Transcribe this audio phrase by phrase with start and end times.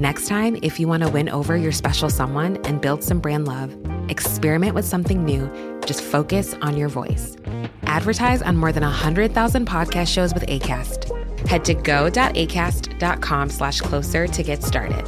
[0.00, 3.46] Next time, if you want to win over your special someone and build some brand
[3.46, 3.76] love,
[4.08, 5.46] experiment with something new.
[5.84, 7.36] Just focus on your voice.
[7.82, 11.04] Advertise on more than 100,000 podcast shows with ACAST.
[11.46, 15.04] Head to go.acast.com slash closer to get started.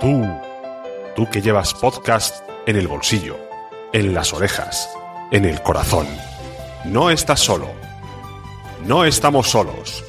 [0.00, 0.24] Tú,
[1.14, 3.36] tú que llevas podcast en el bolsillo,
[3.92, 4.88] en las orejas,
[5.30, 6.06] en el corazón.
[6.86, 7.68] No estás solo.
[8.86, 10.07] No estamos solos.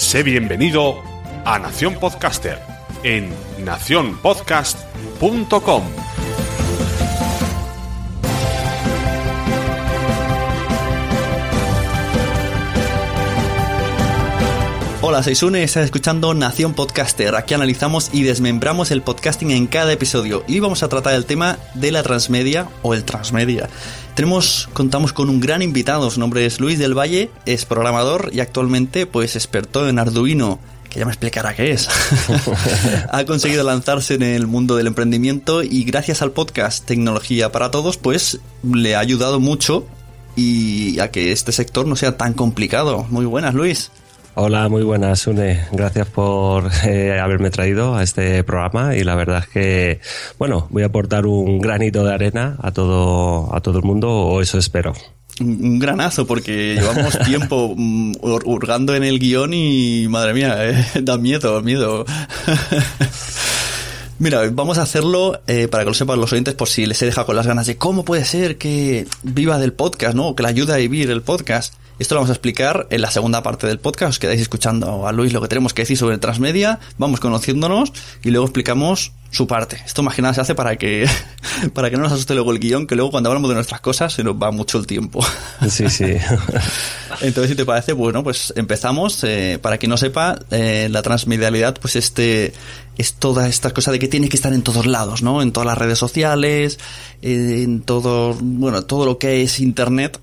[0.00, 1.02] Sé bienvenido
[1.44, 2.58] a Nación Podcaster
[3.04, 3.28] en
[3.62, 5.82] nacionpodcast.com.
[15.10, 17.34] Hola, soy Sune y estás escuchando Nación Podcaster.
[17.34, 21.58] Aquí analizamos y desmembramos el podcasting en cada episodio y vamos a tratar el tema
[21.74, 23.68] de la transmedia o el transmedia.
[24.14, 28.38] Tenemos, contamos con un gran invitado, su nombre es Luis del Valle, es programador y
[28.38, 31.88] actualmente pues experto en Arduino que ya me explicará qué es.
[33.10, 37.96] ha conseguido lanzarse en el mundo del emprendimiento y gracias al podcast Tecnología para Todos,
[37.96, 39.88] pues le ha ayudado mucho
[40.36, 43.08] y a que este sector no sea tan complicado.
[43.10, 43.90] Muy buenas, Luis.
[44.34, 45.66] Hola, muy buenas, Une.
[45.72, 50.00] Gracias por eh, haberme traído a este programa y la verdad es que,
[50.38, 54.40] bueno, voy a aportar un granito de arena a todo, a todo el mundo, o
[54.40, 54.94] eso espero
[55.40, 61.16] un granazo porque llevamos tiempo mm, hurgando en el guion y madre mía, eh, da
[61.18, 62.04] miedo, miedo.
[64.18, 67.06] Mira, vamos a hacerlo eh, para que lo sepan los oyentes por si les he
[67.06, 70.36] dejado con las ganas de cómo puede ser que viva del podcast, ¿no?
[70.36, 71.74] Que le ayude a vivir el podcast.
[72.00, 74.12] Esto lo vamos a explicar en la segunda parte del podcast.
[74.12, 76.80] Os quedáis escuchando a Luis lo que tenemos que decir sobre transmedia.
[76.96, 77.92] Vamos conociéndonos
[78.24, 79.82] y luego explicamos su parte.
[79.84, 81.06] Esto más que nada se hace para que,
[81.74, 84.14] para que no nos asuste luego el guion, que luego cuando hablamos de nuestras cosas
[84.14, 85.20] se nos va mucho el tiempo.
[85.68, 86.04] Sí, sí.
[87.20, 89.22] Entonces, si te parece, bueno, pues empezamos.
[89.24, 92.54] Eh, para quien no sepa, eh, la transmedialidad, pues este,
[92.96, 95.42] es toda esta cosa de que tiene que estar en todos lados, ¿no?
[95.42, 96.78] En todas las redes sociales,
[97.20, 100.18] en todo, bueno, todo lo que es internet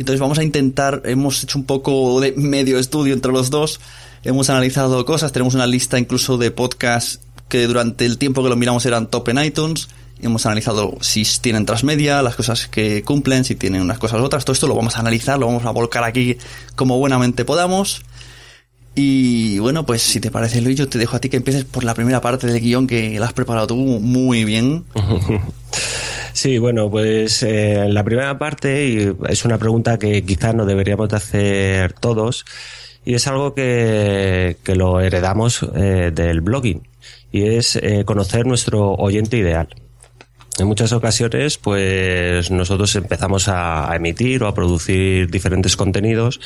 [0.00, 3.80] entonces vamos a intentar, hemos hecho un poco de medio estudio entre los dos,
[4.24, 8.56] hemos analizado cosas, tenemos una lista incluso de podcasts que durante el tiempo que lo
[8.56, 9.88] miramos eran top en iTunes,
[10.20, 14.44] hemos analizado si tienen transmedia, las cosas que cumplen, si tienen unas cosas u otras,
[14.44, 16.36] todo esto lo vamos a analizar, lo vamos a volcar aquí
[16.74, 18.02] como buenamente podamos.
[18.98, 21.84] Y bueno, pues si te parece Luis, yo te dejo a ti que empieces por
[21.84, 24.84] la primera parte del guion que la has preparado tú muy bien.
[26.36, 31.08] Sí, bueno, pues eh, la primera parte, y es una pregunta que quizás no deberíamos
[31.08, 32.44] de hacer todos,
[33.06, 36.86] y es algo que, que lo heredamos eh, del blogging,
[37.32, 39.74] y es eh, conocer nuestro oyente ideal.
[40.58, 46.40] En muchas ocasiones, pues nosotros empezamos a, emitir o a producir diferentes contenidos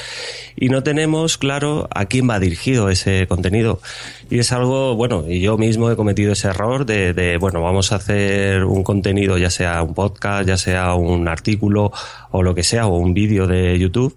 [0.56, 3.80] y no tenemos claro a quién va dirigido ese contenido.
[4.28, 7.92] Y es algo, bueno, y yo mismo he cometido ese error de, de, bueno, vamos
[7.92, 11.92] a hacer un contenido, ya sea un podcast, ya sea un artículo
[12.32, 14.16] o lo que sea, o un vídeo de YouTube,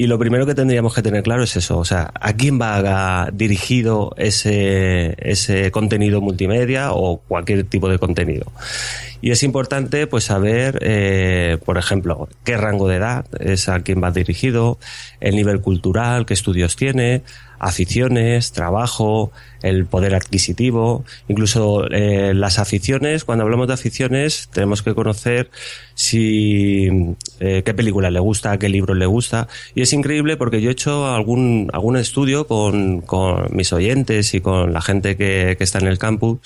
[0.00, 3.30] y lo primero que tendríamos que tener claro es eso, o sea, ¿a quién va
[3.32, 5.16] dirigido ese,
[5.72, 8.46] contenido multimedia o cualquier tipo de contenido?
[9.20, 14.00] Y es importante pues saber, eh, por ejemplo, qué rango de edad es a quién
[14.00, 14.78] va dirigido,
[15.18, 17.22] el nivel cultural, qué estudios tiene,
[17.58, 23.24] aficiones, trabajo, el poder adquisitivo, incluso eh, las aficiones.
[23.24, 25.50] Cuando hablamos de aficiones, tenemos que conocer
[25.94, 26.88] si
[27.40, 29.48] eh, qué película le gusta, qué libro le gusta.
[29.74, 34.40] Y es increíble porque yo he hecho algún, algún estudio con, con mis oyentes y
[34.40, 36.38] con la gente que, que, está en el campus.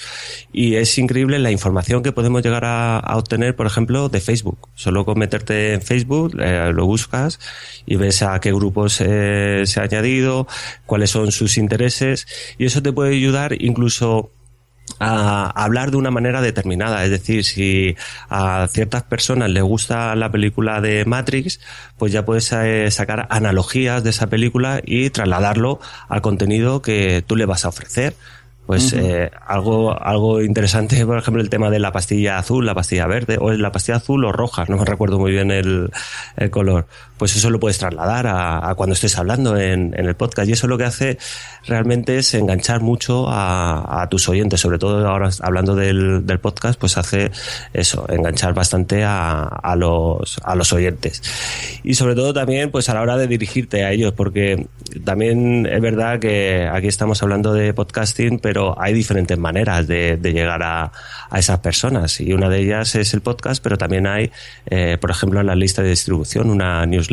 [0.52, 4.68] Y es increíble la información que podemos llegar a, a obtener, por ejemplo, de Facebook.
[4.74, 7.38] Solo con meterte en Facebook, eh, lo buscas
[7.84, 10.46] y ves a qué grupos eh, se ha añadido,
[10.86, 12.26] cuáles son sus intereses.
[12.58, 14.31] Y eso te puede ayudar incluso
[14.99, 17.04] a hablar de una manera determinada.
[17.04, 17.96] Es decir, si
[18.28, 21.60] a ciertas personas les gusta la película de Matrix,
[21.99, 27.37] pues ya puedes eh, sacar analogías de esa película y trasladarlo al contenido que tú
[27.37, 28.14] le vas a ofrecer.
[28.66, 33.08] Pues eh, algo, algo interesante, por ejemplo, el tema de la pastilla azul, la pastilla
[33.08, 35.90] verde, o la pastilla azul o roja, no me recuerdo muy bien el,
[36.37, 36.87] el color.
[37.22, 40.48] Pues eso lo puedes trasladar a, cuando estés hablando en, el podcast.
[40.48, 41.19] Y eso lo que hace
[41.69, 47.30] realmente es enganchar mucho a, tus oyentes, sobre todo ahora hablando del, podcast, pues hace
[47.72, 51.22] eso, enganchar bastante a, los, a los oyentes.
[51.84, 54.66] Y sobre todo también, pues a la hora de dirigirte a ellos, porque
[55.04, 60.64] también es verdad que aquí estamos hablando de podcasting, pero hay diferentes maneras de, llegar
[60.64, 60.90] a,
[61.30, 62.20] a, esas personas.
[62.20, 64.32] Y una de ellas es el podcast, pero también hay,
[64.66, 67.11] eh, por ejemplo, en la lista de distribución, una newsletter.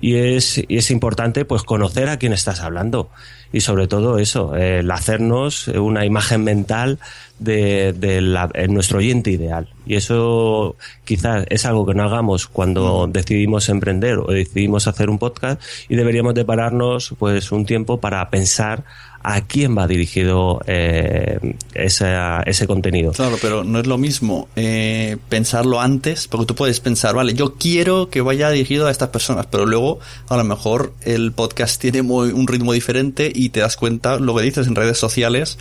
[0.00, 3.10] Y es, y es importante pues conocer a quién estás hablando.
[3.52, 7.00] Y sobre todo eso, el hacernos una imagen mental
[7.40, 9.68] de, de la, nuestro oyente ideal.
[9.86, 15.18] Y eso quizás es algo que no hagamos cuando decidimos emprender o decidimos hacer un
[15.18, 18.84] podcast y deberíamos de pararnos pues un tiempo para pensar
[19.22, 23.12] a quién va dirigido eh, ese, contenido.
[23.12, 27.54] Claro, pero no es lo mismo eh, pensarlo antes, porque tú puedes pensar, vale, yo
[27.54, 32.02] quiero que vaya dirigido a estas personas, pero luego a lo mejor el podcast tiene
[32.02, 35.58] muy, un ritmo diferente y te das cuenta, lo que dices en redes sociales,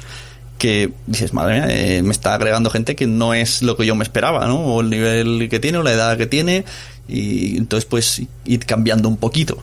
[0.57, 3.95] que dices, madre mía, eh, me está agregando gente que no es lo que yo
[3.95, 4.59] me esperaba, ¿no?
[4.59, 6.65] O el nivel que tiene, o la edad que tiene,
[7.07, 9.57] y entonces pues ir cambiando un poquito.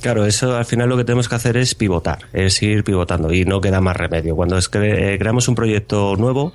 [0.00, 3.44] Claro, eso al final lo que tenemos que hacer es pivotar, es ir pivotando y
[3.44, 4.36] no queda más remedio.
[4.36, 6.52] Cuando eh, creamos un proyecto nuevo,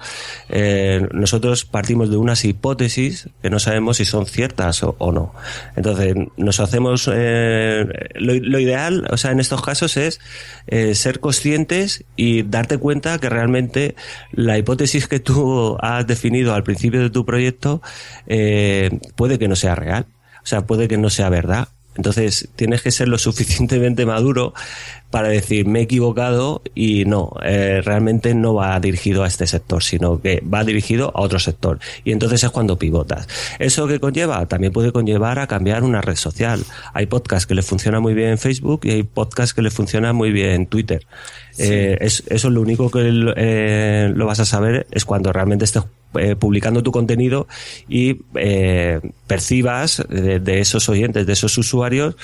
[0.50, 5.34] eh, nosotros partimos de unas hipótesis que no sabemos si son ciertas o, no.
[5.76, 7.86] Entonces, nos hacemos, eh,
[8.16, 10.20] lo, ideal, o sea, en estos casos es
[10.68, 13.96] eh, ser conscientes y darte cuenta que realmente
[14.32, 17.82] la hipótesis que tú has definido al principio de tu proyecto
[19.16, 20.06] puede que no sea real.
[20.44, 24.54] O sea, puede que no sea verdad entonces tienes que ser lo suficientemente maduro
[25.10, 29.84] para decir me he equivocado y no, eh, realmente no va dirigido a este sector,
[29.84, 31.80] sino que va dirigido a otro sector.
[32.06, 33.28] Y entonces es cuando pivotas.
[33.60, 34.46] ¿Eso que conlleva?
[34.48, 36.64] También puede conllevar a cambiar una red social.
[36.94, 40.16] Hay podcasts que le funcionan muy bien en Facebook y hay podcasts que le funcionan
[40.16, 41.06] muy bien en Twitter.
[41.52, 41.64] Sí.
[41.64, 45.66] Eh, es, eso es lo único que eh, lo vas a saber es cuando realmente
[45.66, 45.84] estés
[46.20, 47.48] eh, publicando tu contenido
[47.88, 52.16] y eh, percibas de, de, esos oyentes, de esos usuarios,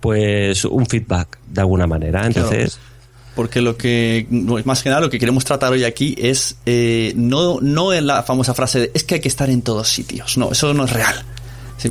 [0.00, 2.26] pues un feedback de alguna manera.
[2.26, 2.74] Entonces.
[2.74, 2.96] Claro.
[3.36, 4.26] Porque lo que,
[4.64, 8.22] más que nada, lo que queremos tratar hoy aquí es eh, no, no en la
[8.22, 10.38] famosa frase de es que hay que estar en todos sitios.
[10.38, 11.14] No, eso no es real.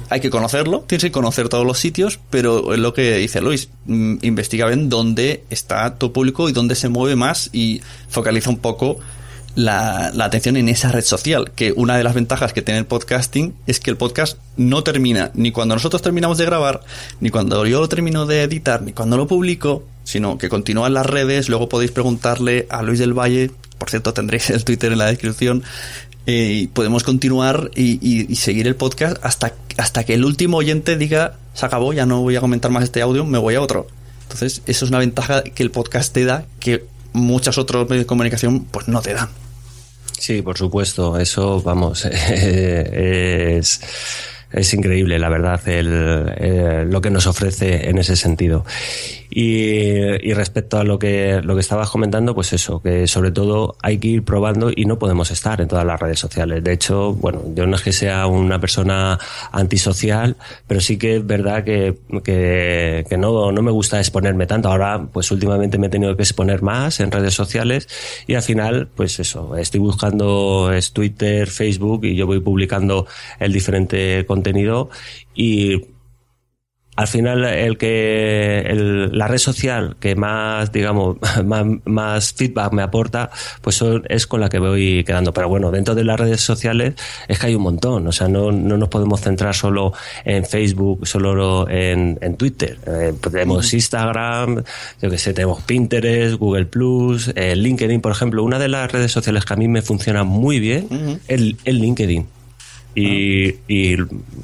[0.09, 3.69] Hay que conocerlo, tienes que conocer todos los sitios, pero es lo que dice Luis,
[3.85, 8.57] mm, investiga bien dónde está tu público y dónde se mueve más y focaliza un
[8.57, 8.99] poco
[9.55, 12.85] la, la, atención en esa red social, que una de las ventajas que tiene el
[12.85, 16.81] podcasting es que el podcast no termina ni cuando nosotros terminamos de grabar,
[17.21, 20.93] ni cuando yo lo termino de editar, ni cuando lo publico, sino que continúa en
[20.93, 24.99] las redes, luego podéis preguntarle a Luis del Valle, por cierto tendréis el Twitter en
[24.99, 25.63] la descripción,
[26.27, 31.65] eh, podemos continuar y, seguir el podcast hasta, hasta que el último oyente diga, se
[31.65, 33.87] acabó, ya no voy a comentar más este audio, me voy a otro.
[34.23, 38.07] Entonces, eso es una ventaja que el podcast te da que muchos otros medios de
[38.07, 39.29] comunicación pues no te dan.
[40.19, 43.81] Sí, por supuesto, eso, vamos, es,
[44.55, 48.65] es increíble, la verdad, el, el, lo que nos ofrece en ese sentido.
[49.29, 49.73] Y,
[50.25, 53.97] y, respecto a lo que, lo que estabas comentando, pues eso, que sobre todo hay
[53.97, 56.63] que ir probando y no podemos estar en todas las redes sociales.
[56.63, 59.19] De hecho, bueno, yo no es que sea una persona
[59.51, 64.69] antisocial, pero sí que es verdad que, que, que no, no me gusta exponerme tanto.
[64.69, 67.89] Ahora, pues últimamente me he tenido que exponer más en redes sociales
[68.27, 73.05] y al final, pues eso, estoy buscando es Twitter, Facebook y yo voy publicando
[73.39, 74.44] el diferente contenido
[75.33, 75.95] y
[76.95, 81.17] al final el que la red social que más digamos
[81.85, 83.29] más, feedback me aporta
[83.61, 85.33] pues es con la que voy quedando.
[85.33, 86.95] Pero bueno dentro de las redes sociales
[87.27, 88.07] es que hay un montón.
[88.07, 92.77] O sea no, no nos podemos centrar solo en Facebook solo en, en Twitter.
[92.87, 94.63] Eh, tenemos Instagram
[95.01, 98.43] yo que sé tenemos Pinterest Google Plus eh, LinkedIn por ejemplo.
[98.43, 102.34] Una de las redes sociales que a mí me funciona muy bien es el LinkedIn
[102.95, 103.97] y, y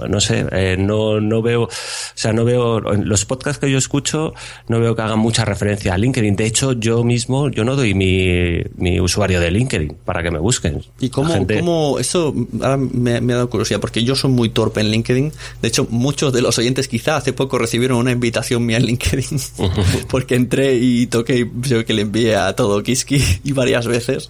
[0.07, 1.69] no sé, eh, no, no veo, o
[2.13, 4.33] sea, no veo, los podcasts que yo escucho,
[4.67, 6.35] no veo que hagan mucha referencia a LinkedIn.
[6.35, 10.39] De hecho, yo mismo, yo no doy mi, mi usuario de LinkedIn para que me
[10.39, 10.83] busquen.
[10.99, 13.79] ¿Y cómo, cómo eso ahora me, me, ha dado curiosidad?
[13.79, 15.31] Porque yo soy muy torpe en LinkedIn.
[15.61, 19.39] De hecho, muchos de los oyentes quizá hace poco recibieron una invitación mía en LinkedIn
[20.09, 24.29] porque entré y toqué y que le envié a todo Kiski y varias veces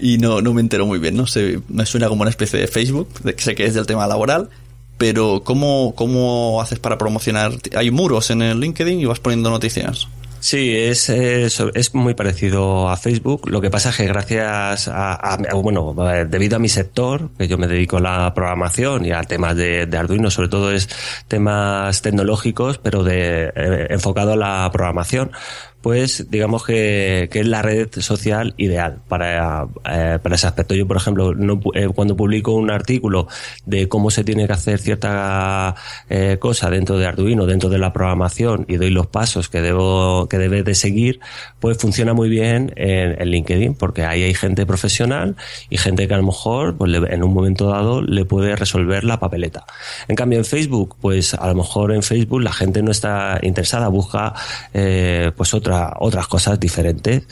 [0.00, 1.16] y no, no me entero muy bien.
[1.16, 3.86] No sé, me suena como una especie de Facebook, de que sé que es del
[3.86, 4.50] tema laboral,
[4.98, 7.52] pero ¿cómo, ¿cómo haces para promocionar?
[7.74, 10.08] Hay muros en el LinkedIn y vas poniendo noticias.
[10.40, 13.48] Sí, es, es, muy parecido a Facebook.
[13.50, 15.94] Lo que pasa es que gracias a, bueno,
[16.28, 19.86] debido a mi sector, que yo me dedico a la programación y a temas de,
[19.96, 20.88] Arduino, sobre todo es
[21.28, 25.30] temas tecnológicos, pero de, eh, enfocado a la programación,
[25.82, 30.74] pues digamos que, que, es la red social ideal para, eh, para ese aspecto.
[30.74, 33.28] Yo, por ejemplo, no, eh, cuando publico un artículo
[33.64, 35.74] de cómo se tiene que hacer cierta
[36.10, 40.28] eh, cosa dentro de Arduino, dentro de la programación y doy los pasos que debo
[40.28, 41.20] que debe de seguir,
[41.60, 45.36] pues funciona muy bien en, en, LinkedIn porque ahí hay gente profesional
[45.70, 49.18] y gente que a lo mejor pues, en un momento dado le puede resolver la
[49.18, 49.64] papeleta.
[50.08, 53.88] En cambio, en Facebook, pues a lo mejor en Facebook la gente no está interesada,
[53.88, 54.34] busca
[54.72, 57.22] pues otra otras cosas diferentes.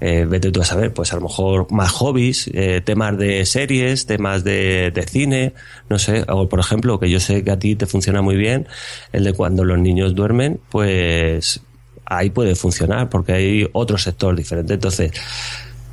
[0.00, 4.06] Eh, vete tú a saber, pues a lo mejor más hobbies, eh, temas de series,
[4.06, 5.54] temas de, cine,
[5.88, 8.68] no sé, o por ejemplo, que yo sé que a ti te funciona muy bien,
[9.12, 11.60] el de cuando los niños duermen, pues
[12.06, 14.74] ahí puede funcionar porque hay otro sector diferente.
[14.74, 15.12] Entonces,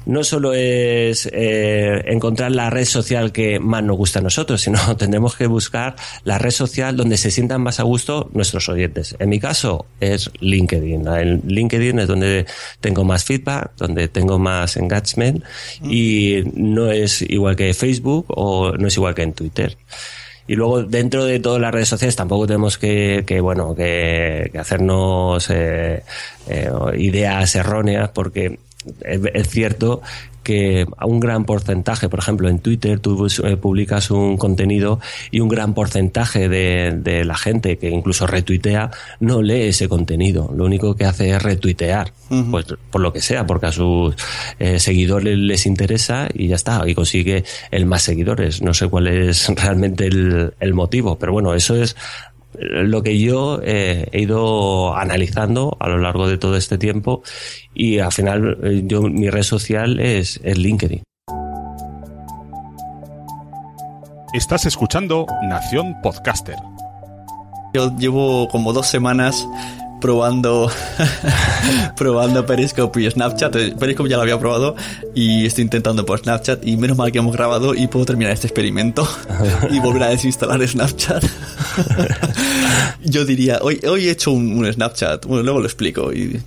[0.05, 4.79] no solo es eh, encontrar la red social que más nos gusta a nosotros, sino
[4.97, 9.15] tendremos que buscar la red social donde se sientan más a gusto nuestros oyentes.
[9.19, 11.07] En mi caso es LinkedIn.
[11.07, 12.45] En LinkedIn es donde
[12.79, 15.43] tengo más feedback, donde tengo más engagement
[15.83, 19.77] y no es igual que Facebook o no es igual que en Twitter.
[20.47, 25.49] Y luego dentro de todas las redes sociales tampoco tenemos que, que bueno, que, hacernos
[25.49, 26.03] eh,
[26.47, 28.59] eh, ideas erróneas porque
[29.01, 30.01] es, cierto
[30.43, 34.99] que un gran porcentaje, por ejemplo, en Twitter tú eh, publicas un contenido
[35.31, 40.51] y un gran porcentaje de, la gente que incluso retuitea no lee ese contenido.
[40.55, 42.13] Lo único que hace es retuitear,
[42.51, 44.15] pues por lo que sea, porque a sus
[44.59, 48.61] eh, seguidores les interesa y ya está, y consigue el más seguidores.
[48.61, 51.95] No sé cuál es realmente el, el motivo, pero bueno, eso es
[52.59, 57.23] lo que yo eh, he ido analizando a lo largo de todo este tiempo
[57.73, 61.03] y al final eh, yo mi red social es, es LinkedIn.
[64.33, 66.57] Estás escuchando Nación Podcaster.
[67.73, 69.47] Yo llevo como dos semanas
[70.01, 70.69] probando
[71.97, 73.55] probando Periscope y Snapchat.
[73.55, 74.75] Eh, Periscope ya lo había probado
[75.13, 78.47] y estoy intentando por Snapchat y menos mal que hemos grabado y puedo terminar este
[78.47, 79.07] experimento
[79.71, 81.23] y volver a desinstalar Snapchat.
[83.03, 86.41] Yo diría, hoy, hoy he hecho un, Snapchat, bueno, luego lo explico y,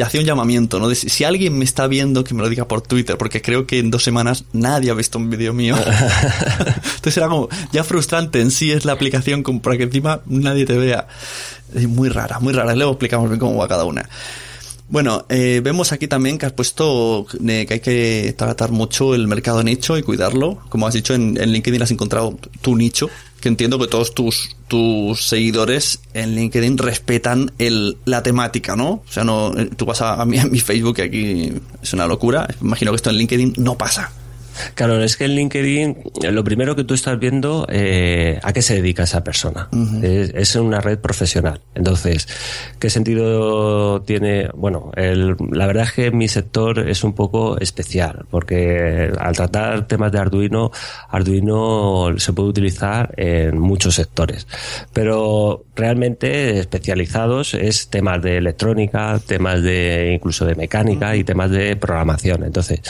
[0.00, 0.94] hacía un llamamiento, ¿no?
[0.94, 3.90] si alguien me está viendo, que me lo diga por Twitter, porque creo que en
[3.90, 5.76] dos semanas nadie ha visto un vídeo mío.
[5.76, 10.76] Entonces era como, ya frustrante en sí es la aplicación para que encima nadie te
[10.76, 11.06] vea.
[11.88, 12.74] Muy rara, muy rara.
[12.74, 14.08] Luego explicamos bien cómo va cada una.
[14.92, 19.62] Bueno, eh, vemos aquí también que has puesto que hay que tratar mucho el mercado
[19.62, 20.58] nicho y cuidarlo.
[20.68, 23.08] Como has dicho, en, LinkedIn has encontrado tu nicho,
[23.40, 28.90] que entiendo que todos tus, tus seguidores en LinkedIn respetan el, la temática, ¿no?
[28.90, 31.52] O sea, no, eh, tú vas a, a, mi, a mi Facebook, que aquí
[31.82, 32.46] es una locura.
[32.60, 34.12] Imagino que esto en LinkedIn no pasa.
[34.74, 35.96] Claro, es que en LinkedIn
[36.30, 39.68] lo primero que tú estás viendo eh, a qué se dedica esa persona.
[40.02, 41.60] es, una red profesional.
[41.74, 42.28] Entonces,
[42.78, 44.48] ¿qué sentido tiene?
[44.54, 50.12] Bueno, la verdad es que mi sector es un poco especial porque al tratar temas
[50.12, 50.70] de Arduino,
[51.08, 54.46] Arduino se puede utilizar en muchos sectores.
[54.92, 61.76] Pero realmente especializados es temas de electrónica, temas de incluso de mecánica y temas de
[61.76, 62.44] programación.
[62.44, 62.80] Entonces,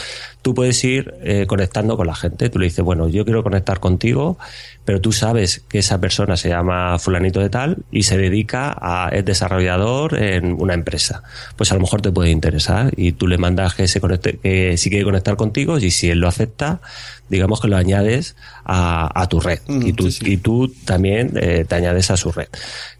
[0.42, 2.50] tú puedes ir eh, conectando con la gente.
[2.50, 4.38] Tú le dices, bueno, yo quiero conectar contigo,
[4.84, 9.08] pero tú sabes que esa persona se llama fulanito de tal y se dedica a,
[9.10, 11.22] es desarrollador en una empresa.
[11.56, 14.76] Pues a lo mejor te puede interesar y tú le mandas que se conecte, que
[14.76, 16.80] si quiere conectar contigo y si él lo acepta,
[17.28, 22.10] digamos que lo añades a, tu red y, tú, y tú también eh, te añades
[22.10, 22.48] a su red.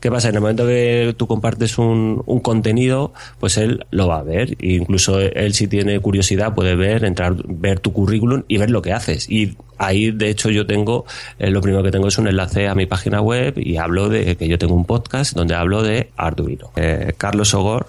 [0.01, 0.31] ¿Qué pasa?
[0.31, 4.53] En el momento que tú compartes un, un contenido, pues él lo va a ver.
[4.53, 8.81] E incluso él si tiene curiosidad puede ver, entrar, ver tu currículum y ver lo
[8.81, 9.29] que haces.
[9.29, 11.05] Y ahí, de hecho, yo tengo,
[11.39, 14.37] eh, lo primero que tengo es un enlace a mi página web y hablo de
[14.37, 16.71] que yo tengo un podcast donde hablo de Arduino.
[16.77, 17.87] Eh, Carlos Ogor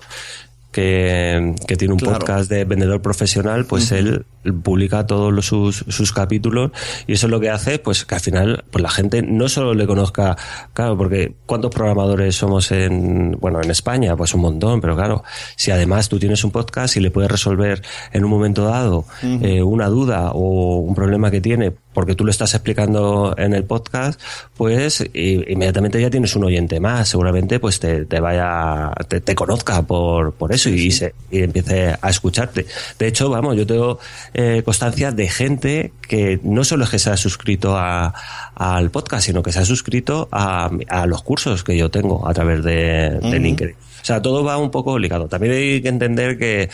[0.74, 4.26] que, tiene un podcast de vendedor profesional, pues él
[4.64, 6.72] publica todos sus, sus, capítulos
[7.08, 9.74] y eso es lo que hace, pues que al final pues la gente no solo
[9.74, 10.36] le conozca,
[10.74, 14.18] claro, porque ¿cuántos programadores somos en, bueno, en España?
[14.18, 15.24] Pues un montón, pero claro,
[15.56, 17.82] si además tú tienes un podcast y le puedes resolver
[18.12, 22.32] en un momento dado eh, una duda o un problema que tiene, porque tú lo
[22.32, 24.20] estás explicando en el podcast,
[24.56, 29.82] pues inmediatamente ya tienes un oyente más, seguramente pues te, te vaya, te, te, conozca
[29.84, 32.66] por, por eso y, se, y empiece a escucharte.
[33.00, 34.00] De hecho, vamos, yo tengo
[34.34, 38.14] eh, constancia de gente que no solo es que se ha suscrito a,
[38.56, 42.34] al podcast, sino que se ha suscrito a, a los cursos que yo tengo a
[42.34, 43.76] través de, de LinkedIn.
[44.04, 45.30] O sea, todo va un poco ligado.
[45.30, 46.70] También hay que entender que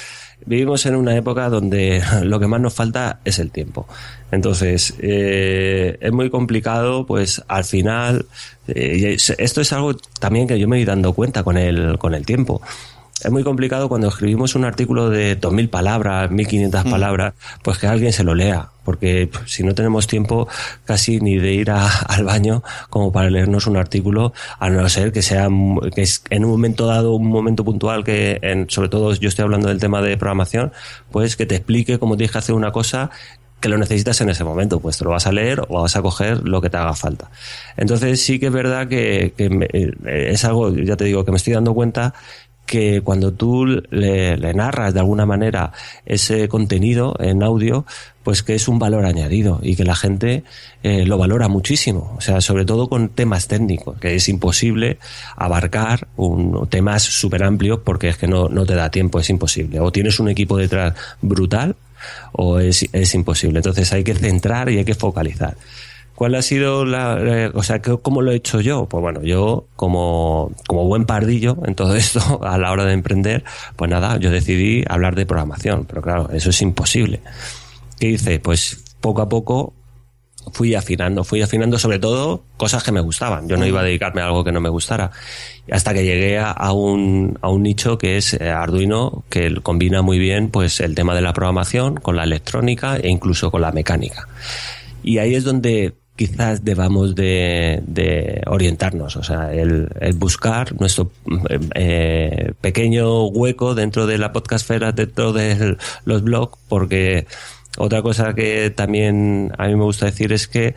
[0.45, 3.87] vivimos en una época donde lo que más nos falta es el tiempo.
[4.31, 8.25] Entonces, eh, es muy complicado, pues al final,
[8.67, 12.25] eh, esto es algo también que yo me he dando cuenta con el, con el
[12.25, 12.61] tiempo
[13.23, 16.89] es muy complicado cuando escribimos un artículo de 2.000 palabras, 1.500 mm.
[16.89, 17.33] palabras,
[17.63, 20.47] pues que alguien se lo lea, porque si no tenemos tiempo
[20.85, 25.21] casi ni de ir al baño como para leernos un artículo, a no ser que
[25.21, 25.49] sea
[25.93, 29.43] que es en un momento dado, un momento puntual que, en, sobre todo yo estoy
[29.43, 30.71] hablando del tema de programación,
[31.11, 33.11] pues que te explique cómo tienes que hacer una cosa
[33.59, 36.01] que lo necesitas en ese momento, pues te lo vas a leer o vas a
[36.01, 37.29] coger lo que te haga falta.
[37.75, 41.53] Entonces sí que es verdad que, eh, es algo, ya te digo, que me estoy
[41.53, 42.13] dando cuenta
[42.69, 45.71] que cuando tú le, narras de alguna manera
[46.05, 47.85] ese contenido en audio,
[48.23, 50.43] pues que es un valor añadido y que la gente
[50.83, 52.13] eh, lo valora muchísimo.
[52.17, 54.99] O sea, sobre todo con temas técnicos, que es imposible
[55.35, 59.79] abarcar un, temas súper amplios porque es que no, no te da tiempo, es imposible.
[59.79, 61.75] O tienes un equipo detrás brutal
[62.33, 63.59] o es, es imposible.
[63.59, 65.57] Entonces hay que centrar y hay que focalizar.
[66.19, 68.87] ¿Cuál ha sido la, o sea, cómo lo he hecho yo?
[68.87, 73.45] Pues bueno, yo como, como buen pardillo en todo esto, a la hora de emprender,
[73.77, 77.21] pues nada, yo decidí hablar de programación, pero claro, eso es imposible.
[78.01, 78.37] ¿Qué hice?
[78.41, 79.73] Pues poco a poco
[80.51, 83.47] fui afinando, fui afinando sobre todo cosas que me gustaban.
[83.47, 85.11] Yo no iba a dedicarme a algo que no me gustara.
[85.71, 90.19] Hasta que llegué a, un, a un nicho que es eh, Arduino, que combina muy
[90.19, 94.27] bien pues el tema de la programación con la electrónica e incluso con la mecánica.
[95.01, 101.11] Y ahí es donde quizás debamos de, orientarnos, o sea, el, buscar nuestro
[101.75, 107.25] eh, pequeño hueco dentro de la podcastfera, dentro de los blogs, porque
[107.77, 110.75] otra cosa que también a mí me gusta decir es que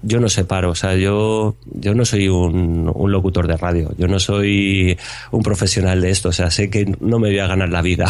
[0.00, 4.08] yo no separo, o sea, yo, yo no soy un, un, locutor de radio, yo
[4.08, 4.96] no soy
[5.32, 8.06] un profesional de esto, o sea, sé que no me voy a ganar la vida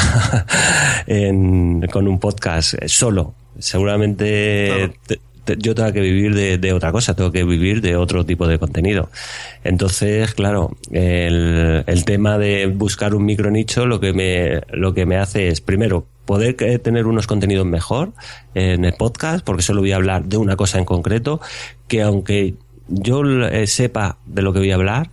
[1.90, 3.34] con un podcast solo.
[3.58, 4.92] Seguramente
[5.56, 9.11] yo tengo que vivir de, otra cosa, tengo que vivir de otro tipo de contenido.
[9.64, 15.06] Entonces, claro, el, el tema de buscar un micro nicho lo que me, lo que
[15.06, 18.12] me hace es, primero, poder tener unos contenidos mejor
[18.54, 21.40] en el podcast, porque solo voy a hablar de una cosa en concreto,
[21.88, 22.54] que aunque
[22.88, 25.11] yo eh, sepa de lo que voy a hablar,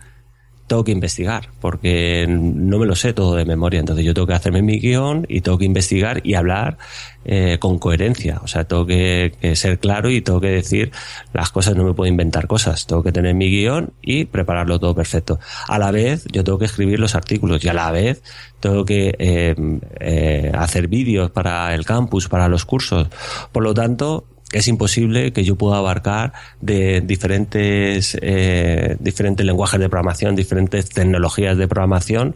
[0.68, 3.80] tengo que investigar, porque no me lo sé todo de memoria.
[3.80, 6.78] Entonces yo tengo que hacerme mi guion y tengo que investigar y hablar
[7.24, 8.40] eh, con coherencia.
[8.44, 10.92] O sea, tengo que, ser claro y tengo que decir
[11.34, 12.88] las cosas, no me puedo inventar cosas.
[12.88, 15.40] Tengo que tener mi guion y prepararlo todo perfecto.
[15.68, 18.24] A la vez, yo tengo que escribir los artículos y a la vez
[18.60, 19.56] tengo que eh,
[20.00, 23.08] eh, hacer vídeos para el campus, para los cursos.
[23.52, 29.90] Por lo tanto, es imposible que yo pueda abarcar de diferentes, eh, diferentes lenguajes de
[29.90, 32.36] programación, diferentes tecnologías de programación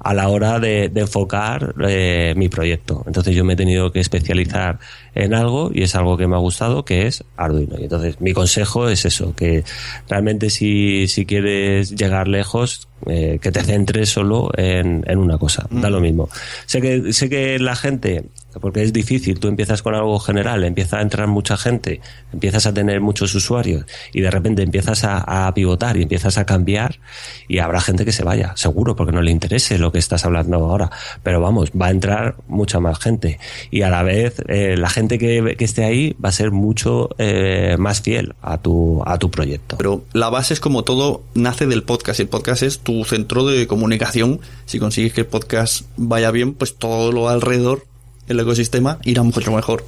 [0.00, 3.04] a la hora de, enfocar eh, mi proyecto.
[3.06, 4.80] Entonces yo me he tenido que especializar
[5.14, 7.78] en algo y es algo que me ha gustado, que es Arduino.
[7.78, 9.62] Y entonces mi consejo es eso, que
[10.08, 15.66] realmente si, si quieres llegar lejos, eh, que te centres solo en, en una cosa.
[15.70, 16.28] Da lo mismo.
[16.66, 18.24] Sé que, sé que la gente
[18.60, 19.38] porque es difícil.
[19.38, 22.00] Tú empiezas con algo general, empieza a entrar mucha gente,
[22.32, 27.00] empiezas a tener muchos usuarios y de repente empiezas a, pivotar y empiezas a cambiar
[27.48, 30.56] y habrá gente que se vaya, seguro, porque no le interese lo que estás hablando
[30.56, 30.90] ahora.
[31.22, 33.38] Pero vamos, va a entrar mucha más gente
[33.70, 37.76] y a la vez eh, la gente que, esté ahí va a ser mucho eh,
[37.78, 39.76] más fiel a tu, a tu proyecto.
[39.76, 43.66] Pero la base es como todo nace del podcast el podcast es tu centro de
[43.66, 44.40] comunicación.
[44.64, 47.84] Si consigues que el podcast vaya bien, pues todo lo alrededor
[48.28, 49.84] el ecosistema irá mucho mejor.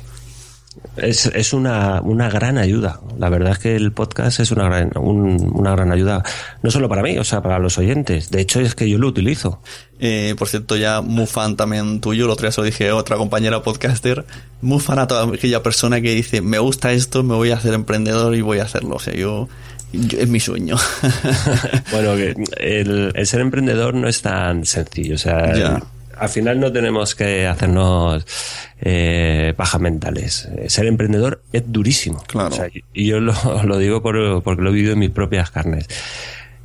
[0.97, 3.01] Es, es una, una gran ayuda.
[3.17, 6.25] La verdad es que el podcast es una gran, un- una gran ayuda.
[6.65, 8.31] No solo para mí, o sea, para los oyentes.
[8.33, 9.61] De hecho, es que yo lo utilizo.
[10.01, 12.97] Eh, por cierto, ya muy fan también tuyo, el otro día se lo dije a
[12.97, 14.25] otra compañera podcaster,
[14.63, 17.73] muy fan a toda aquella persona que dice, me gusta esto, me voy a hacer
[17.73, 18.97] emprendedor y voy a hacerlo.
[18.97, 19.49] O sea, yo,
[19.93, 20.77] yo- es mi sueño.
[21.93, 25.15] Bueno, que el, el ser emprendedor no es tan sencillo.
[25.15, 25.83] O sea, Ya.
[26.19, 28.25] Al final no tenemos que hacernos
[28.81, 30.49] eh, pajas mentales.
[30.69, 32.23] Ser emprendedor es durísimo.
[32.27, 32.55] Claro.
[32.55, 35.51] O sea, y yo lo, lo digo por- porque lo he vivido en mis propias
[35.51, 35.87] carnes.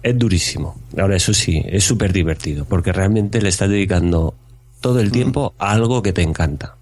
[0.01, 0.79] Es durísimo.
[0.97, 4.33] Ahora, eso sí, es súper divertido, porque realmente le estás dedicando
[4.79, 6.75] todo el tiempo a algo que te encanta.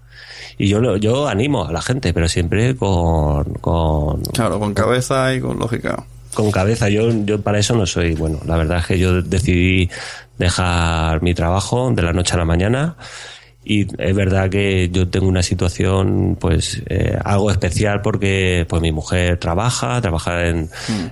[0.56, 5.40] Y yo, yo animo a la gente, pero siempre con, con, claro, con cabeza y
[5.40, 6.04] con lógica.
[6.34, 6.88] con cabeza.
[6.88, 8.40] Yo, yo para eso no soy bueno.
[8.46, 9.88] La verdad es que yo decidí
[10.38, 12.96] dejar mi trabajo de la noche a la mañana.
[13.64, 18.92] Y es verdad que yo tengo una situación, pues, eh, algo especial porque, pues, mi
[18.92, 20.70] mujer trabaja, trabaja en,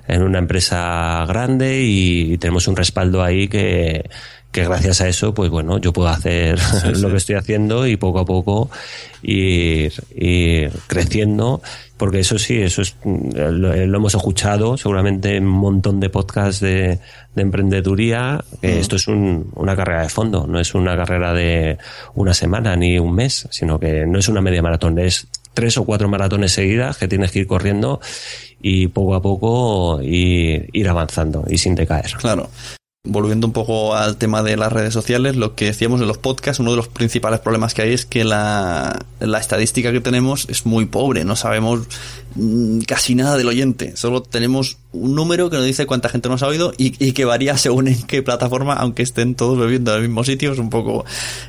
[0.08, 4.08] en una empresa grande y, tenemos un respaldo ahí que,
[4.56, 6.58] que gracias a eso, pues bueno, yo puedo hacer
[6.98, 8.70] lo que estoy haciendo y poco a poco
[9.22, 11.60] ir, ir creciendo,
[11.98, 16.08] porque eso sí, eso es, mm, lo, lo hemos escuchado seguramente en un montón de
[16.08, 16.98] podcasts de,
[17.34, 21.76] de emprendeduría, que esto es un- una carrera de fondo, no es una carrera de
[22.14, 25.84] una semana ni un mes, sino que no es una media maratón, es tres o
[25.84, 28.00] cuatro maratones seguidas que tienes que ir corriendo
[28.62, 32.10] y poco a poco ir, ir avanzando y sin decaer.
[32.18, 32.48] Claro.
[33.06, 36.60] Volviendo un poco al tema de las redes sociales, lo que decíamos en los podcasts,
[36.60, 40.66] uno de los principales problemas que hay es que la, la estadística que tenemos es
[40.66, 41.80] muy pobre, no sabemos
[42.34, 46.42] mm, casi nada del oyente, solo tenemos un número que nos dice cuánta gente nos
[46.42, 50.08] ha oído y, que varía según en qué plataforma, aunque estén todos bebiendo en el
[50.08, 51.04] mismo sitio, es un poco...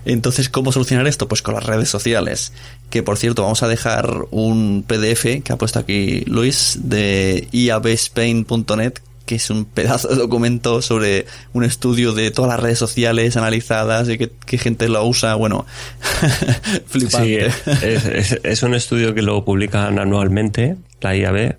[0.05, 1.27] Entonces, ¿cómo solucionar esto?
[1.27, 2.53] Pues con las redes sociales,
[2.89, 8.99] que por cierto vamos a dejar un PDF que ha puesto aquí Luis de iabspain.net
[9.27, 14.09] que es un pedazo de documento sobre un estudio de todas las redes sociales analizadas
[14.09, 15.35] y qué, gente lo usa.
[15.35, 15.67] Bueno,
[16.87, 17.51] flipante.
[17.51, 21.57] Sí, es, es- es un estudio que lo publican anualmente, la IAB,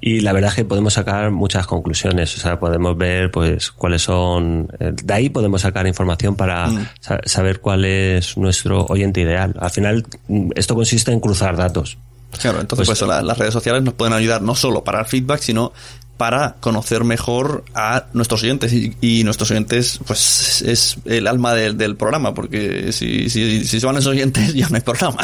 [0.00, 2.36] y la verdad es que podemos sacar muchas conclusiones.
[2.36, 4.68] O sea, podemos ver pues cuáles son.
[4.78, 6.88] eh, De ahí podemos sacar información para Mm.
[7.00, 9.54] sa- saber cuál es nuestro oyente ideal.
[9.58, 11.98] Al final, mm, esto consiste en cruzar datos.
[12.40, 15.06] Claro, entonces Pues- pues, la- las redes sociales nos pueden ayudar no solo para el
[15.06, 15.72] feedback, sino
[16.16, 21.76] para conocer mejor a nuestros oyentes y, y nuestros oyentes pues es el alma del,
[21.76, 25.18] del programa porque si, si, si se van esos oyentes ya no hay programa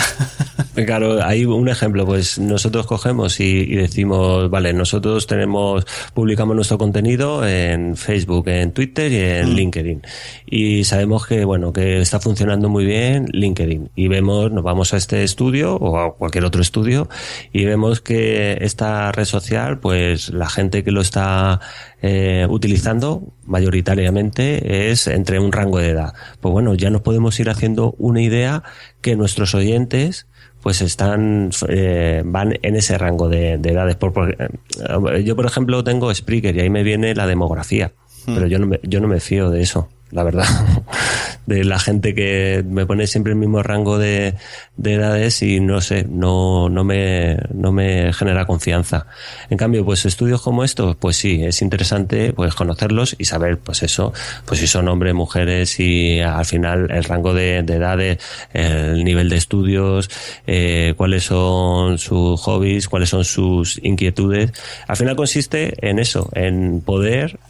[0.74, 6.78] Claro, hay un ejemplo, pues nosotros cogemos y, y decimos, vale, nosotros tenemos, publicamos nuestro
[6.78, 10.00] contenido en Facebook, en Twitter y en LinkedIn.
[10.46, 13.90] Y sabemos que, bueno, que está funcionando muy bien LinkedIn.
[13.94, 17.06] Y vemos, nos vamos a este estudio o a cualquier otro estudio
[17.52, 21.60] y vemos que esta red social, pues la gente que lo está
[22.00, 26.14] eh, utilizando mayoritariamente es entre un rango de edad.
[26.40, 28.62] Pues bueno, ya nos podemos ir haciendo una idea
[29.02, 30.26] que nuestros oyentes
[30.62, 33.96] pues están eh, van en ese rango de, de edades.
[33.96, 37.92] Por, por- eh, yo, por ejemplo, tengo Spreaker y ahí me viene la demografía,
[38.26, 40.46] pero yo no me, yo no me fío de eso, la verdad.
[41.46, 44.36] De la gente que me pone siempre el mismo rango de,
[44.76, 49.06] de edades y no sé, no, no me, no me genera confianza.
[49.50, 53.82] En cambio, pues estudios como estos, pues sí, es interesante pues conocerlos y saber, pues
[53.82, 54.12] eso,
[54.46, 58.18] pues si son hombres, mujeres y al final el rango de, de edades,
[58.52, 60.10] el nivel de estudios,
[60.46, 64.52] eh, cuáles son sus hobbies, cuáles son sus inquietudes.
[64.86, 67.40] Al final consiste en eso, en poder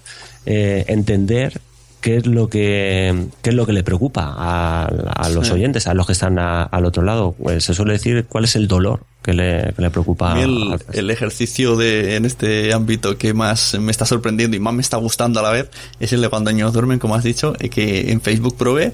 [0.46, 1.60] eh, entender
[2.02, 5.54] qué es lo que qué es lo que le preocupa a, a los Sí.
[5.54, 7.32] oyentes, a los que están a- al otro lado.
[7.42, 10.32] Pues se suele decir cuál es el dolor que le, que le preocupa.
[10.32, 14.56] A mí el, a- el ejercicio de, en este ámbito que más me está sorprendiendo
[14.56, 17.14] y más me está gustando a la vez es el de cuando niños duermen, como
[17.14, 18.92] has dicho, eh, que en Facebook probé.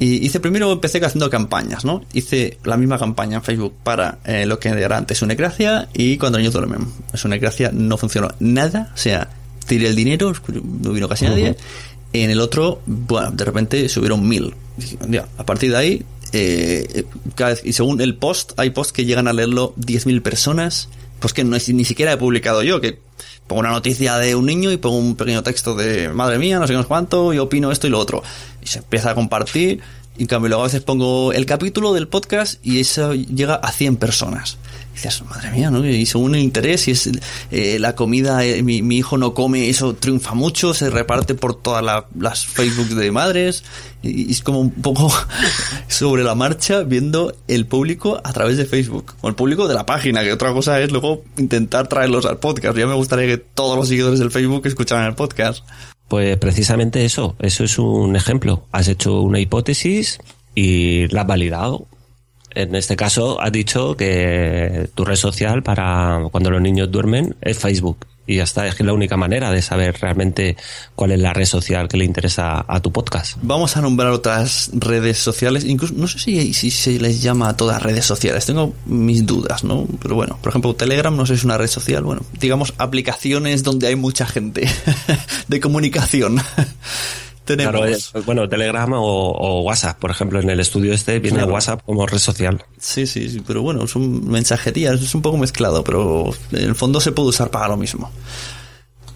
[0.00, 2.02] Y hice primero, empecé haciendo campañas, ¿no?
[2.12, 6.38] Hice la misma campaña en Facebook para eh, lo que era antes Unecracia y cuando
[6.38, 6.88] niños duermen.
[7.24, 9.28] Unecracia no funcionó nada, o sea,
[9.68, 10.32] tiré el dinero,
[10.82, 11.56] no vino casi nadie.
[12.14, 14.54] En el otro, bueno, de repente subieron mil.
[15.36, 19.26] A partir de ahí, eh, cada vez, y según el post, hay posts que llegan
[19.26, 23.00] a leerlo 10.000 personas, pues que no ni siquiera he publicado yo, que
[23.48, 26.68] pongo una noticia de un niño y pongo un pequeño texto de madre mía, no
[26.68, 28.22] sé cuánto, y opino esto y lo otro.
[28.62, 29.80] Y se empieza a compartir
[30.16, 33.72] Y en cambio, luego a veces pongo el capítulo del podcast y eso llega a
[33.72, 34.56] 100 personas.
[34.94, 35.84] Dices, madre mía, ¿no?
[35.84, 37.10] Y según el interés, y es
[37.50, 41.60] eh, la comida, eh, mi, mi, hijo no come, eso triunfa mucho, se reparte por
[41.60, 43.64] todas la, las Facebook de madres.
[44.02, 45.12] Y, y es como un poco
[45.88, 49.14] sobre la marcha viendo el público a través de Facebook.
[49.20, 52.78] O el público de la página, que otra cosa es luego intentar traerlos al podcast.
[52.78, 55.64] Ya me gustaría que todos los seguidores del Facebook escucharan el podcast.
[56.08, 58.66] Pues precisamente eso, eso es un ejemplo.
[58.72, 60.20] Has hecho una hipótesis
[60.54, 61.88] y la has validado.
[62.54, 67.58] En este caso, has dicho que tu red social para cuando los niños duermen es
[67.58, 68.06] Facebook.
[68.26, 70.56] Y ya está, es que es la única manera de saber realmente
[70.94, 73.36] cuál es la red social que le interesa a tu podcast.
[73.42, 77.56] Vamos a nombrar otras redes sociales, incluso no sé si, si se les llama a
[77.56, 79.86] todas redes sociales, tengo mis dudas, ¿no?
[80.00, 83.62] Pero bueno, por ejemplo, Telegram no sé si es una red social, bueno, digamos aplicaciones
[83.62, 84.66] donde hay mucha gente
[85.48, 86.40] de comunicación.
[87.44, 88.10] Tenemos.
[88.10, 91.52] Claro, bueno, Telegram o, o, WhatsApp, por ejemplo, en el estudio este viene claro.
[91.52, 92.64] WhatsApp como red social.
[92.78, 97.00] Sí, sí, sí, pero bueno, son mensajerías, es un poco mezclado, pero en el fondo
[97.00, 98.10] se puede usar para lo mismo.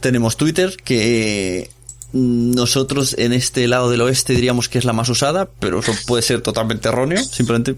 [0.00, 1.70] Tenemos Twitter, que
[2.12, 6.22] nosotros en este lado del oeste diríamos que es la más usada, pero eso puede
[6.22, 7.76] ser totalmente erróneo, simplemente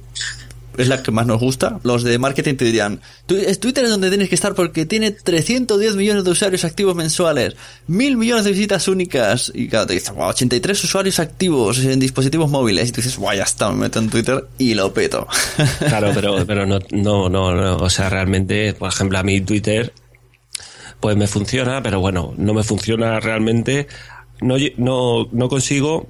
[0.77, 1.81] es la que más nos gusta.
[1.83, 6.25] Los de marketing te dirían, Twitter es donde tienes que estar porque tiene 310 millones
[6.25, 7.57] de usuarios activos mensuales,
[7.87, 9.53] mil millones de visitas únicas.
[9.55, 12.89] Y claro, te dicen, wow, 83 usuarios activos en dispositivos móviles.
[12.89, 15.27] Y tú dices, guau, ya está, me meto en Twitter y lo peto.
[15.81, 19.93] Claro, pero, pero no, no, no, no, o sea, realmente, por ejemplo, a mí Twitter,
[21.01, 23.89] pues me funciona, pero bueno, no me funciona realmente.
[24.41, 26.09] No, no, no consigo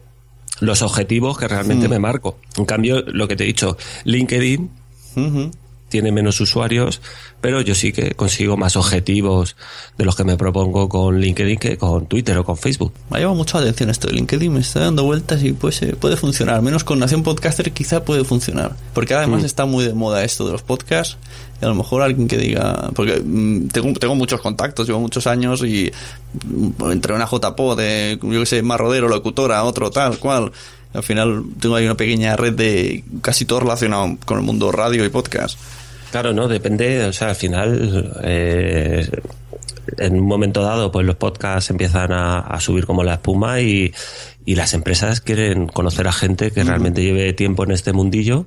[0.61, 1.90] los objetivos que realmente mm.
[1.90, 2.38] me marco.
[2.57, 4.70] En cambio, lo que te he dicho, LinkedIn
[5.16, 5.51] uh -huh.
[5.90, 7.03] Tiene menos usuarios,
[7.40, 9.57] pero yo sí que consigo más objetivos
[9.98, 12.94] de los que me propongo con LinkedIn que con Twitter o con Facebook.
[13.11, 15.81] Me ha llamado mucho la atención esto de LinkedIn, me está dando vueltas y pues
[16.00, 19.46] puede funcionar, al menos con Nación Podcaster quizá puede funcionar, porque además mm.
[19.46, 21.18] está muy de moda esto de los podcasts
[21.61, 25.26] y a lo mejor alguien que diga porque mm, tengo, tengo muchos contactos llevo muchos
[25.26, 25.92] años y
[26.44, 30.53] mm, entre una JPO de yo que sé más rodero locutora otro tal cual
[30.92, 35.05] al final tengo ahí una pequeña red de casi todo relacionado con el mundo radio
[35.05, 35.59] y podcast
[36.11, 39.09] claro no depende o sea al final eh,
[39.99, 43.92] en un momento dado pues los podcasts empiezan a, a subir como la espuma y,
[44.44, 48.46] y las empresas quieren conocer a gente que realmente lleve tiempo en este mundillo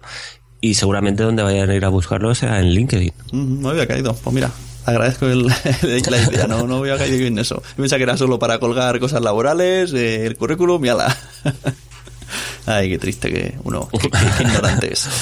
[0.62, 3.12] y seguramente donde vayan a ir a buscarlo sea en LinkedIn.
[3.34, 4.16] Mm, no había caído.
[4.16, 4.50] Pues mira,
[4.86, 5.48] agradezco el,
[5.82, 7.62] la idea, no, no había caído en eso.
[7.76, 11.16] Pensaba que era solo para colgar cosas laborales, eh, el currículum y ala.
[12.66, 15.08] Ay, qué triste que uno, qué, qué, qué ignorante es.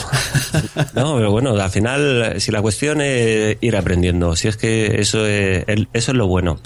[0.93, 5.25] No, pero bueno, al final, si la cuestión es ir aprendiendo, si es que eso
[5.25, 6.59] es, eso es lo bueno.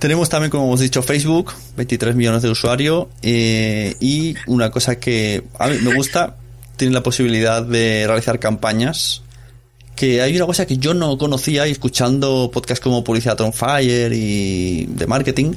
[0.00, 5.44] Tenemos también, como hemos dicho, Facebook, 23 millones de usuarios, eh, y una cosa que
[5.58, 6.36] a mí me gusta,
[6.76, 9.22] tiene la posibilidad de realizar campañas.
[9.94, 14.10] Que hay una cosa que yo no conocía y escuchando podcasts como Publicidad on Fire
[14.14, 15.52] y de marketing,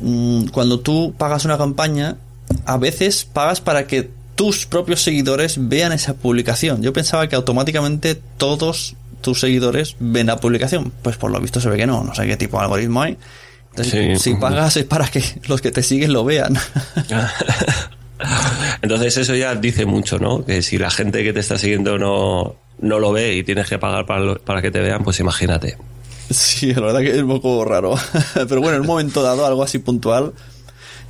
[0.00, 2.16] mm, cuando tú pagas una campaña,
[2.64, 6.82] a veces pagas para que tus propios seguidores vean esa publicación.
[6.82, 10.92] Yo pensaba que automáticamente todos tus seguidores ven la publicación.
[11.02, 13.16] Pues por lo visto se ve que no, no sé qué tipo de algoritmo hay.
[13.70, 14.30] Entonces, sí.
[14.30, 16.56] si pagas es para que los que te siguen lo vean.
[18.82, 20.44] Entonces eso ya dice mucho, ¿no?
[20.44, 23.78] Que si la gente que te está siguiendo no, no lo ve y tienes que
[23.78, 25.76] pagar para, lo, para que te vean, pues imagínate.
[26.30, 27.94] Sí, la verdad que es un poco raro.
[28.34, 30.32] Pero bueno, en un momento dado, algo así puntual,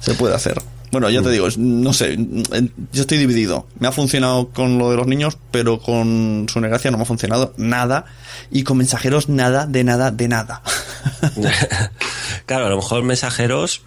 [0.00, 0.60] se puede hacer.
[0.90, 3.66] Bueno, ya te digo, no sé, yo estoy dividido.
[3.78, 7.06] Me ha funcionado con lo de los niños, pero con su negracia no me ha
[7.06, 8.06] funcionado nada.
[8.50, 10.62] Y con mensajeros nada, de nada, de nada.
[12.46, 13.82] claro, a lo mejor mensajeros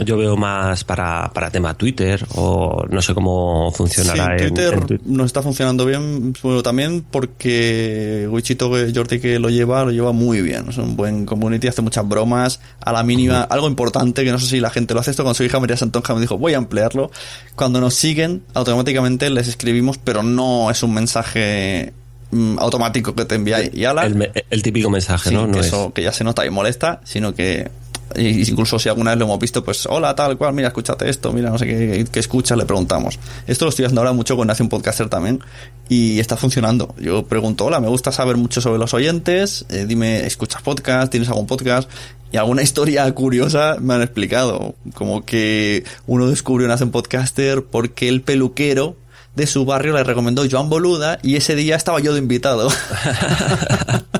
[0.00, 5.00] yo veo más para, para tema Twitter o no sé cómo funcionará sí, Twitter en,
[5.04, 10.42] nos está funcionando bien bueno, también porque Wichito Jordi que lo lleva lo lleva muy
[10.42, 10.66] bien.
[10.68, 12.60] Es un buen community hace muchas bromas.
[12.80, 13.46] A la mínima uh -huh.
[13.50, 15.76] algo importante que no sé si la gente lo hace esto con su hija María
[15.76, 17.10] Santonja me dijo voy a emplearlo
[17.54, 21.92] cuando nos siguen automáticamente les escribimos pero no es un mensaje
[22.30, 24.06] mm, automático que te envía y ala.
[24.06, 25.66] el, el típico mensaje sí, no, no que es...
[25.66, 27.70] eso que ya se nota y molesta sino que
[28.16, 31.50] incluso si alguna vez lo hemos visto, pues hola, tal cual, mira, escúchate esto, mira,
[31.50, 33.18] no sé qué, qué escuchas, le preguntamos.
[33.46, 35.40] Esto lo estoy haciendo ahora mucho con Nación Podcaster también
[35.88, 36.94] y está funcionando.
[36.98, 41.10] Yo pregunto, hola, me gusta saber mucho sobre los oyentes, eh, dime, ¿escuchas podcast?
[41.10, 41.90] ¿Tienes algún podcast?
[42.32, 48.22] Y alguna historia curiosa me han explicado, como que uno descubrió Nación Podcaster porque el
[48.22, 48.96] peluquero
[49.34, 52.68] de su barrio le recomendó Joan Boluda y ese día estaba yo de invitado.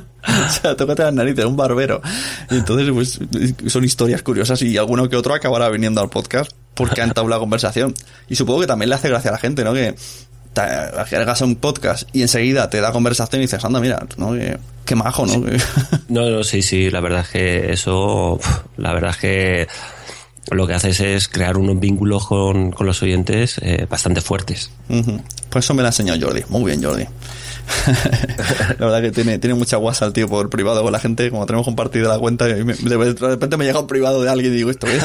[0.49, 2.01] o sea, tócate las narices, un barbero.
[2.51, 3.21] Y entonces, pues,
[3.71, 7.95] son historias curiosas y alguno que otro acabará viniendo al podcast porque han entablado conversación.
[8.29, 9.73] Y supongo que también le hace gracia a la gente, ¿no?
[9.73, 9.95] Que
[10.55, 14.33] hagas un podcast y enseguida te da conversación y dices, anda, mira, ¿no?
[14.85, 15.45] Qué, majo, ¿no?
[16.09, 18.39] no, no, sí, sí, la verdad es que eso,
[18.77, 19.69] la verdad es que
[20.51, 24.71] lo que haces es crear unos vínculos con, con los oyentes eh, bastante fuertes.
[25.49, 26.43] Pues eso me lo ha enseñado Jordi.
[26.49, 27.07] Muy bien, Jordi.
[28.79, 31.31] la verdad que tiene, tiene mucha guasa el tío por privado con la gente.
[31.31, 34.71] Como tenemos compartido la cuenta, de repente me llega un privado de alguien y digo,
[34.71, 35.03] ¿esto es?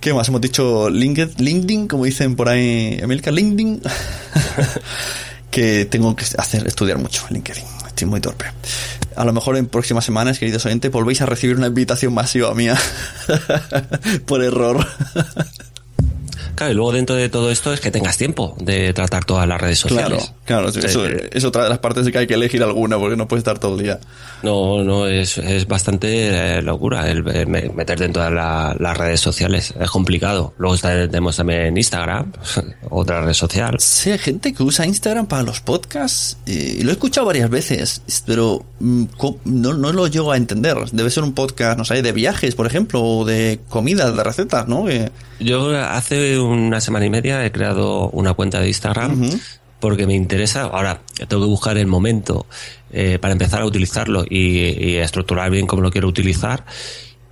[0.00, 0.28] ¿Qué más?
[0.28, 3.82] Hemos dicho LinkedIn, LinkedIn como dicen por ahí, Emilka, LinkedIn.
[5.50, 7.64] que tengo que hacer, estudiar mucho LinkedIn.
[7.86, 8.44] Estoy muy torpe.
[9.16, 12.76] A lo mejor en próximas semanas, queridos oyentes, volvéis a recibir una invitación masiva mía
[14.26, 14.86] por error.
[16.56, 19.60] Claro, y luego dentro de todo esto es que tengas tiempo de tratar todas las
[19.60, 20.32] redes sociales.
[20.44, 23.14] Claro, claro, eso es otra de las partes de que hay que elegir alguna porque
[23.16, 24.00] no puedes estar todo el día.
[24.42, 29.74] No, no, es, es bastante eh, locura el, meter dentro de las redes sociales.
[29.78, 30.54] Es complicado.
[30.58, 32.32] Luego tenemos también Instagram,
[32.90, 33.76] otra red social.
[33.78, 38.02] Sí, hay gente que usa Instagram para los podcasts y lo he escuchado varias veces,
[38.24, 39.04] pero mm,
[39.44, 40.76] no, no lo llego a entender.
[40.92, 44.68] Debe ser un podcast, no sé, de viajes, por ejemplo, o de comidas, de recetas,
[44.68, 44.86] ¿no?
[45.38, 49.30] Yo hace una semana y media he creado una cuenta de Instagram
[49.80, 50.62] porque me interesa.
[50.62, 52.46] Ahora tengo que buscar el momento
[52.92, 56.64] eh, para empezar a utilizarlo y, estructurar bien cómo lo quiero utilizar.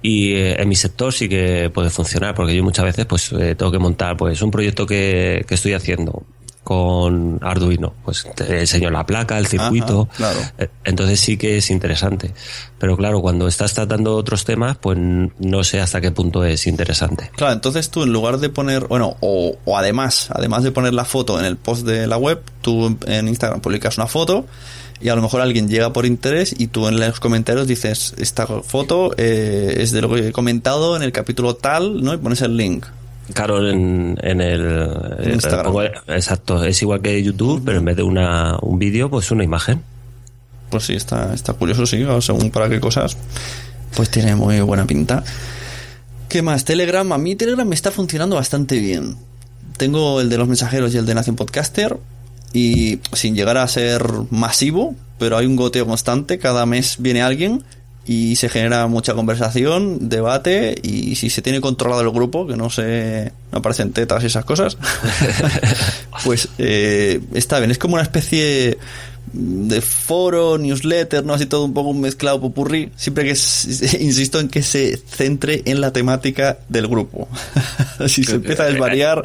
[0.03, 3.55] Y eh, en mi sector sí que puede funcionar, porque yo muchas veces pues eh,
[3.55, 6.25] tengo que montar pues un proyecto que, que estoy haciendo
[6.65, 7.95] con Arduino.
[8.05, 10.09] Pues te enseño la placa, el circuito.
[10.17, 10.41] claro.
[10.59, 12.35] Eh, entonces sí que es interesante.
[12.79, 17.31] Pero claro, cuando estás tratando otros temas, pues no sé hasta qué punto es interesante.
[17.37, 21.05] Claro, entonces tú en lugar de poner, bueno, o, o además, además de poner la
[21.05, 24.47] foto en el post de la web, tú en Instagram publicas una foto
[25.01, 28.47] y a lo mejor alguien llega por interés y tú en los comentarios dices, esta
[28.47, 32.15] foto eh, es de lo que he comentado en el capítulo tal, ¿no?
[32.15, 32.87] Y pones el link.
[33.33, 35.75] Claro, en, en el Instagram.
[36.09, 39.83] exacto, es igual que YouTube, pero en vez de una, un vídeo, pues una imagen.
[40.69, 43.17] Pues sí, está, está curioso, sí, según para qué cosas.
[43.97, 45.25] Pues tiene muy buena pinta.
[46.29, 46.65] ¿Qué más?
[46.65, 47.11] Telegram.
[47.13, 49.17] A mí Telegram me está funcionando bastante bien.
[49.77, 51.97] Tengo el de los mensajeros y el de Nación Podcaster.
[52.53, 56.39] Y sin llegar a ser masivo, pero hay un goteo constante.
[56.39, 57.65] Cada mes viene alguien
[58.07, 62.71] y se genera mucha conversación, debate y si se tiene controlado el grupo, que no
[62.71, 64.77] se no aparecen tetas y esas cosas,
[66.25, 67.71] pues eh, está bien.
[67.71, 68.79] Es como una especie
[69.33, 71.35] de foro, newsletter, ¿no?
[71.35, 72.91] Así todo un poco un mezclado popurrí.
[72.97, 73.31] Siempre que
[74.01, 77.29] insisto en que se centre en la temática del grupo.
[78.07, 79.23] si se empieza a desvariar.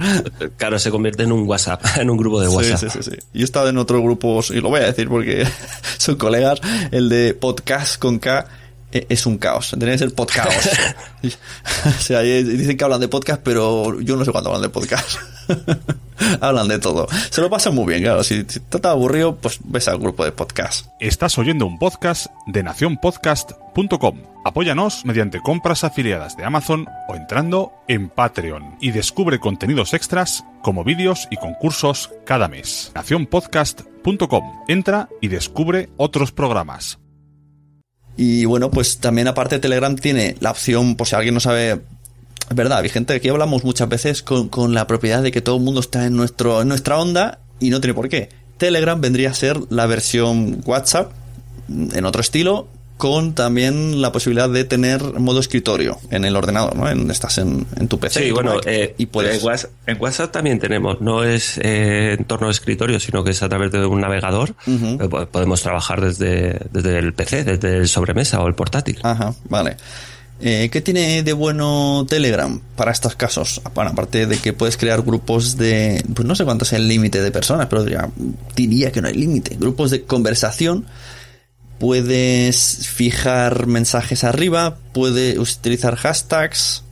[0.58, 2.92] Claro, se convierte en un WhatsApp, en un grupo de WhatsApp.
[2.92, 3.18] Sí, sí, sí.
[3.34, 5.46] Yo he estado en otros grupos, y lo voy a decir porque
[5.98, 6.62] son colegas,
[6.92, 8.48] el de podcast con K
[8.92, 9.76] es un caos.
[9.78, 10.74] Tiene que ser podcast.
[11.86, 15.20] o sea, dicen que hablan de podcast, pero yo no sé cuándo hablan de podcast.
[16.42, 17.08] hablan de todo.
[17.30, 18.24] Se lo pasan muy bien, claro.
[18.24, 20.88] Si, si te está aburrido, pues ves al grupo de podcast.
[21.00, 24.22] Estás oyendo un podcast de nacionpodcast.com.
[24.46, 30.84] Apóyanos mediante compras afiliadas de Amazon o entrando en Patreon y descubre contenidos extras como
[30.84, 32.92] vídeos y concursos cada mes.
[32.96, 34.64] Nacionpodcast.com.
[34.68, 37.00] Entra y descubre otros programas.
[38.22, 41.72] Y bueno, pues también aparte Telegram tiene la opción, por si alguien no sabe
[42.50, 45.56] es verdad, hay gente aquí hablamos muchas veces con, con, la propiedad de que todo
[45.56, 48.28] el mundo está en, nuestro, en nuestra onda y no tiene por qué.
[48.58, 51.14] Telegram vendría a ser la versión WhatsApp
[51.70, 52.68] en otro estilo,
[53.00, 56.90] con también la posibilidad de tener modo escritorio en el ordenador, ¿no?
[56.90, 58.26] En, estás en, en tu PC.
[58.26, 59.42] Sí, bueno, eh, y puedes...
[59.86, 63.48] en, WhatsApp, también tenemos, no es eh, en torno a escritorio, sino que es a
[63.48, 64.54] través de un navegador.
[64.68, 69.00] Eh, podemos trabajar desde, desde el PC, desde el sobremesa o el portátil.
[69.02, 69.78] Ajá, vale.
[70.42, 73.62] ¿Qué tiene de bueno Telegram para estos casos?
[73.74, 77.22] Bueno, aparte de que puedes crear grupos de, pues no sé cuánto es el límite
[77.22, 78.10] de personas, pero diría,
[78.58, 79.56] diría que no hay límite.
[79.58, 80.86] Grupos de conversación
[81.80, 86.84] puedes fijar mensajes arriba, puedes utilizar hashtags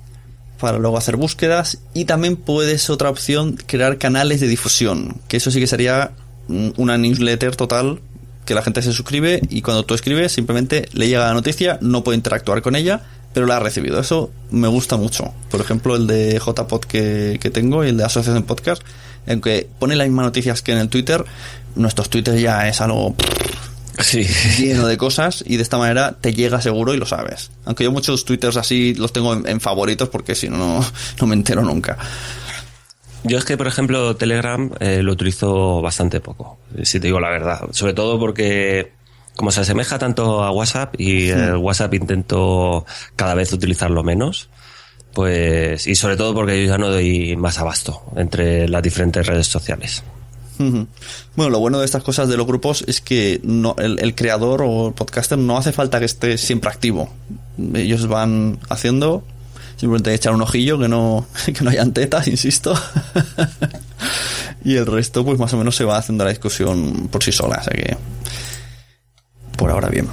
[0.59, 5.51] para luego hacer búsquedas y también puedes otra opción crear canales de difusión, que eso
[5.51, 6.11] sí que sería
[6.47, 7.99] una newsletter total
[8.45, 12.03] que la gente se suscribe y cuando tú escribes simplemente le llega la noticia, no
[12.03, 13.01] puede interactuar con ella,
[13.33, 13.99] pero la ha recibido.
[13.99, 15.33] Eso me gusta mucho.
[15.51, 18.81] Por ejemplo, el de JPod que, que tengo y el de Asociación Podcast,
[19.27, 21.25] aunque pone las mismas noticias que en el Twitter,
[21.75, 23.15] nuestros Twitter ya es algo
[23.99, 24.23] sí.
[24.57, 27.51] lleno de cosas y de esta manera te llega seguro y lo sabes.
[27.65, 30.85] Aunque yo muchos twitters así los tengo en, favoritos porque si no,
[31.19, 31.97] no me entero nunca.
[33.23, 37.29] Yo es que, por ejemplo, Telegram eh, lo utilizo bastante poco, si te digo la
[37.29, 37.61] verdad.
[37.71, 38.93] Sobre todo porque,
[39.35, 44.49] como se asemeja tanto a WhatsApp y el WhatsApp intento cada vez utilizarlo menos,
[45.13, 49.47] pues, y sobre todo porque yo ya no doy más abasto entre las diferentes redes
[49.47, 50.03] sociales.
[50.57, 54.87] Bueno, lo bueno de estas cosas de los grupos es que no, el, creador o
[54.87, 57.09] el podcaster no hace falta que esté siempre activo.
[57.73, 59.23] Ellos van haciendo,
[59.75, 62.73] simplemente echar un ojillo, que no, que no hayan tetas, insisto.
[64.65, 67.55] y el resto, pues más o menos se va haciendo la discusión por sí sola.
[67.55, 67.97] Así que,
[69.55, 70.07] por ahora bien.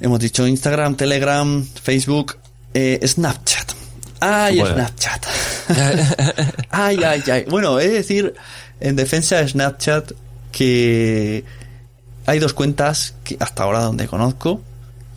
[0.00, 2.36] Hemos dicho Instagram, Telegram, Facebook,
[2.74, 3.72] eh, Snapchat.
[4.20, 5.26] Ay, Snapchat.
[6.70, 7.44] ay, ay, ay.
[7.48, 8.34] Bueno, es decir,
[8.80, 10.12] en defensa de Snapchat
[10.52, 11.44] que
[12.26, 14.60] hay dos cuentas que hasta ahora donde conozco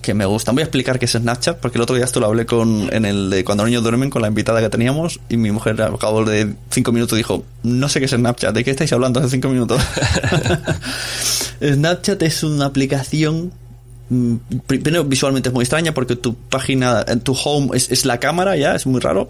[0.04, 0.54] que me gustan.
[0.54, 3.06] Voy a explicar qué es Snapchat, porque el otro día esto lo hablé con, en
[3.06, 5.98] el de cuando los niños duermen con la invitada que teníamos y mi mujer al
[5.98, 9.30] cabo de cinco minutos dijo, no sé qué es Snapchat, ¿de qué estáis hablando hace
[9.30, 9.82] cinco minutos?
[11.64, 13.54] Snapchat es una aplicación
[14.10, 14.36] mm,
[14.68, 18.56] primero visualmente es muy extraña porque tu página, en tu home es, es la cámara
[18.58, 19.30] ya, es muy raro.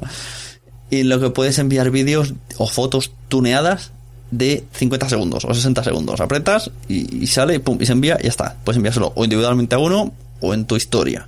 [0.90, 3.92] Y lo que puedes enviar vídeos o fotos tuneadas
[4.34, 6.20] de 50 segundos o 60 segundos.
[6.20, 8.58] Apretas y, sale pum, y se envía y ya está.
[8.64, 10.12] Puedes enviárselo o individualmente a uno
[10.42, 11.28] o en tu historia.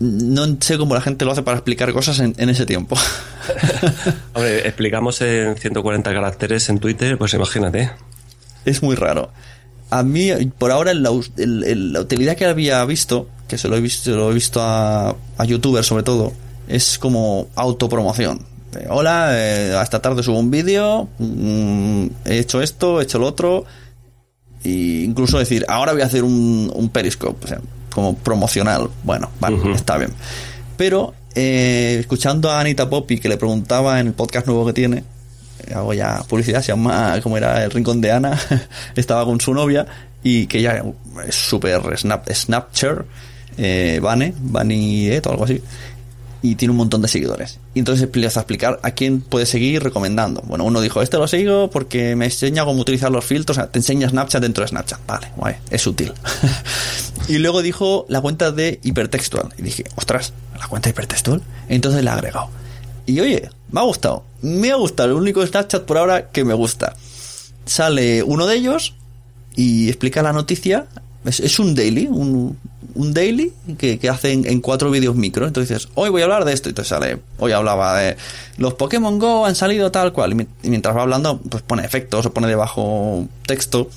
[0.00, 2.96] No sé cómo la gente lo hace para explicar cosas en, ese tiempo.
[4.34, 7.90] Hombre, explicamos en 140 caracteres en Twitter, pues imagínate.
[8.64, 9.30] Es muy raro.
[9.90, 14.10] A mí, por ahora, la, la utilidad que había visto, que se lo he visto,
[14.16, 16.32] lo he visto a, a youtubers sobre todo,
[16.66, 18.53] es como autopromoción
[18.88, 23.64] hola, eh, esta tarde subo un vídeo, mm, he hecho esto, he hecho lo otro,
[24.64, 27.60] e incluso decir, ahora voy a hacer un, un periscope, o sea,
[27.92, 28.90] como promocional.
[29.04, 30.10] Bueno, vale, está bien.
[30.76, 35.04] Pero eh, escuchando a Anita Poppy, que le preguntaba en el podcast nuevo que tiene,
[35.66, 38.38] eh, hago ya publicidad, se llama, como era el rincón de Ana,
[38.96, 39.86] estaba con su novia
[40.22, 40.82] y que ella
[41.26, 43.04] es súper snap, snapcher,
[43.56, 44.34] eh, Vane,
[45.24, 45.62] o algo así
[46.44, 47.58] y tiene un montón de seguidores.
[47.72, 50.42] Y entonces empieza a explicar a quién puede seguir recomendando.
[50.42, 53.70] Bueno, uno dijo, este lo sigo porque me enseña cómo utilizar los filtros, o sea,
[53.70, 55.00] te enseña Snapchat dentro de Snapchat.
[55.06, 56.12] Vale, es útil.
[57.28, 59.54] y luego dijo la cuenta de hipertextual.
[59.56, 61.40] Y dije, ostras, la cuenta de hipertextual.
[61.70, 62.50] Entonces la he agregado.
[63.06, 64.24] Y oye, me ha gustado.
[64.42, 65.08] Me ha gustado.
[65.08, 66.94] El único Snapchat por ahora que me gusta.
[67.64, 68.92] Sale uno de ellos
[69.56, 70.88] y explica la noticia
[71.24, 72.58] es, un daily, un,
[72.94, 75.46] un daily que, que hacen en cuatro vídeos micro.
[75.46, 76.68] Entonces dices, hoy voy a hablar de esto.
[76.68, 78.16] Y te sale, hoy hablaba de
[78.58, 80.48] los Pokémon Go han salido tal cual.
[80.62, 83.88] Y mientras va hablando, pues pone efectos o pone debajo texto.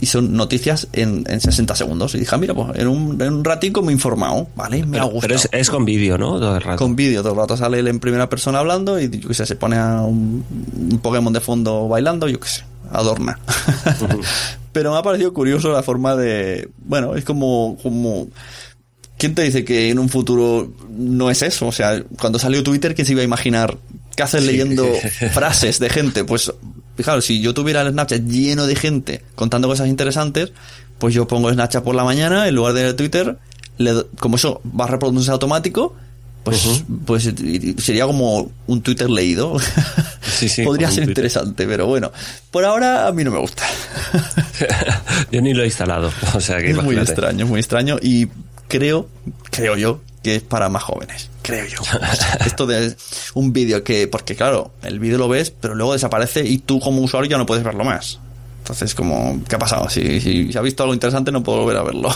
[0.00, 2.14] Y son noticias en, en 60 segundos.
[2.16, 4.84] Y dije, ah, mira, pues en un, en un ratico me he informado, ¿vale?
[4.84, 5.20] Me ha gustado.
[5.20, 6.40] Pero es, con vídeo, ¿no?
[6.40, 6.78] Todo el rato.
[6.78, 9.46] Con vídeo, todo el rato sale él en primera persona hablando y yo qué sé,
[9.46, 10.44] se pone a un,
[10.90, 13.38] un Pokémon de fondo bailando, yo qué sé, adorna.
[14.72, 16.68] Pero me ha parecido curioso la forma de.
[16.78, 17.78] Bueno, es como.
[17.82, 18.28] como
[19.18, 21.68] ¿Quién te dice que en un futuro no es eso?
[21.68, 23.78] O sea, cuando salió Twitter, ¿quién se iba a imaginar
[24.16, 24.84] qué haces leyendo
[25.32, 26.24] frases de gente?
[26.24, 26.52] Pues,
[26.96, 30.52] fijaros, si yo tuviera el Snapchat lleno de gente contando cosas interesantes,
[30.98, 33.38] pues yo pongo Snapchat por la mañana en lugar de Twitter,
[33.78, 35.94] le, como eso va a reproducirse automático,
[36.42, 37.32] pues, pues
[37.78, 39.56] sería como un Twitter leído.
[40.64, 42.10] Podría ser interesante, pero bueno,
[42.50, 43.64] por ahora a mí no me gusta.
[45.30, 48.28] yo ni lo he instalado, o sea que es muy extraño, muy extraño y
[48.66, 49.08] creo,
[49.50, 51.78] creo yo que es para más jóvenes, creo yo.
[52.46, 52.96] esto de
[53.34, 57.02] un vídeo que, porque claro, el vídeo lo ves, pero luego desaparece y tú como
[57.02, 58.18] usuario ya no puedes verlo más.
[58.58, 59.88] Entonces, como, ¿qué ha pasado?
[59.90, 62.10] Si, si, si ha visto algo interesante no puedo volver a verlo.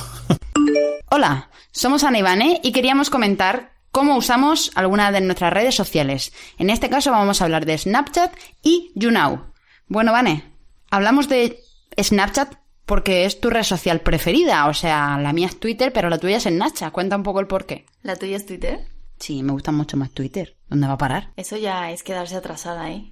[1.11, 6.31] Hola, somos Ana Ivane y queríamos comentar cómo usamos alguna de nuestras redes sociales.
[6.59, 8.31] En este caso vamos a hablar de Snapchat
[8.63, 9.55] y YouNow.
[9.89, 10.45] Bueno, Vane,
[10.91, 11.61] hablamos de
[11.99, 14.67] Snapchat porque es tu red social preferida.
[14.67, 16.93] O sea, la mía es Twitter, pero la tuya es Snapchat.
[16.93, 17.87] Cuenta un poco el porqué.
[18.03, 18.87] ¿La tuya es Twitter?
[19.19, 20.59] Sí, me gusta mucho más Twitter.
[20.69, 21.33] ¿Dónde va a parar?
[21.35, 23.09] Eso ya es quedarse atrasada, ¿eh?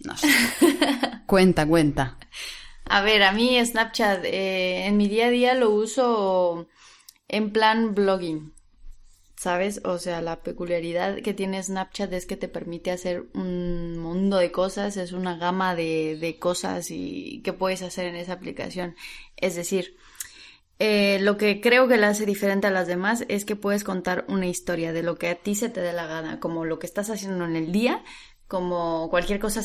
[0.00, 0.26] No sé.
[1.26, 2.18] cuenta, cuenta.
[2.84, 6.66] A ver, a mí Snapchat eh, en mi día a día lo uso
[7.28, 8.54] en plan blogging.
[9.40, 9.80] ¿Sabes?
[9.84, 14.52] O sea, la peculiaridad que tiene Snapchat es que te permite hacer un mundo de
[14.52, 18.96] cosas, es una gama de, de cosas y que puedes hacer en esa aplicación.
[19.38, 19.96] Es decir,
[20.78, 24.26] eh, lo que creo que la hace diferente a las demás es que puedes contar
[24.28, 26.86] una historia de lo que a ti se te dé la gana, como lo que
[26.86, 28.04] estás haciendo en el día,
[28.46, 29.62] como cualquier cosa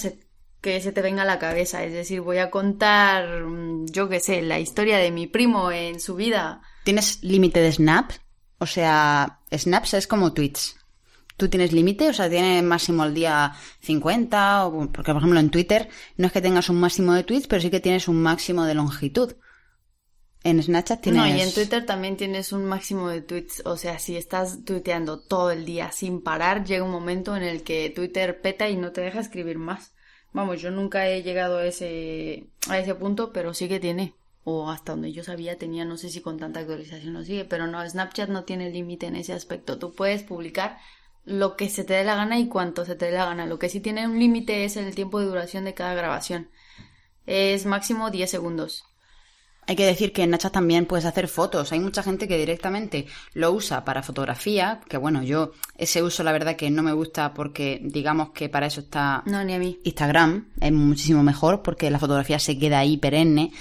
[0.62, 1.84] que se te venga a la cabeza.
[1.84, 6.00] Es decir, voy a contar, mm, yo qué sé, la historia de mi primo en
[6.00, 6.62] su vida.
[6.86, 8.12] ¿Tienes límite de snap?
[8.58, 10.78] O sea, snaps es como tweets.
[11.38, 12.10] ¿Tú tienes límite?
[12.10, 14.68] O sea, ¿tiene máximo al día 50?
[14.68, 17.62] O, porque, por ejemplo, en Twitter no es que tengas un máximo de tweets, pero
[17.62, 19.34] sí que tienes un máximo de longitud.
[20.44, 21.22] En Snapchat tienes...
[21.22, 23.64] No, y en Twitter también tienes un máximo de tweets.
[23.66, 27.64] O sea, si estás tuiteando todo el día sin parar, llega un momento en el
[27.64, 29.94] que Twitter peta y no te deja escribir más.
[30.32, 34.14] Vamos, yo nunca he llegado a ese, a ese punto, pero sí que tiene.
[34.46, 37.68] O hasta donde yo sabía tenía, no sé si con tanta actualización lo sigue, pero
[37.68, 39.78] no, Snapchat no tiene límite en ese aspecto.
[39.80, 40.78] Tú puedes publicar
[41.26, 43.48] lo que se te dé la gana y cuánto se te dé la gana.
[43.48, 46.50] Lo que sí tiene un límite es el tiempo de duración de cada grabación.
[47.26, 48.84] Es máximo 10 segundos.
[49.68, 51.72] Hay que decir que en Snapchat también puedes hacer fotos.
[51.72, 56.32] Hay mucha gente que directamente lo usa para fotografía, que bueno, yo ese uso la
[56.32, 59.80] verdad que no me gusta porque digamos que para eso está No, ni a mí.
[59.84, 63.52] Instagram, es muchísimo mejor porque la fotografía se queda ahí perenne.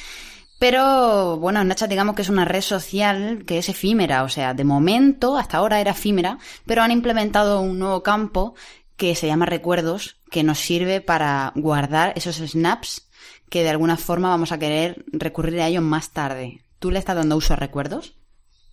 [0.64, 4.64] Pero bueno, Snapchat digamos que es una red social que es efímera, o sea, de
[4.64, 8.54] momento, hasta ahora era efímera, pero han implementado un nuevo campo
[8.96, 13.10] que se llama recuerdos, que nos sirve para guardar esos snaps
[13.50, 16.62] que de alguna forma vamos a querer recurrir a ellos más tarde.
[16.78, 18.14] ¿Tú le estás dando uso a recuerdos?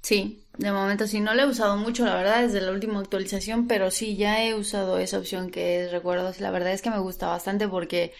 [0.02, 3.68] Sí, de momento sí, no lo he usado mucho, la verdad, desde la última actualización,
[3.68, 6.40] pero sí, ya he usado esa opción que es recuerdos.
[6.40, 8.14] La verdad es que me gusta bastante porque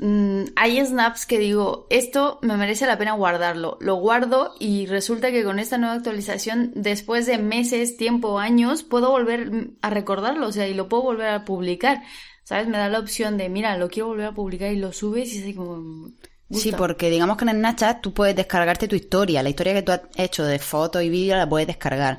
[0.00, 3.78] mm, hay snaps que digo, esto me merece la pena guardarlo.
[3.80, 9.10] Lo guardo y resulta que con esta nueva actualización, después de meses, tiempo, años, puedo
[9.10, 12.02] volver mm, a recordarlo, o sea, y lo puedo volver a publicar.
[12.42, 12.66] ¿Sabes?
[12.66, 15.42] Me da la opción de, mira, lo quiero volver a publicar y lo subes y
[15.42, 16.08] así como...
[16.50, 16.76] Sí, gusta.
[16.78, 20.00] porque digamos que en Snapchat tú puedes descargarte tu historia, la historia que tú has
[20.16, 22.18] hecho de fotos y vídeos la puedes descargar.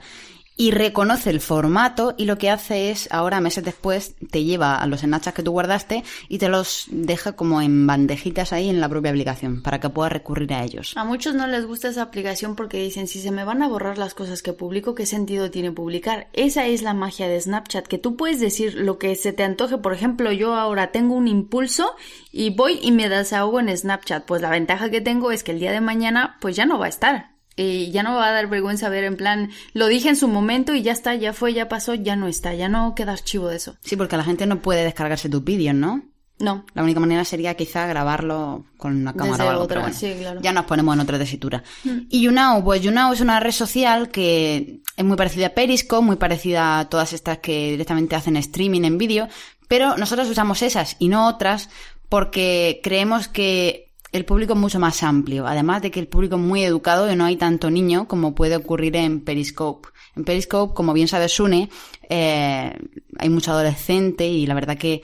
[0.58, 4.86] Y reconoce el formato y lo que hace es, ahora meses después, te lleva a
[4.86, 8.90] los Snapchats que tú guardaste y te los deja como en bandejitas ahí en la
[8.90, 10.94] propia aplicación para que puedas recurrir a ellos.
[10.98, 13.98] A muchos no les gusta esa aplicación porque dicen, si se me van a borrar
[13.98, 16.28] las cosas que publico, ¿qué sentido tiene publicar?
[16.34, 19.78] Esa es la magia de Snapchat, que tú puedes decir lo que se te antoje.
[19.78, 21.96] Por ejemplo, yo ahora tengo un impulso
[22.32, 24.26] y voy y me desahogo en Snapchat.
[24.26, 26.86] Pues la ventaja que tengo es que el día de mañana, pues ya no va
[26.86, 27.31] a estar.
[27.62, 30.28] Y ya no me va a dar vergüenza ver en plan, lo dije en su
[30.28, 33.48] momento y ya está, ya fue, ya pasó, ya no está, ya no queda archivo
[33.50, 33.76] de eso.
[33.84, 36.04] Sí, porque la gente no puede descargarse tus vídeos, ¿no?
[36.42, 36.66] No.
[36.74, 39.98] La única manera sería quizá grabarlo con una cámara Desde o algo, otra, pero bueno,
[39.98, 40.42] sí, claro.
[40.42, 41.64] ya nos ponemos en otra tesitura.
[42.10, 46.16] Y YouNow, pues YouNow es una red social que es muy parecida a Periscope, muy
[46.16, 49.28] parecida a todas estas que directamente hacen streaming en vídeo,
[49.68, 51.70] pero nosotros usamos esas y no otras
[52.10, 56.42] porque creemos que el público es mucho más amplio, además de que el público es
[56.42, 59.90] muy educado y no hay tanto niño como puede ocurrir en Periscope.
[60.16, 61.70] En Periscope, como bien sabe Sune,
[62.10, 62.78] eh,
[63.18, 65.02] hay mucho adolescente y la verdad que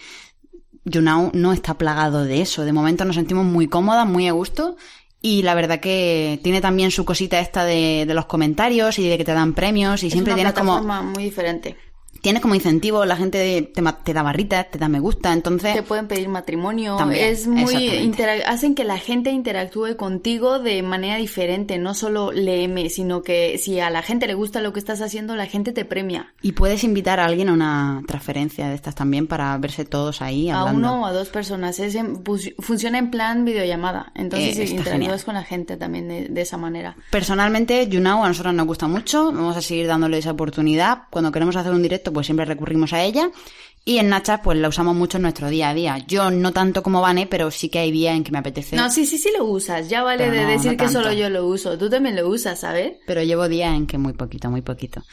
[0.84, 2.66] YouNow no está plagado de eso.
[2.66, 4.76] De momento nos sentimos muy cómodas, muy a gusto.
[5.22, 9.18] Y la verdad que tiene también su cosita esta de, de los comentarios y de
[9.18, 11.76] que te dan premios y Es siempre una tienes como muy diferente.
[12.28, 16.10] Tienes como incentivo, la gente te, da barritas, te da me gusta, entonces Te pueden
[16.10, 16.98] pedir matrimonio.
[16.98, 18.12] También, es muy
[18.46, 23.80] hacen que la gente interactúe contigo de manera diferente, no solo léeme, sino que si
[23.80, 26.34] a la gente le gusta lo que estás haciendo, la gente te premia.
[26.42, 30.50] y puedes invitar a alguien a una transferencia de estas también para verse todos ahí
[30.50, 30.80] A hablando.
[30.80, 31.80] uno o a dos personas.
[31.80, 34.12] Es en- fu- funciona en plan videollamada.
[34.16, 35.24] Entonces Eh, interactúas genial.
[35.24, 36.98] con la gente también de, de esa manera.
[37.10, 41.04] Personalmente, YouNow a nosotros nos gusta mucho, vamos a seguir dándole esa oportunidad.
[41.10, 43.30] Cuando queremos hacer un directo, pues siempre recurrimos a ella.
[43.86, 46.00] Y en Snapchat, pues la usamos mucho en nuestro día a día.
[46.08, 48.76] Yo no tanto como Vane, pero sí que hay días en que me apetece.
[48.76, 49.88] No, sí, sí, sí lo usas.
[49.88, 51.78] Ya vale Pero de no, decir no que solo yo lo uso.
[51.78, 52.94] Tú también lo usas, ¿sabes?
[53.06, 55.04] Pero llevo días en que muy poquito, muy poquito.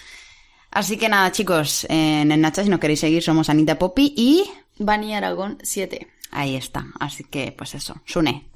[0.71, 4.45] Así que nada, chicos, en Snapchat, si nos queréis seguir, somos Anita Poppy y
[4.79, 6.09] Bani Aragón 7.
[6.31, 6.87] ahí está.
[6.99, 8.49] Así que, pues eso, Sune,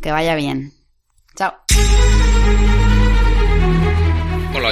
[0.00, 0.72] que vaya bien.
[1.36, 1.52] Chao.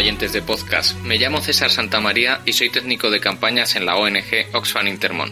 [0.00, 4.46] Oyentes de podcast, me llamo César Santamaría y soy técnico de campañas en la ONG
[4.54, 5.30] Oxfam Intermón.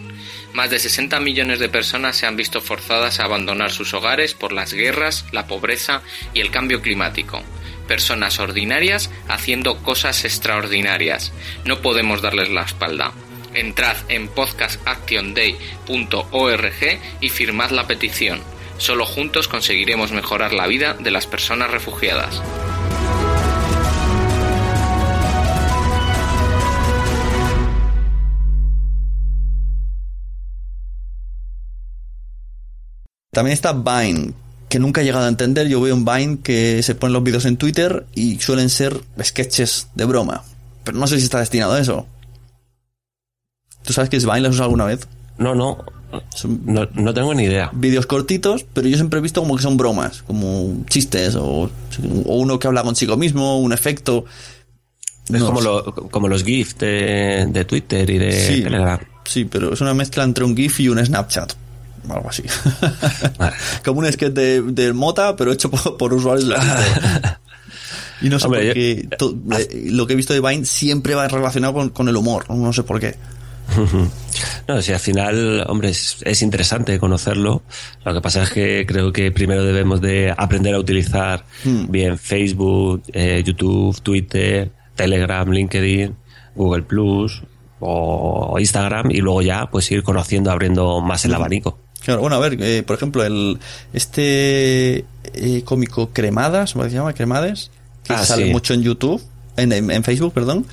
[0.53, 4.51] Más de 60 millones de personas se han visto forzadas a abandonar sus hogares por
[4.51, 6.03] las guerras, la pobreza
[6.35, 7.41] y el cambio climático.
[7.87, 11.33] Personas ordinarias haciendo cosas extraordinarias.
[11.65, 13.11] No podemos darles la espalda.
[13.55, 18.43] Entrad en podcastactionday.org y firmad la petición.
[18.77, 22.39] Solo juntos conseguiremos mejorar la vida de las personas refugiadas.
[33.31, 34.33] También está Vine,
[34.69, 35.67] que nunca he llegado a entender.
[35.67, 39.87] Yo veo un Vine que se ponen los vídeos en Twitter y suelen ser sketches
[39.95, 40.43] de broma.
[40.83, 42.07] Pero no sé si está destinado a eso.
[43.83, 44.41] ¿Tú sabes qué es Vine?
[44.41, 45.07] ¿Lo has usado alguna vez?
[45.37, 45.77] No, no,
[46.65, 47.69] no, no tengo ni idea.
[47.73, 51.69] vídeos cortitos, pero yo siempre he visto como que son bromas, como chistes o,
[52.25, 54.25] o uno que habla consigo mismo, un efecto.
[55.25, 58.99] Es No como, lo- como los GIFs de, de Twitter y de Sí, Telegram.
[59.25, 61.53] sí, pero es una mezcla entre un GIF y un Snapchat.
[62.09, 62.43] Algo así.
[63.37, 63.55] Vale.
[63.83, 66.49] como un sketch de, de Mota, pero hecho por, por usuarios.
[68.21, 70.65] Y no sé Hombre, por qué yo- to- eh, lo que he visto de Vine
[70.65, 72.45] siempre va relacionado con, con el humor.
[72.49, 73.15] No sé por qué.
[74.67, 77.63] No, si al final, hombre, es, es interesante conocerlo.
[78.05, 81.89] Lo que pasa es que creo que primero debemos de aprender a utilizar Hmm.
[81.89, 86.15] bien Facebook, eh, YouTube, Twitter, Telegram, LinkedIn,
[86.55, 87.41] Google Plus
[87.79, 91.27] o Instagram y luego ya pues ir conociendo, abriendo más Hmm.
[91.29, 91.79] el abanico.
[92.03, 93.59] Claro, bueno, a ver, eh, por ejemplo, el
[93.93, 97.13] este eh, cómico Cremadas, ¿cómo se llama?
[97.13, 97.71] Cremades,
[98.03, 98.51] que Ah, sale sí.
[98.51, 99.21] mucho en YouTube,
[99.57, 100.65] en, en- en Facebook, perdón,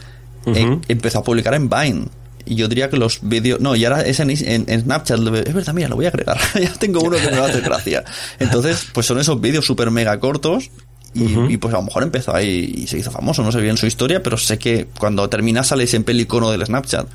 [0.46, 2.04] eh, empezó a publicar en Vine.
[2.48, 3.58] Y yo diría que los vídeos.
[3.60, 5.18] No, y ahora es en, en- en Snapchat.
[5.18, 6.38] Es verdad, mira, lo voy a agregar.
[6.54, 8.04] ya tengo uno que me va a hacer gracia.
[8.38, 10.70] Entonces, pues son esos vídeos súper mega cortos.
[11.12, 11.24] Y,
[11.54, 13.42] y, pues a lo mejor empezó ahí y se hizo famoso.
[13.42, 16.64] No sé bien su historia, pero sé que cuando termina sale siempre el icono del
[16.64, 17.08] Snapchat.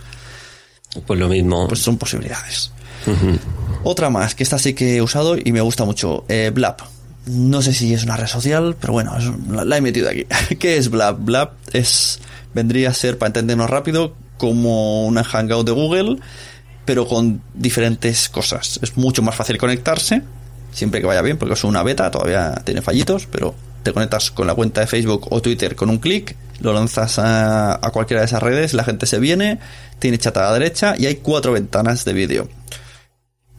[1.07, 1.65] Pues lo mismo.
[1.69, 2.71] Pues son posibilidades.
[3.83, 6.23] Otra más, que esta sí que he usado y me gusta mucho.
[6.29, 6.77] Eh, Blab.
[7.25, 9.15] No sé si es una red social, pero bueno,
[9.49, 10.25] la he metido aquí.
[10.59, 11.17] ¿Qué es Blab?
[11.19, 12.19] Blab es,
[12.53, 16.17] vendría a ser, para entendernos rápido, como una hangout de Google,
[16.85, 18.79] pero con diferentes cosas.
[18.83, 20.21] Es mucho más fácil conectarse,
[20.71, 24.45] siempre que vaya bien, porque es una beta, todavía tiene fallitos, pero te conectas con
[24.45, 28.27] la cuenta de Facebook o Twitter con un clic, lo lanzas a, a cualquiera de
[28.27, 29.59] esas redes, la gente se viene,
[29.97, 32.60] tiene chat a la derecha y hay cuatro ventanas de vídeo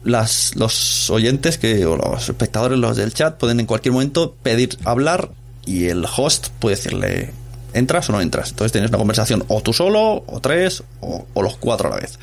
[0.03, 4.77] las, los oyentes que, o los espectadores, los del chat, pueden en cualquier momento pedir
[4.83, 5.31] hablar
[5.65, 7.31] y el host puede decirle
[7.73, 8.51] entras o no entras.
[8.51, 12.19] Entonces tienes una conversación o tú solo, o tres, o, los cuatro a la vez.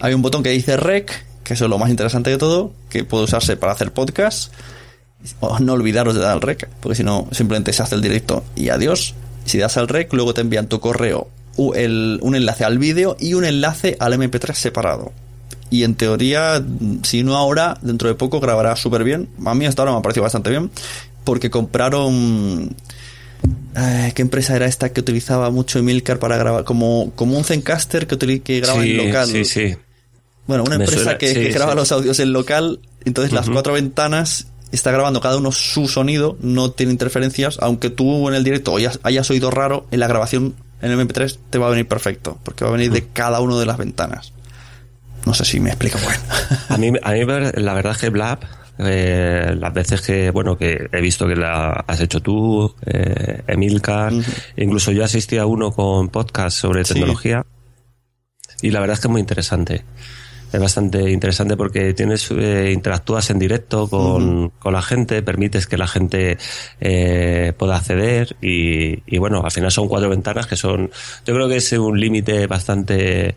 [0.00, 3.24] Hay un botón que dice rec, que es lo más interesante de todo, que puede
[3.24, 4.52] usarse para hacer podcast.
[5.40, 8.44] O no olvidaros de dar al rec, porque si no, simplemente se hace el directo
[8.54, 9.14] y adiós.
[9.44, 13.44] Si das al rec, luego te envían tu correo un enlace al vídeo y un
[13.44, 15.12] enlace al MP3 separado.
[15.70, 16.64] Y en teoría,
[17.02, 19.28] si no ahora, dentro de poco grabará súper bien.
[19.44, 20.70] A mí hasta ahora me ha parecido bastante bien.
[21.24, 22.76] Porque compraron.
[23.76, 26.64] eh, ¿Qué empresa era esta que utilizaba mucho Emilcar para grabar?
[26.64, 29.26] Como, como un Zencaster que, que graba sí, en local.
[29.28, 29.76] sí, sí.
[30.46, 31.78] Bueno, una Me empresa suena, que, sí, que graba sí.
[31.78, 32.78] los audios en local.
[33.04, 37.58] Entonces las cuatro ventanas está grabando cada uno su sonido, no tiene interferencias.
[37.60, 41.38] Aunque tú en el directo hayas, hayas oído raro, en la grabación en el MP3
[41.50, 42.38] te va a venir perfecto.
[42.44, 44.32] Porque va a venir de cada una de las ventanas.
[45.26, 46.20] No sé si me explico bueno.
[46.70, 47.24] A mí, a mí
[47.62, 48.38] la verdad es que Blab,
[48.78, 54.12] eh, las veces que, bueno, que he visto que la has hecho tú, eh, Emilcar,
[54.56, 56.94] incluso yo asistí a uno con podcast sobre Sí.
[56.94, 57.44] tecnología
[58.62, 59.84] y la verdad es que es muy interesante.
[60.52, 65.76] Es bastante interesante porque tienes eh, interactúas en directo con, con la gente, permites que
[65.76, 66.38] la gente
[66.80, 70.90] eh, pueda acceder y, y bueno, al final son cuatro ventanas que son,
[71.26, 73.34] yo creo que es un límite bastante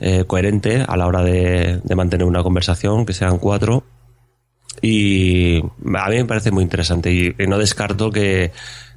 [0.00, 3.84] eh, coherente a la hora de, mantener una conversación, que sean cuatro.
[4.82, 8.52] Y a mí me parece muy interesante y, y no descarto que,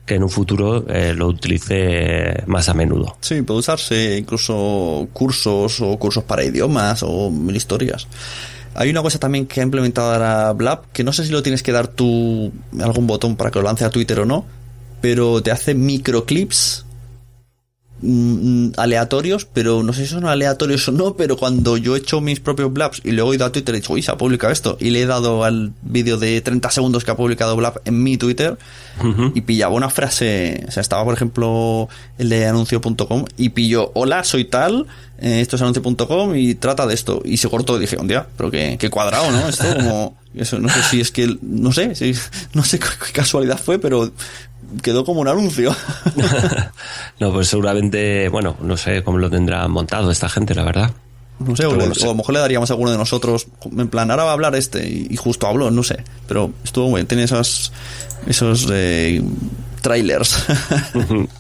[0.06, 3.18] que en un futuro eh, lo utilice más a menudo.
[3.22, 8.08] Sí, puede usarse incluso cursos o cursos para idiomas o mil historias.
[8.76, 11.64] Hay una cosa también que ha implementado ahora Blab, que no sé si lo tienes
[11.64, 12.52] que dar tú
[12.82, 14.46] algún botón para que lo lance a Twitter o no,
[15.00, 16.86] pero te hace microclips
[18.04, 22.22] mm, aleatorios, pero no sé si son aleatorios o no, pero cuando yo he hecho
[22.22, 24.18] mis propios Blabs y luego he ido a Twitter y he dicho, uy, se ha
[24.18, 27.82] publicado esto, y le he dado al vídeo de 30 segundos que ha publicado Blab
[27.86, 28.58] en mi Twitter,
[29.34, 31.90] y pillaba una frase, o sea, estaba por ejemplo
[32.20, 34.86] el de anuncio.com y pilló, hola, soy tal,
[35.20, 38.28] eh, esto es anuncio.com y trata de esto, y se cortó y dije, un día,
[38.38, 39.48] pero qué, qué cuadrado, ¿no?
[39.48, 42.14] Esto como, eso, no sé si es que, no sé, si-
[42.54, 44.12] no sé qué casualidad fue, pero
[44.82, 45.76] quedó como un anuncio.
[47.20, 50.92] no, pues seguramente, bueno, no sé cómo lo tendrá montado esta gente, la verdad.
[51.40, 52.02] No sé, o, Pero le- no sé.
[52.02, 53.48] o a lo mejor le daríamos a alguno de nosotros,
[53.78, 56.04] en plan, ahora va a hablar este, y, y justo habló, no sé.
[56.28, 57.72] Pero estuvo bueno, tiene esos,
[58.28, 59.22] esos eh,
[59.82, 60.46] trailers.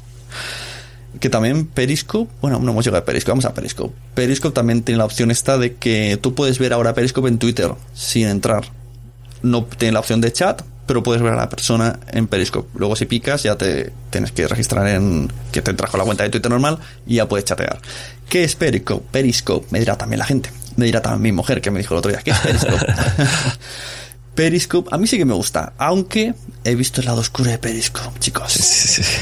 [1.19, 3.93] que también Periscope, bueno, no hemos llegado a Periscope, vamos a Periscope.
[4.15, 7.71] Periscope también tiene la opción esta de que tú puedes ver ahora Periscope en Twitter
[7.93, 8.65] sin entrar.
[9.41, 12.69] No tiene la opción de chat, pero puedes ver a la persona en Periscope.
[12.77, 16.23] Luego si picas ya te tienes que registrar en que te entras con la cuenta
[16.23, 17.79] de Twitter normal y ya puedes chatear.
[18.29, 19.05] ¿Qué es Periscope?
[19.11, 20.51] Periscope, me dirá también la gente.
[20.75, 22.85] Me dirá también mi mujer que me dijo el otro día, ¿qué es Periscope?
[24.35, 28.19] Periscope, a mí sí que me gusta, aunque he visto el lado oscuro de Periscope,
[28.19, 28.59] chicos.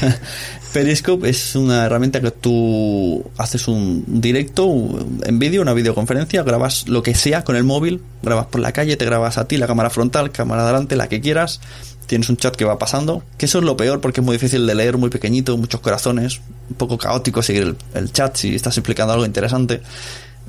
[0.72, 7.02] Periscope es una herramienta que tú haces un directo en vídeo, una videoconferencia, grabas lo
[7.02, 9.90] que sea con el móvil, grabas por la calle, te grabas a ti, la cámara
[9.90, 11.60] frontal, cámara adelante, la que quieras,
[12.06, 14.66] tienes un chat que va pasando, que eso es lo peor porque es muy difícil
[14.66, 18.76] de leer, muy pequeñito, muchos corazones, un poco caótico seguir el, el chat si estás
[18.78, 19.82] explicando algo interesante.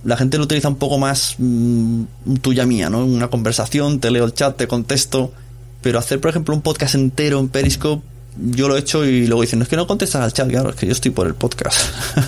[0.06, 2.04] La gente lo utiliza un poco más mm,
[2.42, 3.06] tuya mía, ¿no?
[3.06, 5.34] Una conversación, te leo el chat, te contesto,
[5.82, 9.42] pero hacer, por ejemplo, un podcast entero en Periscope yo lo he hecho y luego
[9.42, 11.36] dicen, no es que no contestas al chat, claro, es que yo estoy por el
[11.36, 11.78] podcast.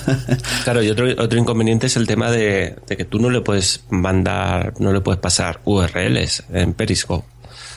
[0.63, 4.73] claro, y otro, otro inconveniente es el tema de, que tú no le puedes mandar,
[4.79, 7.27] no le puedes pasar URLs en Periscope.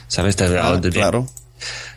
[0.06, 0.36] ¿Sabes?
[0.40, 1.26] Ah, claro.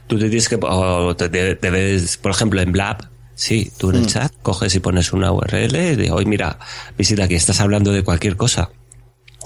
[0.07, 4.07] Tú te tienes que, por ejemplo, en Blab, sí, tú en el mm.
[4.07, 6.59] chat coges y pones una URL y dices, oye, mira,
[6.97, 8.69] visita aquí, estás hablando de cualquier cosa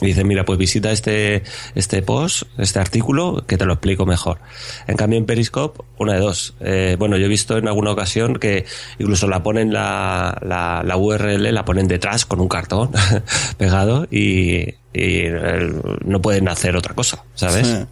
[0.02, 1.44] y dice, mira, pues visita este,
[1.74, 4.40] este post, este artículo, que te lo explico mejor.
[4.88, 6.54] En cambio, en Periscope, una de dos.
[6.60, 8.66] Eh, bueno, yo he visto en alguna ocasión que
[9.00, 12.92] incluso la ponen la, la, la URL, la ponen detrás con un cartón
[13.58, 15.24] pegado y, y,
[16.04, 17.86] no pueden hacer otra cosa, ¿sabes?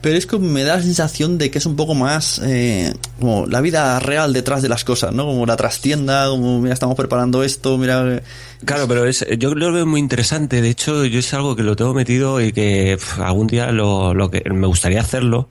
[0.00, 3.46] Pero es que me da la sensación de que es un poco más eh, como
[3.46, 5.24] la vida real detrás de las cosas, ¿no?
[5.24, 8.22] Como la trastienda, como mira, estamos preparando esto, mira.
[8.64, 10.62] Claro, pero es, yo lo veo muy interesante.
[10.62, 14.30] De hecho, yo es algo que lo tengo metido y que algún día lo, lo,
[14.30, 15.48] que me gustaría hacerlo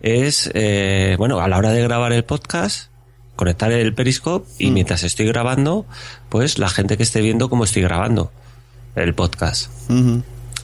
[0.00, 2.90] es, eh, bueno, a la hora de grabar el podcast,
[3.34, 4.74] conectar el Periscope y mm.
[4.74, 5.86] mientras estoy grabando,
[6.28, 8.30] pues la gente que esté viendo cómo estoy grabando
[8.94, 9.70] el podcast.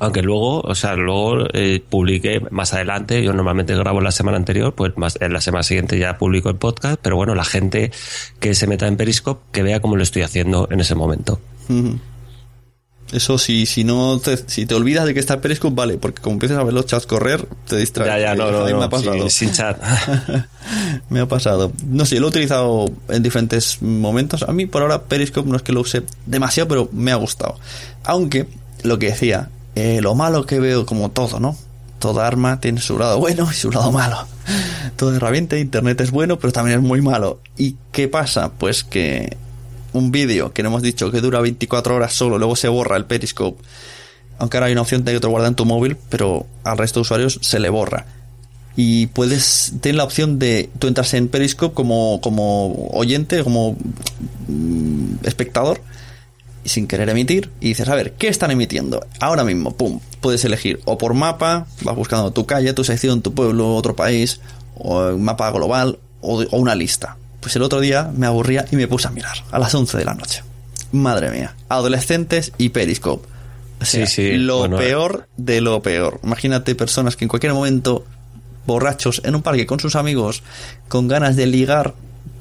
[0.05, 4.74] Aunque luego, o sea, luego eh, publiqué más adelante, yo normalmente grabo la semana anterior,
[4.74, 7.90] pues más, en la semana siguiente ya publico el podcast, pero bueno, la gente
[8.38, 11.40] que se meta en Periscope, que vea cómo lo estoy haciendo en ese momento.
[13.12, 16.34] Eso sí, si no te, si te olvidas de que está Periscope, vale, porque como
[16.34, 18.12] empiezas a ver los chats correr, te distraes.
[18.12, 19.30] Ya, ya, no, no, me ha pasado.
[19.30, 19.80] sin chat.
[21.09, 21.72] me ha pasado.
[21.86, 24.42] No sé, lo he utilizado en diferentes momentos.
[24.42, 27.59] A mí por ahora Periscope no es que lo use demasiado, pero me ha gustado.
[28.02, 28.48] Aunque,
[28.82, 31.56] lo que decía, eh, lo malo que veo como todo, ¿no?
[31.98, 34.26] Toda arma tiene su lado bueno y su lado malo.
[34.96, 37.40] Toda herramienta internet es bueno, pero también es muy malo.
[37.56, 38.52] ¿Y qué pasa?
[38.52, 39.36] Pues que
[39.92, 43.06] un vídeo que no hemos dicho que dura 24 horas solo, luego se borra el
[43.06, 43.62] Periscope.
[44.38, 47.00] Aunque ahora hay una opción de que te lo en tu móvil, pero al resto
[47.00, 48.06] de usuarios se le borra.
[48.76, 53.76] Y puedes tener la opción de tú entras en Periscope como, como oyente, como
[54.48, 55.80] mm, espectador,
[56.64, 59.06] y sin querer emitir y dices, a ver, ¿qué están emitiendo?
[59.20, 63.34] Ahora mismo, pum, puedes elegir o por mapa, vas buscando tu calle, tu sección, tu
[63.34, 64.40] pueblo, otro país,
[64.74, 67.16] o un mapa global, o, una lista.
[67.40, 70.04] Pues el otro día me aburría y me puse a mirar a las 11 de
[70.04, 70.42] la noche.
[70.92, 73.28] Madre mía, adolescentes y Periscope.
[73.82, 74.38] sí, sí.
[74.38, 76.20] lo peor de lo peor.
[76.24, 78.06] Imagínate personas que en cualquier momento,
[78.66, 80.42] borrachos, en un parque con sus amigos,
[80.88, 81.94] con ganas de ligar,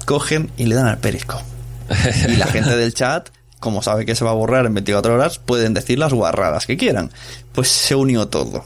[0.06, 1.44] cogen y le dan al Periscope.
[2.28, 3.28] y la gente del chat
[3.64, 6.76] como sabe que se va a borrar en 24 horas, pueden decir las guarradas que
[6.76, 7.10] quieran.
[7.52, 8.62] Pues se unió todo.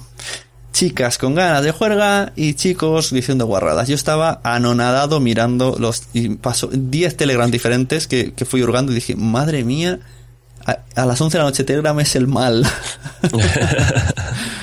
[0.72, 3.86] Chicas con ganas de juerga y chicos diciendo guarradas.
[3.86, 6.02] Yo estaba anonadado mirando los...
[6.14, 10.00] Y pasó 10 Telegram diferentes que, fui hurgando y dije, madre mía,
[10.66, 12.66] a, a, las 11 de la noche Telegram es el mal.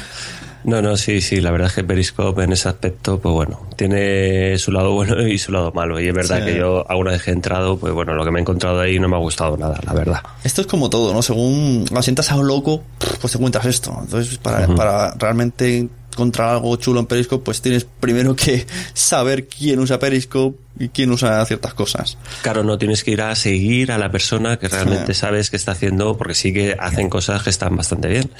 [0.66, 4.57] No, no, sí, sí, la verdad es que Periscope en ese aspecto, pues bueno, tiene
[4.57, 5.99] su lado bueno y su lado malo.
[5.99, 8.39] Y es verdad que yo alguna vez que he entrado, pues bueno, lo que me
[8.39, 10.22] he encontrado ahí no me ha gustado nada, la verdad.
[10.43, 11.22] Esto es como todo, ¿no?
[11.22, 12.82] Según lo sientas a un loco,
[13.22, 13.95] pues te encuentras esto.
[14.01, 19.80] Entonces, para, para realmente contra algo chulo en Periscope, pues tienes primero que saber quién
[19.80, 22.18] usa Periscope y quién usa ciertas cosas.
[22.41, 25.74] Claro, no tienes que ir a seguir a la persona que realmente sabes que está
[25.74, 28.32] haciendo, porque sí que hacen cosas que están bastante bien.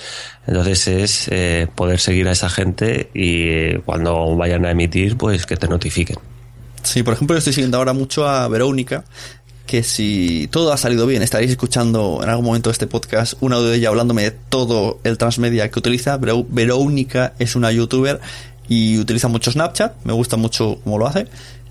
[0.48, 5.58] Entonces es eh, poder seguir a esa gente y cuando vayan a emitir, pues que
[5.58, 6.18] te notifiquen.
[6.84, 9.06] Sí, por ejemplo, yo estoy siguiendo ahora mucho a Verónica,
[9.66, 13.70] que si todo ha salido bien, estaréis escuchando en algún momento este podcast un audio
[13.70, 16.18] de ella hablándome de todo el transmedia que utiliza.
[16.18, 18.20] Verónica es una youtuber
[18.68, 21.28] y utiliza mucho Snapchat, me gusta mucho cómo lo hace.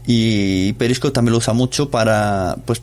[0.07, 2.82] Y Periscope también lo usa mucho para, pues,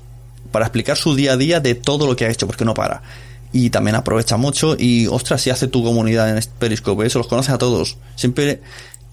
[0.52, 3.04] para explicar su día a día de todo lo que ha hecho, porque no para.
[3.54, 7.52] Y también aprovecha mucho y, ostras, si hace tu comunidad en Periscope, eso los conoce
[7.52, 7.98] a todos.
[8.16, 8.62] Siempre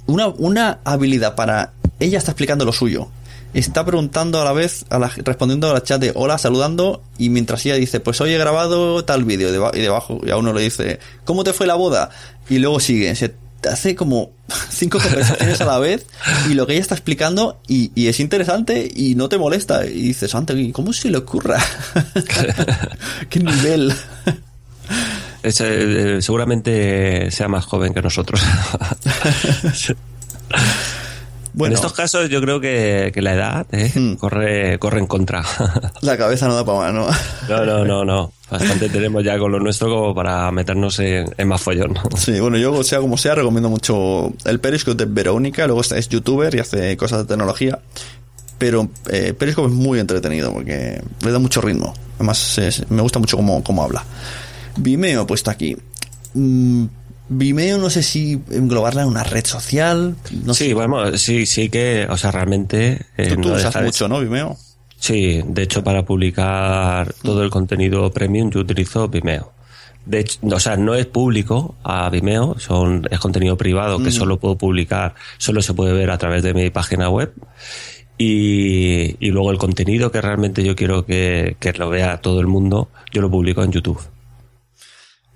[0.06, 1.72] una, una habilidad para...
[2.00, 3.08] Ella está explicando lo suyo
[3.54, 7.30] está preguntando a la vez, a la, respondiendo a la chat de hola, saludando, y
[7.30, 10.62] mientras ella dice, pues hoy he grabado tal vídeo, y debajo, y a uno le
[10.62, 12.10] dice, ¿cómo te fue la boda?
[12.48, 13.34] Y luego sigue, se
[13.70, 14.30] hace como
[14.70, 16.06] cinco conversaciones a la vez,
[16.50, 20.34] y lo que ella está explicando, y, es interesante, y no te molesta, y dices,
[20.34, 21.58] antes, ¿cómo se le ocurra?
[23.30, 23.94] ¿Qué nivel?
[25.42, 28.42] Eh, seguramente sea más joven que nosotros.
[31.58, 33.92] En estos casos yo creo que, la edad ¿eh?
[33.94, 34.14] hmm.
[34.14, 35.42] corre, corre en contra.
[36.02, 37.06] La cabeza no da para más, ¿no?
[37.48, 38.32] No, no, no, no.
[38.50, 41.94] Bastante tenemos ya con lo nuestro como para meternos en, más follón.
[42.16, 46.54] Sí, bueno, yo sea como sea recomiendo mucho el Periscope de Verónica, luego es youtuber
[46.54, 47.78] y hace cosas de tecnología.
[48.56, 51.94] Pero eh, Periscope es muy entretenido porque le da mucho ritmo.
[52.16, 54.04] Además, me gusta mucho cómo, cómo habla.
[54.76, 55.76] Vimeo puesto aquí.
[56.34, 56.86] Mm,
[57.30, 60.16] Vimeo no sé si englobarla en una red social.
[60.44, 60.74] No sí, sé.
[60.74, 63.06] bueno, sí, sí que, o sea, realmente...
[63.16, 64.20] eh, Tú, tú no usas de- mucho, ¿no?
[64.20, 64.56] Vimeo.
[65.00, 69.52] Sí, de hecho para publicar todo el contenido premium yo utilizo Vimeo.
[70.06, 74.38] De hecho, o sea, no es público a Vimeo, son, es contenido privado que solo
[74.40, 77.32] puedo publicar, solo se puede ver a través de mi página web.
[78.16, 82.46] Y, y luego el contenido que realmente yo quiero que, que lo vea todo el
[82.48, 84.00] mundo, yo lo publico en YouTube.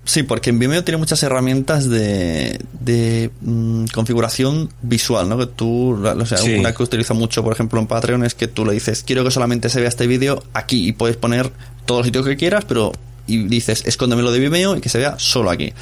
[0.05, 5.39] Sí, porque en Vimeo tiene muchas herramientas de, de mm, configuración visual, ¿no?
[5.39, 6.55] Que tú, o sea, Sí.
[6.55, 9.31] una que utilizo mucho, por ejemplo, en Patreon es que tú le dices, quiero que
[9.31, 11.53] solamente se vea este vídeo aquí y puedes poner
[11.87, 12.91] todos los sitios que quieras, pero
[13.29, 15.73] y dices, escóndemelo de Vimeo y que se vea solo aquí.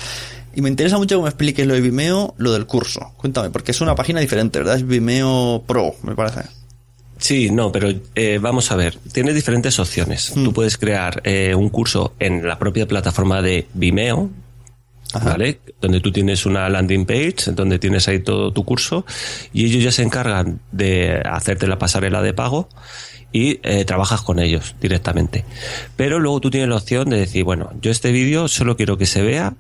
[0.55, 3.13] Y me interesa mucho que me expliques lo de Vimeo, lo del curso.
[3.17, 4.77] Cuéntame, porque es una página diferente, ¿verdad?
[4.77, 6.41] Es Vimeo Pro, me parece.
[7.21, 10.33] Sí, no, pero eh, vamos a ver, tienes diferentes opciones.
[10.35, 14.31] Tú puedes crear eh, un curso en la propia plataforma de Vimeo,
[15.23, 15.61] ¿vale?
[15.81, 19.05] Donde tú tienes una landing page, donde tienes ahí todo tu curso,
[19.53, 22.69] y ellos ya se encargan de hacerte la pasarela de pago
[23.33, 25.45] y eh, trabajas con ellos directamente.
[25.97, 29.07] Pero luego tú tienes la opción de decir, bueno, yo este vídeo solo quiero que
[29.07, 29.55] se vea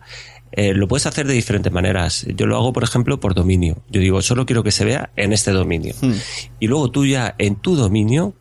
[0.53, 2.27] eh, lo puedes hacer de diferentes maneras.
[2.35, 3.83] Yo lo hago, por ejemplo, por dominio.
[3.89, 5.95] Yo digo, solo quiero que se vea en este dominio.
[6.59, 8.35] Y luego tú ya en tu dominio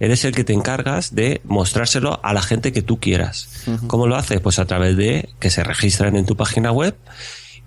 [0.00, 3.66] eres el que te encargas de mostrárselo a la gente que tú quieras.
[3.86, 4.40] ¿Cómo lo haces?
[4.40, 6.96] Pues a través de que se registran en tu página web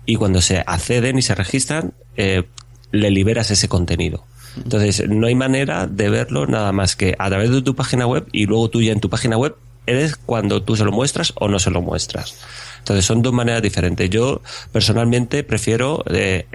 [0.06, 2.44] y cuando se acceden y se registran, eh,
[2.92, 4.24] le liberas ese contenido.
[4.56, 8.26] Entonces, no hay manera de verlo nada más que a través de tu página web
[8.32, 11.48] y luego tú ya en tu página web eres cuando tú se lo muestras o
[11.48, 12.38] no se lo muestras.
[12.88, 14.08] Entonces, son dos maneras diferentes.
[14.08, 14.40] Yo,
[14.72, 16.46] personalmente, prefiero eh,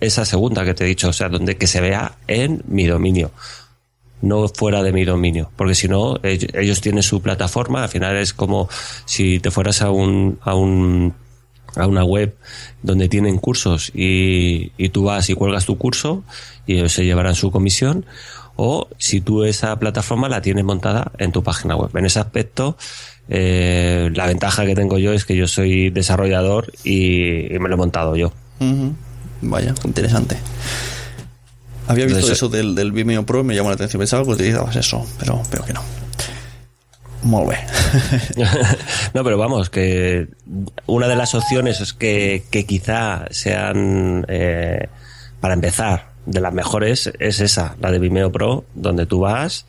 [0.00, 3.30] esa segunda que te he dicho, o sea, donde que se vea en mi dominio
[4.20, 8.34] no fuera de mi dominio, porque si no, ellos, tienen su plataforma, al final es
[8.34, 8.68] como
[9.06, 11.14] si te fueras a un, a un,
[11.76, 12.36] a una web
[12.82, 16.24] donde tienen cursos y, y tú vas y cuelgas tu curso
[16.66, 18.04] y ellos se llevarán su comisión,
[18.56, 21.96] o si tú esa plataforma la tienes montada en tu página web.
[21.96, 22.76] En ese aspecto,
[23.28, 27.74] eh, la ventaja que tengo yo es que yo soy desarrollador y, y me lo
[27.74, 28.32] he montado yo.
[29.40, 30.36] Vaya, interesante.
[31.86, 34.00] Había visto Entonces, eso del, del Vimeo Pro y me llamó la atención.
[34.00, 35.82] Pensaba que utilizabas eso, pero veo que no.
[37.22, 37.46] Muy
[39.14, 40.28] no, pero vamos, que
[40.86, 44.88] una de las opciones es que, que quizá sean, eh,
[45.40, 49.66] para empezar, de las mejores es esa, la de Vimeo Pro, donde tú vas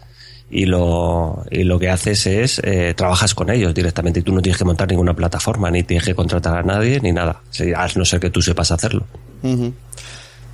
[0.52, 4.42] y lo, y lo que haces es eh, trabajas con ellos directamente y tú no
[4.42, 7.42] tienes que montar ninguna plataforma, ni tienes que contratar a nadie, ni nada.
[7.76, 9.06] A no ser que tú sepas hacerlo.
[9.44, 9.74] Ujú.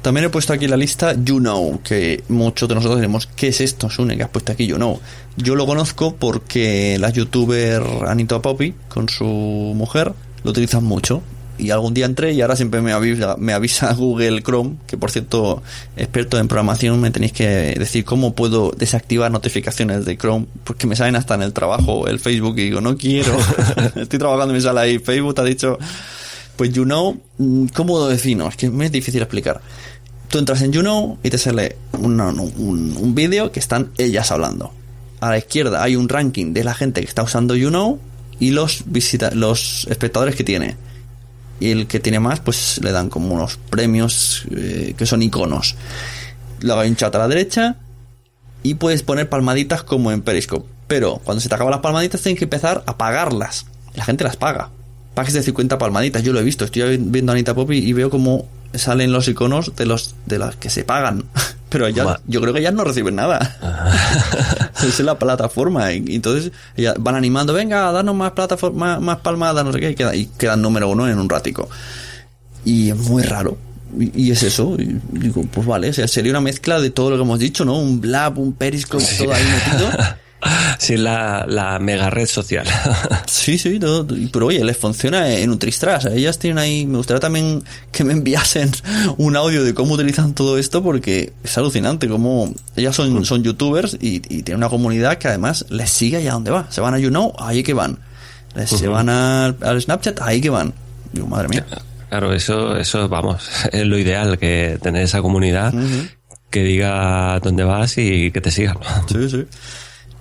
[0.02, 3.60] También he puesto aquí la lista You Know, que muchos de nosotros diremos, ¿qué es
[3.60, 5.00] esto, Sune, que has puesto aquí You Know?
[5.36, 11.24] Yo lo conozco porque la youtuber Anita Poppy, con su mujer, lo utilizan mucho.
[11.58, 15.12] Y algún día entré y ahora siempre me avisa, me avisa Google Chrome, que por
[15.12, 15.64] cierto,
[15.96, 20.96] experto en programación, me tenéis que decir cómo puedo desactivar notificaciones de Chrome, porque me
[20.96, 23.38] salen hasta en el trabajo, el Facebook, y digo, no quiero.
[23.96, 25.78] Estoy trabajando y me sale ahí Facebook, te ha dicho...
[26.56, 28.48] Pues You Know, mm, ¿cómo lo defino?
[28.48, 29.62] Es que me es difícil explicar.
[30.30, 34.72] Tú entras en You Know y te sale un, un, vídeo que están ellas hablando.
[35.20, 38.00] A la izquierda hay un ranking de la gente que está usando You Know
[38.40, 40.76] y los, visita los espectadores que tiene.
[41.60, 45.76] Y el que tiene más, pues le dan como unos premios eh, que son iconos.
[46.62, 47.78] Luego hay un chat a la derecha
[48.64, 50.68] y puedes poner palmaditas como en Periscope.
[50.88, 53.66] Pero cuando se te acaban las palmaditas tienes que empezar a pagarlas.
[53.94, 54.70] La gente las paga.
[55.14, 56.66] Pagues de 50 palmaditas, yo lo he visto.
[56.66, 58.48] Estoy viendo a Anita Poppy y veo cómo
[58.78, 61.24] salen los iconos de los de las que se pagan.
[61.70, 63.58] Pero ellas, yo creo que ellas no reciben nada.
[64.88, 65.92] es la plataforma.
[65.92, 69.92] Y entonces ellas van animando, venga, danos más plataforma, más, más palmadas, no sé qué,
[69.92, 71.68] y, queda- y quedan número uno en un ratico.
[72.64, 73.58] Y es muy raro.
[74.00, 74.76] Y, y es eso.
[74.80, 77.66] Y digo, pues vale, o sea, sería una mezcla de todo lo que hemos dicho,
[77.66, 77.78] ¿no?
[77.78, 79.90] Un blab, un periscope, todo ahí metido.
[80.78, 82.66] Sí, la, la mega red social.
[83.28, 83.80] Sí, sí,
[84.32, 86.06] pero oye, les funciona en Nutristras.
[86.06, 86.86] Ellas tienen ahí.
[86.86, 88.72] Me gustaría también que me enviasen
[89.18, 92.08] un audio de cómo utilizan todo esto porque es alucinante.
[92.08, 96.34] Como ellas son, son youtubers y, y tienen una comunidad que además les sigue allá
[96.34, 96.68] donde va.
[96.72, 98.00] Se van a YouKnow, ahí que van.
[98.56, 100.74] Les- Se van al, al Snapchat, ahí que van.
[101.12, 101.66] Digo, madre mía.
[102.10, 105.74] Claro, eso, eso, vamos, es lo ideal, que tener esa comunidad
[106.50, 108.78] que diga dónde vas y que te sigan.
[109.12, 109.46] Sí, sí.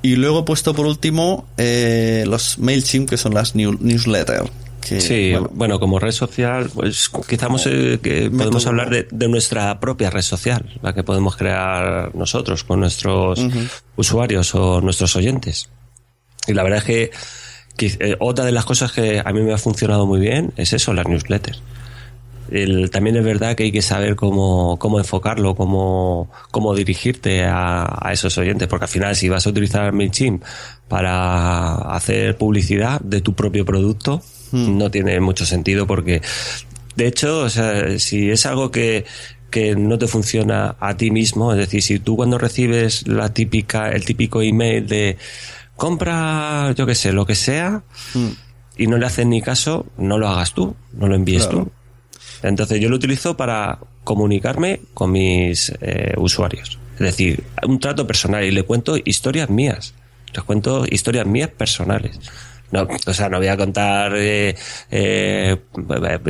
[0.05, 4.51] Y luego he puesto por último eh, los MailChimp, que son las new- newsletters.
[4.87, 9.29] Que, Sí, bueno, bueno, como red social, pues quizás eh, que podemos hablar de, de
[9.29, 13.41] nuestra propia red social, la que podemos crear nosotros con nuestros
[13.97, 15.71] usuarios o nuestros oyentes.
[16.47, 17.11] Y la verdad es que,
[17.79, 20.75] que, eh, otra de las cosas que a mí me ha funcionado muy bien es
[20.75, 21.63] eso, las newsletters.
[22.51, 27.85] El, también es verdad que hay que saber cómo, cómo enfocarlo, cómo, cómo dirigirte a,
[28.01, 30.43] a, esos oyentes, porque al final si vas a utilizar MailChimp
[30.89, 34.23] para hacer publicidad de tu propio producto,
[34.53, 34.79] hmm.
[34.79, 36.21] no tiene mucho sentido porque,
[36.97, 39.05] de hecho, o sea, si es algo que,
[39.51, 43.91] que no te funciona a ti mismo, es decir, si tú cuando recibes la típica,
[43.91, 45.17] el típico email de
[45.77, 47.83] compra, yo qué sé, lo que sea,
[48.13, 48.29] hmm.
[48.77, 51.71] y no le haces ni caso, no lo hagas tú, no lo envíes tú.
[52.45, 56.79] Entonces yo lo utilizo para comunicarme con mis eh, usuarios.
[56.95, 59.95] Es decir, un trato personal y le cuento historias mías.
[60.35, 62.21] Les cuento historias mías personales.
[62.75, 64.57] No, o sea, no voy a contar, eh,
[64.91, 65.57] eh,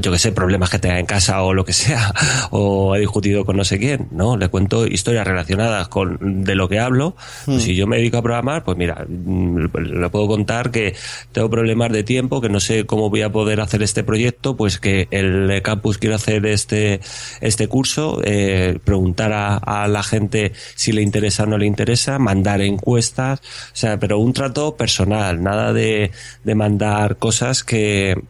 [0.03, 2.12] yo que sé, problemas que tenga en casa o lo que sea,
[2.51, 4.36] o he discutido con no sé quién, ¿no?
[4.36, 7.16] Le cuento historias relacionadas con de lo que hablo.
[7.47, 7.59] Hmm.
[7.59, 10.95] si yo me dedico a programar, pues mira, mm, le puedo contar que
[11.32, 14.78] tengo problemas de tiempo, que no sé cómo voy a poder hacer este proyecto, pues
[14.78, 17.01] que el campus quiere hacer este,
[17.40, 22.18] este curso, eh, preguntar a, a la gente si le interesa o no le interesa,
[22.18, 26.11] mandar encuestas, o sea, pero un trato personal, nada de
[26.43, 28.20] de mandar cosas que,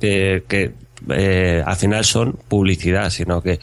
[0.00, 0.72] que,
[1.10, 3.60] eh, al final son publicidad, sino que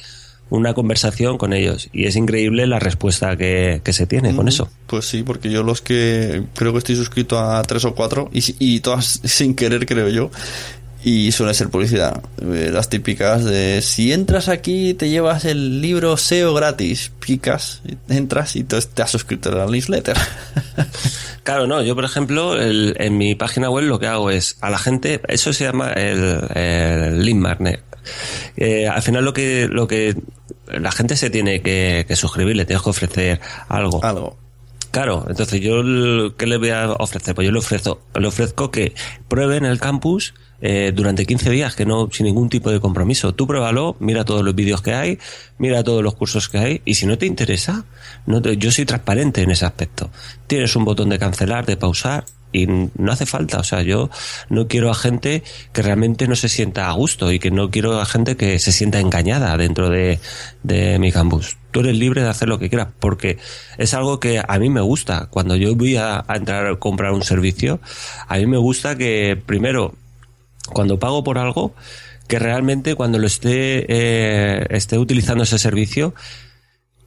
[0.49, 1.89] una conversación con ellos.
[1.93, 4.69] Y es increíble la respuesta que, se tiene con eso.
[4.87, 8.43] Pues sí, porque yo los que creo que estoy suscrito a tres o cuatro, y,
[8.59, 10.31] y todas sin querer creo yo,
[11.03, 12.21] y suele ser publicidad.
[12.41, 18.55] Eh, las típicas de si entras aquí te llevas el libro SEO gratis, picas, entras
[18.55, 20.17] y te has suscrito a la newsletter.
[21.41, 24.77] Claro, no, yo por ejemplo en mi página web lo que hago es a la
[24.77, 27.81] gente, eso se llama el, el lead magnet.
[28.55, 30.15] Eh, al final lo que, lo que
[30.67, 34.03] la gente se tiene que, que suscribir, le tienes que ofrecer algo.
[34.03, 34.37] Algo.
[34.91, 35.81] Claro, entonces yo,
[36.35, 37.33] ¿qué le voy a ofrecer?
[37.33, 38.93] Pues yo le ofrezco, le ofrezco que
[39.27, 43.33] prueben el campus eh, durante 15 días, que no, sin ningún tipo de compromiso.
[43.33, 45.19] Tú pruébalo, mira todos los vídeos que hay,
[45.57, 47.85] mira todos los cursos que hay, y si no te interesa,
[48.25, 50.09] no yo soy transparente en ese aspecto.
[50.47, 53.59] Tienes un botón de cancelar, de pausar, y no hace falta.
[53.59, 54.09] O sea, yo
[54.49, 55.43] no quiero a gente
[55.73, 58.71] que realmente no se sienta a gusto y que no quiero a gente que se
[58.71, 60.19] sienta engañada dentro de,
[60.63, 61.57] de mi campus.
[61.71, 63.37] Tú eres libre de hacer lo que quieras porque
[63.77, 65.27] es algo que a mí me gusta.
[65.29, 67.79] Cuando yo voy a, entrar a comprar un servicio,
[68.27, 69.93] a mí me gusta que primero,
[70.73, 71.73] cuando pago por algo,
[72.27, 76.13] que realmente cuando lo esté, eh, esté utilizando ese servicio,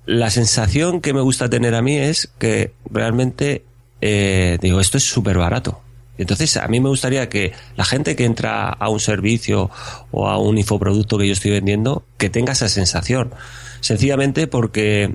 [0.06, 3.64] la sensación que me gusta tener a mí es que realmente
[4.02, 5.80] eh, digo, esto es súper barato.
[6.18, 9.70] Entonces, a mí me gustaría que la gente que entra a un servicio
[10.10, 13.32] o a un infoproducto que yo estoy vendiendo, que tenga esa sensación.
[13.80, 15.14] Sencillamente porque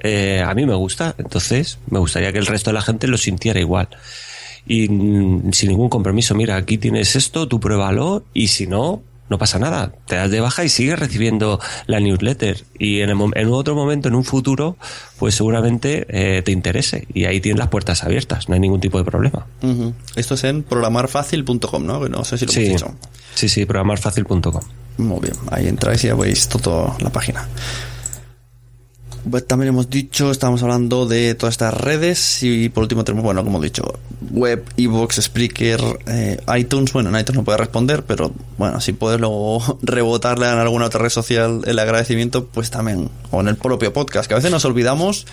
[0.00, 3.16] eh, a mí me gusta, entonces me gustaría que el resto de la gente lo
[3.16, 3.88] sintiera igual.
[4.66, 9.38] Y mm, sin ningún compromiso, mira, aquí tienes esto, tú pruébalo, y si no, no
[9.38, 9.92] pasa nada.
[10.06, 12.64] Te das de baja y sigues recibiendo la newsletter.
[12.78, 14.76] Y en, en otro momento, en un futuro,
[15.18, 17.06] pues seguramente eh, te interese.
[17.14, 18.48] Y ahí tienes las puertas abiertas.
[18.48, 19.46] No hay ningún tipo de problema.
[20.16, 22.08] Esto es en programarfacil.com, ¿no?
[22.08, 22.92] No sé si lo sí, dicho.
[23.34, 24.62] Sí, sí, programarfacil.com.
[24.98, 25.34] Muy bien.
[25.52, 27.48] Ahí entráis y ya veis toda la página.
[29.28, 33.44] Pues también hemos dicho, estamos hablando de todas estas redes y por último tenemos, bueno,
[33.44, 33.98] como he dicho,
[34.30, 36.92] web, ebox, Spreaker, eh, iTunes.
[36.92, 41.02] Bueno, en iTunes no puede responder, pero bueno, si puedes luego rebotarle en alguna otra
[41.02, 44.64] red social el agradecimiento, pues también, o en el propio podcast, que a veces nos
[44.64, 45.26] olvidamos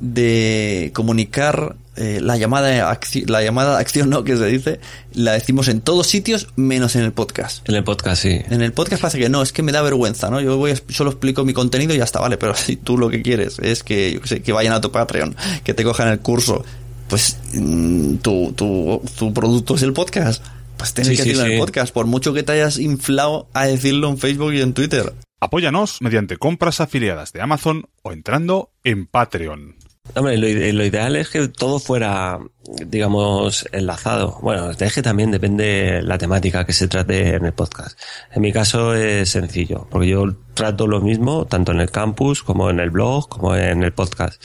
[0.00, 4.80] de comunicar eh, la llamada la llamada acción no que se dice
[5.12, 7.68] la decimos en todos sitios menos en el podcast.
[7.68, 8.40] En el podcast sí.
[8.50, 11.10] En el podcast pasa que no es que me da vergüenza no yo voy solo
[11.10, 14.20] explico mi contenido y ya está vale pero si tú lo que quieres es que
[14.44, 16.64] que vayan a tu Patreon que te cojan el curso
[17.08, 20.44] pues mm, tu, tu, tu producto es el podcast.
[20.76, 24.08] Pues tienes que decirlo en el podcast por mucho que te hayas inflado a decirlo
[24.08, 25.14] en Facebook y en Twitter.
[25.40, 29.76] Apóyanos mediante compras afiliadas de Amazon o entrando en Patreon.
[30.14, 32.38] Hombre, lo, ideal es que todo fuera,
[32.86, 34.38] digamos, enlazado.
[34.40, 37.98] Bueno, es que también depende la temática que se trate en el podcast.
[38.32, 42.70] En mi caso es sencillo, porque yo trato lo mismo tanto en el campus como
[42.70, 44.42] en el blog como en el podcast.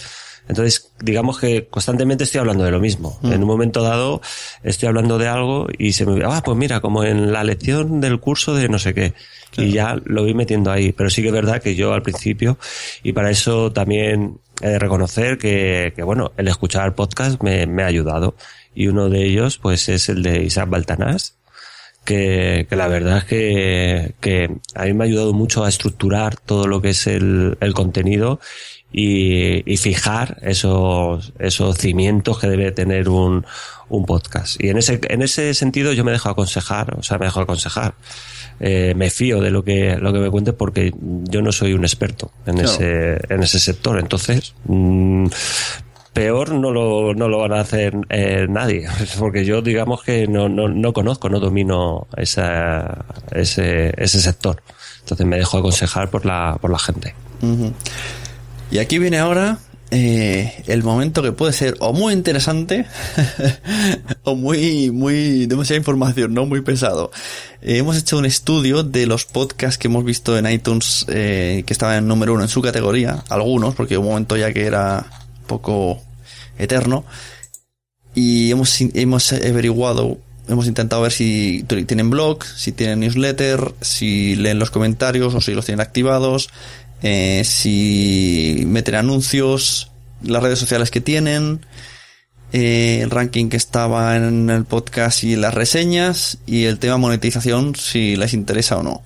[0.47, 3.17] Entonces, digamos que constantemente estoy hablando de lo mismo.
[3.21, 3.33] Mm.
[3.33, 4.21] En un momento dado
[4.63, 8.19] estoy hablando de algo y se me ah, pues mira, como en la lección del
[8.19, 9.13] curso de no sé qué.
[9.57, 10.93] Y ya lo voy metiendo ahí.
[10.93, 12.57] Pero sí que es verdad que yo al principio,
[13.03, 17.83] y para eso también he de reconocer que, que bueno, el escuchar podcast me, me,
[17.83, 18.35] ha ayudado.
[18.73, 21.35] Y uno de ellos, pues, es el de Isaac Baltanás,
[22.05, 26.37] que, que la verdad es que, que a mí me ha ayudado mucho a estructurar
[26.37, 28.39] todo lo que es el, el contenido
[28.91, 33.45] y, fijar esos, esos cimientos que debe tener un,
[33.89, 34.61] un podcast.
[34.61, 37.93] Y en ese, en ese sentido yo me dejo aconsejar, o sea, me dejo aconsejar.
[38.63, 41.83] Eh, me fío de lo que, lo que me cuentes porque yo no soy un
[41.83, 43.97] experto en, ese, en ese sector.
[43.97, 45.25] Entonces, mm,
[46.13, 48.87] peor no lo, no lo van a hacer eh, nadie,
[49.19, 54.61] porque yo digamos que no, no, no conozco, no domino esa, ese, ese sector.
[54.99, 57.15] Entonces me dejo aconsejar por la, por la gente.
[58.71, 59.59] Y aquí viene ahora
[59.93, 62.85] eh, el momento que puede ser o muy interesante
[64.23, 66.45] o muy, muy, demasiada información, ¿no?
[66.45, 67.11] Muy pesado.
[67.61, 71.73] Eh, hemos hecho un estudio de los podcasts que hemos visto en iTunes eh, que
[71.73, 75.05] estaban en número uno en su categoría, algunos, porque un momento ya que era
[75.47, 76.01] poco
[76.57, 77.03] eterno.
[78.15, 80.17] Y hemos, hemos averiguado,
[80.47, 85.53] hemos intentado ver si tienen blog, si tienen newsletter, si leen los comentarios o si
[85.53, 86.49] los tienen activados,
[87.01, 89.91] eh, si meten anuncios,
[90.23, 91.65] las redes sociales que tienen,
[92.53, 97.75] eh, el ranking que estaba en el podcast y las reseñas y el tema monetización
[97.75, 99.03] si les interesa o no.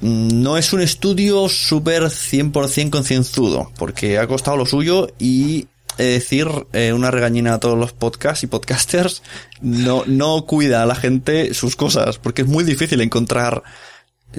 [0.00, 6.48] Mm, no es un estudio súper 100% concienzudo, porque ha costado lo suyo y decir
[6.72, 9.22] eh, una regañina a todos los podcasts y podcasters,
[9.60, 13.62] no, no cuida a la gente sus cosas, porque es muy difícil encontrar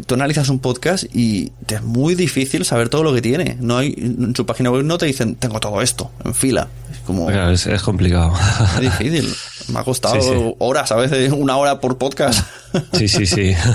[0.06, 3.58] tú analizas un podcast y te es muy difícil saber todo lo que tiene.
[3.60, 6.68] No hay, en su página web no te dicen, tengo todo esto en fila.
[6.92, 7.30] Es como.
[7.30, 8.34] es, complicado.
[8.76, 9.34] Es difícil.
[9.70, 12.46] Me ha costado horas, a veces una hora por podcast.
[12.94, 13.56] Sí, sí, sí.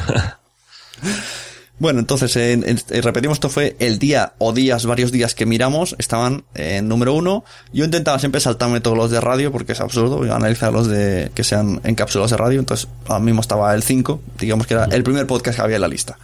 [1.78, 2.32] Bueno, entonces,
[3.02, 7.44] repetimos, esto fue el día o días, varios días que miramos, estaban en número uno.
[7.72, 11.42] Yo intentaba siempre saltarme todos los de radio porque es absurdo, analizar los de que
[11.42, 15.26] sean encapsulados de radio, entonces ahora mismo estaba el 5, digamos que era el primer
[15.26, 16.16] podcast que había en la lista.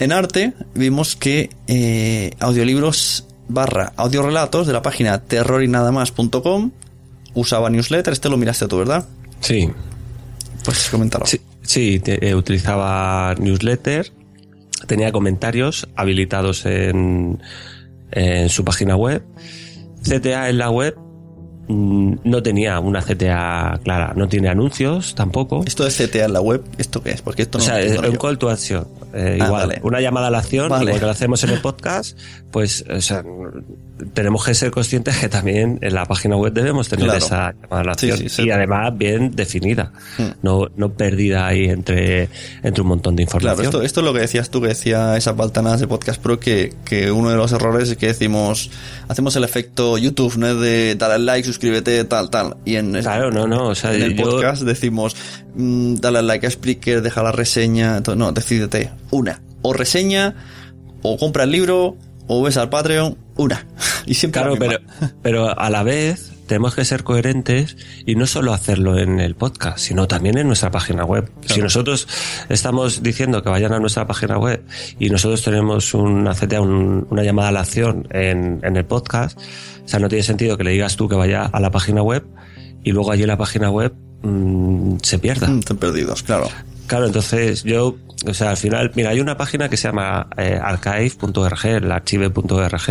[0.00, 6.72] En arte vimos que eh, audiolibros barra audiorelatos de la página terrorinadamas.com
[7.34, 9.06] usaba newsletter, este lo miraste tú, ¿verdad?
[9.40, 9.70] Sí.
[10.64, 11.26] Pues coméntalo.
[11.26, 11.40] Sí.
[11.64, 14.12] Sí, eh, utilizaba newsletter,
[14.86, 17.40] tenía comentarios habilitados en,
[18.12, 19.24] en su página web.
[20.02, 20.94] CTA en la web
[21.68, 25.64] mm, no tenía una CTA clara, no tiene anuncios tampoco.
[25.66, 26.62] ¿Esto de CTA en la web?
[26.76, 27.22] ¿Esto qué es?
[27.22, 28.86] Porque esto no o sea, es un call to action.
[29.14, 32.18] Eh, ah, igual, una llamada a la acción, igual que lo hacemos en el podcast,
[32.50, 33.24] pues o sea,
[34.12, 38.50] tenemos que ser conscientes que también en la página web debemos tener esa acción y
[38.50, 40.42] además bien definida, hmm.
[40.42, 42.28] no, no perdida ahí entre,
[42.62, 43.54] entre un montón de información.
[43.54, 46.40] Claro, esto, esto es lo que decías tú, que decía esas baltanas de Podcast Pro,
[46.40, 48.70] que, que uno de los errores es que decimos,
[49.08, 52.56] hacemos el efecto YouTube, no es de dale al like, suscríbete, tal, tal.
[52.64, 55.16] Y en, claro, no, no, o sea, en el podcast decimos,
[55.54, 60.34] mm, dale al like a Spreaker, deja la reseña, no, decídete, una, o reseña,
[61.02, 61.96] o compra el libro,
[62.26, 63.66] o ves al Patreon, una.
[64.06, 64.78] Y siempre claro, pero,
[65.22, 69.78] pero a la vez tenemos que ser coherentes y no solo hacerlo en el podcast,
[69.78, 71.30] sino también en nuestra página web.
[71.46, 72.06] Si nosotros
[72.50, 74.62] estamos diciendo que vayan a nuestra página web
[74.98, 79.88] y nosotros tenemos una CTA, una llamada a la acción en, en el podcast, o
[79.88, 82.24] sea, no tiene sentido que le digas tú que vaya a la página web
[82.82, 85.48] y luego allí en la página web mmm, se pierda.
[85.48, 86.48] Mm, están perdidos, claro.
[86.86, 90.58] Claro, entonces yo, o sea, al final, mira, hay una página que se llama eh,
[90.60, 92.82] archive.org, el archive.org,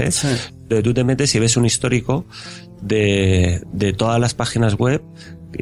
[0.68, 2.26] donde tú te metes y ves un histórico
[2.82, 5.02] de, de todas las páginas web,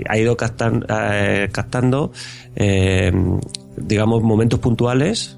[0.08, 2.12] ha ido captan, eh, captando,
[2.56, 3.12] eh,
[3.78, 5.38] digamos, momentos puntuales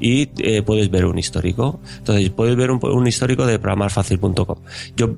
[0.00, 1.80] y eh, puedes ver un histórico.
[1.98, 4.58] Entonces, puedes ver un, un histórico de programarfacil.com.
[4.96, 5.16] Yo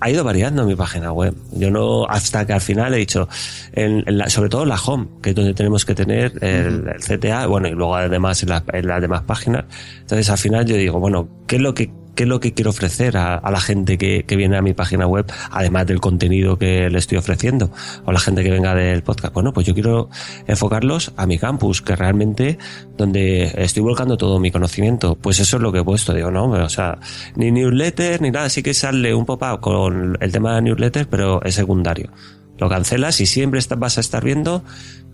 [0.00, 1.34] ha ido variando mi página web.
[1.52, 3.28] Yo no, hasta que al final he dicho,
[3.72, 7.72] en, sobre todo la home, que es donde tenemos que tener el, CTA, bueno, y
[7.72, 9.64] luego además en, en las demás páginas.
[10.00, 12.70] Entonces al final yo digo, bueno, ¿qué es lo que qué es lo que quiero
[12.70, 16.98] ofrecer a, la gente que, viene a mi página web, además del contenido que le
[16.98, 17.70] estoy ofreciendo,
[18.04, 19.32] o la gente que venga del podcast.
[19.34, 20.08] Bueno, pues yo quiero
[20.46, 22.58] enfocarlos a mi campus, que realmente
[22.96, 25.14] donde estoy volcando todo mi conocimiento.
[25.14, 26.98] Pues eso es lo que he puesto, digo, no, o sea,
[27.36, 31.42] ni newsletter ni nada, sí que sale un pop-up con el tema de newsletter, pero
[31.42, 32.10] es secundario.
[32.58, 34.64] Lo cancelas y siempre vas a estar viendo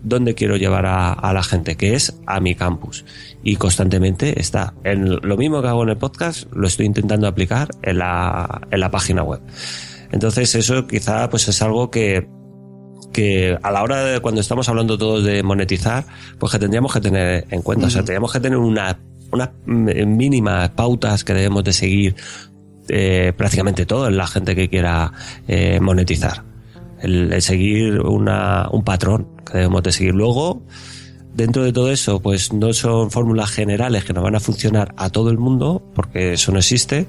[0.03, 3.05] dónde quiero llevar a, la gente, que es a mi campus.
[3.43, 4.73] Y constantemente está.
[4.83, 8.79] En lo mismo que hago en el podcast, lo estoy intentando aplicar en la, en
[8.79, 9.41] la página web.
[10.11, 12.27] Entonces eso quizá pues es algo que,
[13.11, 16.05] que a la hora de cuando estamos hablando todos de monetizar,
[16.37, 17.87] pues que tendríamos que tener en cuenta.
[17.87, 18.99] O sea, tendríamos que tener una,
[19.31, 22.15] unas mínimas pautas que debemos de seguir
[22.89, 25.11] eh, prácticamente todo en la gente que quiera
[25.47, 26.52] eh, monetizar.
[27.03, 30.15] El, el seguir una, un patrón que debemos de seguir.
[30.15, 30.63] Luego,
[31.33, 35.09] dentro de todo eso, pues no son fórmulas generales que nos van a funcionar a
[35.09, 37.07] todo el mundo, porque eso no existe,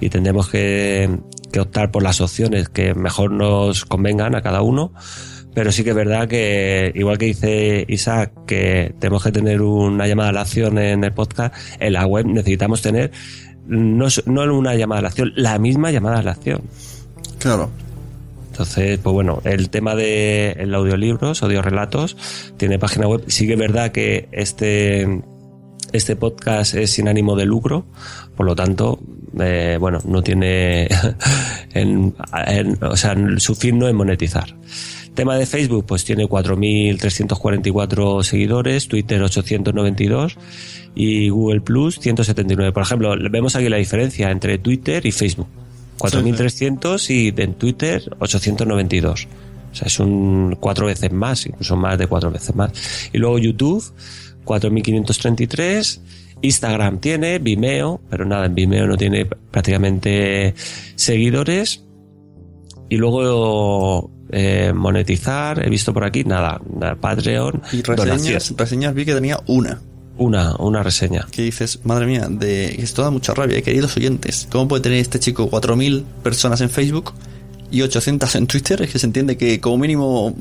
[0.00, 1.18] y tendremos que,
[1.52, 4.92] que optar por las opciones que mejor nos convengan a cada uno.
[5.54, 10.08] Pero sí que es verdad que, igual que dice Isaac, que tenemos que tener una
[10.08, 13.12] llamada a la acción en el podcast, en la web necesitamos tener
[13.66, 16.62] no, no una llamada a la acción, la misma llamada a la acción.
[17.38, 17.70] Claro.
[18.54, 22.16] Entonces, pues bueno, el tema de el audiolibros, audiorelatos,
[22.56, 23.24] tiene página web.
[23.26, 25.22] Sí que es verdad que este,
[25.92, 27.84] este podcast es sin ánimo de lucro,
[28.36, 29.00] por lo tanto,
[29.40, 30.86] eh, bueno, no tiene,
[31.74, 32.14] en,
[32.80, 34.54] o sea, su fin no es monetizar.
[35.14, 40.38] Tema de Facebook, pues tiene 4.344 seguidores, Twitter 892
[40.94, 42.70] y Google Plus 179.
[42.70, 45.48] Por ejemplo, vemos aquí la diferencia entre Twitter y Facebook.
[45.98, 49.28] 4.300 y en Twitter 892.
[49.72, 52.70] O sea, es un cuatro veces más, incluso más de cuatro veces más.
[53.12, 53.82] Y luego YouTube,
[54.44, 56.00] 4.533.
[56.42, 60.54] Instagram tiene, Vimeo, pero nada, en Vimeo no tiene prácticamente
[60.94, 61.82] seguidores.
[62.88, 66.60] Y luego eh, monetizar, he visto por aquí, nada,
[67.00, 67.62] Patreon.
[67.72, 69.80] Y reseñas, reseñas vi que tenía una.
[70.16, 71.26] Una, una reseña.
[71.30, 74.46] Que dices, madre mía, de esto da mucha rabia, queridos oyentes.
[74.50, 77.12] ¿Cómo puede tener este chico 4.000 personas en Facebook
[77.70, 78.82] y 800 en Twitter?
[78.82, 80.34] Es que se entiende que como mínimo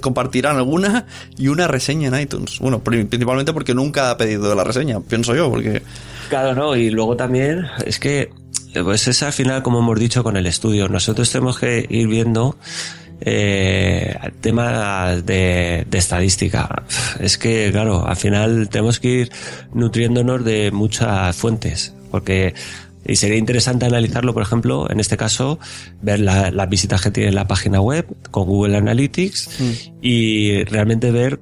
[0.00, 1.06] compartirán alguna
[1.38, 2.58] y una reseña en iTunes.
[2.58, 5.82] Bueno, principalmente porque nunca ha pedido la reseña, pienso yo, porque...
[6.28, 8.30] Claro, no, y luego también es que
[8.82, 12.56] pues es al final, como hemos dicho con el estudio, nosotros tenemos que ir viendo
[13.24, 16.84] eh, temas de, de, estadística.
[17.20, 19.32] Es que, claro, al final tenemos que ir
[19.72, 22.54] nutriéndonos de muchas fuentes, porque
[23.06, 25.58] y sería interesante analizarlo, por ejemplo, en este caso,
[26.00, 29.72] ver las visitas que tiene la página web con Google Analytics mm.
[30.00, 31.40] y realmente ver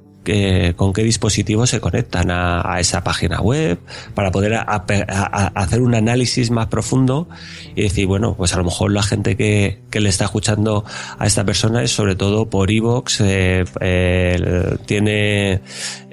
[0.75, 3.79] con qué dispositivos se conectan a, esa página web
[4.13, 7.27] para poder hacer un análisis más profundo
[7.75, 10.83] y decir, bueno, pues a lo mejor la gente que, le está escuchando
[11.17, 13.63] a esta persona es sobre todo por iVoox, eh,
[14.85, 15.61] tiene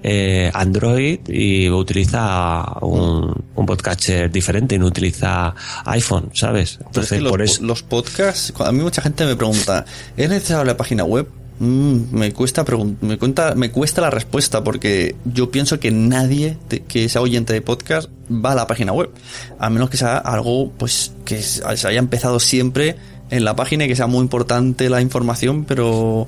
[0.02, 5.54] eh, Android y utiliza un, un podcatcher diferente y no utiliza
[5.84, 6.78] iPhone, ¿sabes?
[6.84, 7.62] Entonces, por eso...
[7.62, 9.84] los podcasts, a mí mucha gente me pregunta,
[10.16, 11.28] ¿es necesario la página web?
[11.60, 12.64] Mm, me cuesta
[13.02, 16.56] me cuenta, me cuesta la respuesta porque yo pienso que nadie
[16.88, 19.10] que sea oyente de podcast va a la página web,
[19.58, 22.96] a menos que sea algo pues que se haya empezado siempre
[23.28, 26.26] en la página y que sea muy importante la información, pero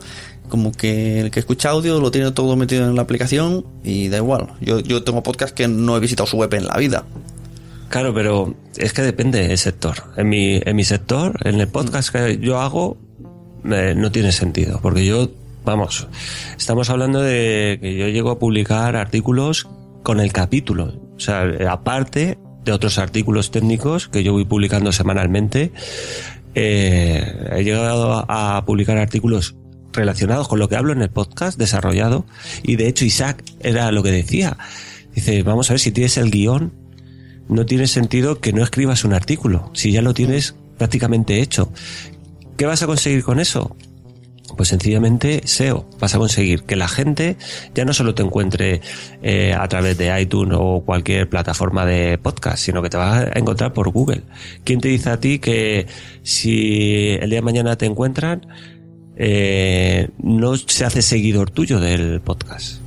[0.50, 4.18] como que el que escucha audio lo tiene todo metido en la aplicación y da
[4.18, 4.48] igual.
[4.60, 7.06] Yo, yo tengo podcast que no he visitado su web en la vida.
[7.88, 9.96] Claro, pero es que depende del sector.
[10.18, 12.98] En mi, en mi sector, en el podcast que yo hago,
[13.64, 15.30] no tiene sentido, porque yo,
[15.64, 16.08] vamos,
[16.56, 19.68] estamos hablando de que yo llego a publicar artículos
[20.02, 25.72] con el capítulo, o sea, aparte de otros artículos técnicos que yo voy publicando semanalmente,
[26.54, 29.56] eh, he llegado a publicar artículos
[29.92, 32.26] relacionados con lo que hablo en el podcast desarrollado
[32.62, 34.56] y de hecho Isaac era lo que decía.
[35.14, 36.72] Dice, vamos a ver si tienes el guion,
[37.48, 41.70] no tiene sentido que no escribas un artículo, si ya lo tienes prácticamente hecho.
[42.56, 43.76] ¿Qué vas a conseguir con eso?
[44.56, 45.88] Pues sencillamente SEO.
[45.98, 47.36] Vas a conseguir que la gente
[47.74, 48.80] ya no solo te encuentre
[49.22, 53.38] eh, a través de iTunes o cualquier plataforma de podcast, sino que te vas a
[53.38, 54.22] encontrar por Google.
[54.64, 55.86] ¿Quién te dice a ti que
[56.22, 58.46] si el día de mañana te encuentran,
[59.16, 62.82] eh, no se hace seguidor tuyo del podcast?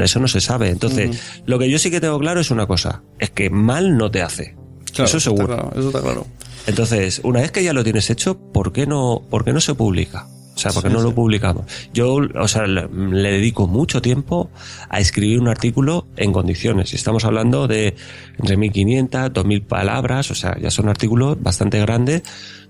[0.00, 0.70] eso no se sabe.
[0.70, 4.10] Entonces, lo que yo sí que tengo claro es una cosa, es que mal no
[4.10, 4.54] te hace.
[4.96, 5.72] eso seguro.
[5.76, 6.26] eso está claro.
[6.66, 9.74] Entonces, una vez que ya lo tienes hecho, ¿por qué no, por qué no se
[9.74, 10.26] publica?
[10.54, 11.64] O sea, ¿por qué no lo publicamos?
[11.92, 14.50] Yo, o sea, le, dedico mucho tiempo
[14.88, 16.92] a escribir un artículo en condiciones.
[16.92, 17.96] Y estamos hablando de
[18.38, 22.22] entre 1500, 2000 palabras, o sea, ya son artículos bastante grandes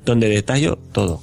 [0.05, 1.21] donde detallo todo.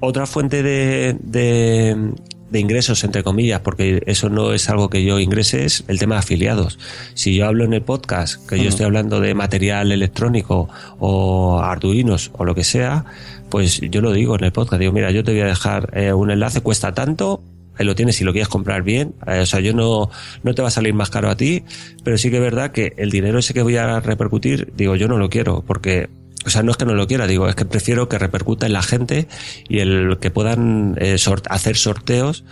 [0.00, 2.12] Otra fuente de, de,
[2.50, 6.16] de ingresos, entre comillas, porque eso no es algo que yo ingrese, es el tema
[6.16, 6.78] de afiliados.
[7.14, 10.68] Si yo hablo en el podcast, que yo estoy hablando de material electrónico
[10.98, 13.04] o arduinos o lo que sea,
[13.50, 16.12] pues yo lo digo en el podcast, digo, mira, yo te voy a dejar eh,
[16.12, 17.42] un enlace, cuesta tanto,
[17.78, 19.14] ahí lo tienes si lo quieres comprar bien.
[19.26, 20.10] Eh, o sea, yo no,
[20.42, 21.64] no te va a salir más caro a ti,
[22.04, 25.08] pero sí que es verdad que el dinero ese que voy a repercutir, digo, yo
[25.08, 26.08] no lo quiero, porque
[26.46, 28.72] o sea, no es que no lo quiera, digo, es que prefiero que repercuta en
[28.72, 29.26] la gente
[29.68, 31.16] y el que puedan eh,
[31.50, 32.44] hacer sorteos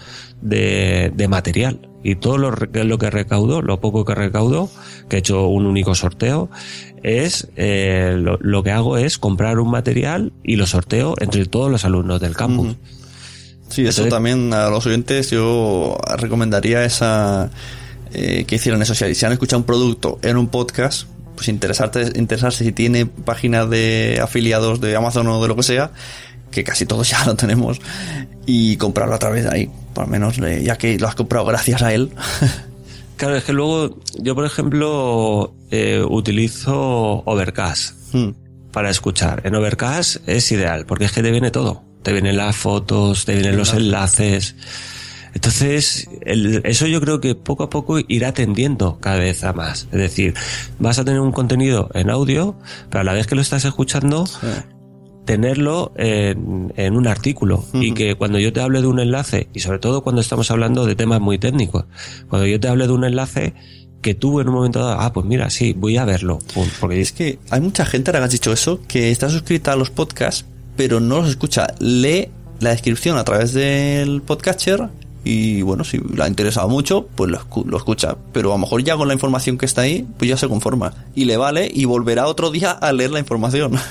[0.42, 1.88] de, de, material.
[2.02, 4.68] Y todo lo, lo que recaudo, lo poco que recaudo,
[5.08, 6.50] que he hecho un único sorteo,
[7.02, 11.70] es eh, lo, lo, que hago es comprar un material y lo sorteo entre todos
[11.70, 12.76] los alumnos del campus.
[13.68, 17.50] Sí, eso también a los oyentes yo recomendaría esa
[18.12, 18.94] eh, que hicieran eso.
[18.94, 24.20] Si han escuchado un producto en un podcast, pues interesarte, interesarse si tiene página de
[24.22, 25.90] afiliados de Amazon o de lo que sea,
[26.50, 27.80] que casi todos ya lo tenemos,
[28.46, 29.70] y comprarlo a través de ahí.
[29.92, 32.10] Por lo menos, eh, ya que lo has comprado gracias a él.
[33.16, 38.30] Claro, es que luego yo, por ejemplo, eh, utilizo Overcast Hmm.
[38.72, 39.42] para escuchar.
[39.44, 41.82] En Overcast es ideal, porque es que te viene todo.
[42.02, 44.54] Te vienen las fotos, te vienen los enlaces.
[45.34, 49.88] Entonces, el- eso yo creo que poco a poco irá tendiendo cada vez a más.
[49.92, 50.34] Es decir,
[50.78, 52.56] vas a tener un contenido en audio,
[52.88, 54.26] pero a la vez que lo estás escuchando,
[55.24, 59.60] tenerlo en, en un artículo y que cuando yo te hable de un enlace y
[59.60, 61.86] sobre todo cuando estamos hablando de temas muy técnicos
[62.28, 63.54] cuando yo te hable de un enlace
[64.02, 66.40] que tú en un momento dado ah pues mira sí voy a verlo
[66.78, 69.76] porque Es que hay mucha gente, ahora que has dicho eso, que está suscrita a
[69.76, 70.44] los podcasts,
[70.76, 71.68] pero no los escucha.
[71.78, 72.28] Lee
[72.60, 74.90] la descripción a través del podcatcher
[75.24, 78.16] y bueno, si le ha interesado mucho, pues lo, escu- lo escucha.
[78.32, 80.92] Pero a lo mejor ya con la información que está ahí, pues ya se conforma.
[81.14, 83.72] Y le vale y volverá otro día a leer la información.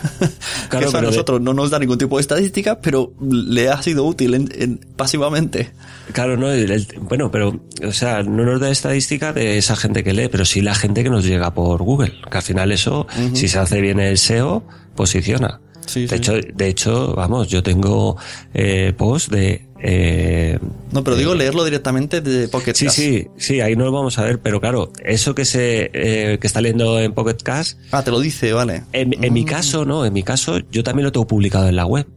[0.70, 3.82] Claro, eso a de- nosotros no nos da ningún tipo de estadística, pero le ha
[3.84, 5.72] sido útil en- en- pasivamente.
[6.14, 10.04] claro no El- el- bueno pero o sea no nos da estadística de esa gente
[10.04, 13.06] que lee pero sí la gente que nos llega por Google que al final eso
[13.34, 14.64] si se hace bien el SEO
[14.96, 16.16] posiciona Sí, de sí.
[16.16, 18.18] hecho de hecho vamos yo tengo
[18.54, 20.58] eh, post de eh,
[20.94, 24.24] No, pero digo leerlo directamente de Pocket Sí, sí, sí, ahí no lo vamos a
[24.24, 28.10] ver, pero claro, eso que se eh, que está leyendo en Pocket Cast, Ah, te
[28.12, 28.84] lo dice, vale.
[28.94, 31.86] en, en mi caso, no, en mi caso, yo también lo tengo publicado en la
[31.86, 32.08] web,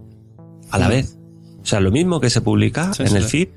[0.71, 0.91] a la Mm.
[0.91, 1.19] vez.
[1.63, 3.49] O sea, lo mismo que se publica Sí, en sí, el feed,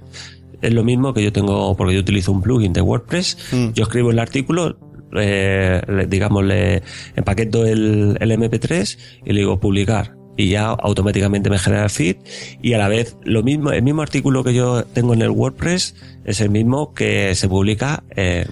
[0.62, 3.70] es lo mismo que yo tengo, porque yo utilizo un plugin de WordPress, Mm.
[3.74, 4.78] yo escribo el artículo,
[5.16, 6.82] eh, digamos, le
[7.16, 10.16] empaqueto el, el MP3 y le digo publicar.
[10.42, 12.16] Y ya automáticamente me genera el feed
[12.62, 15.96] y a la vez lo mismo, el mismo artículo que yo tengo en el WordPress
[16.24, 18.46] es el mismo que se publica en,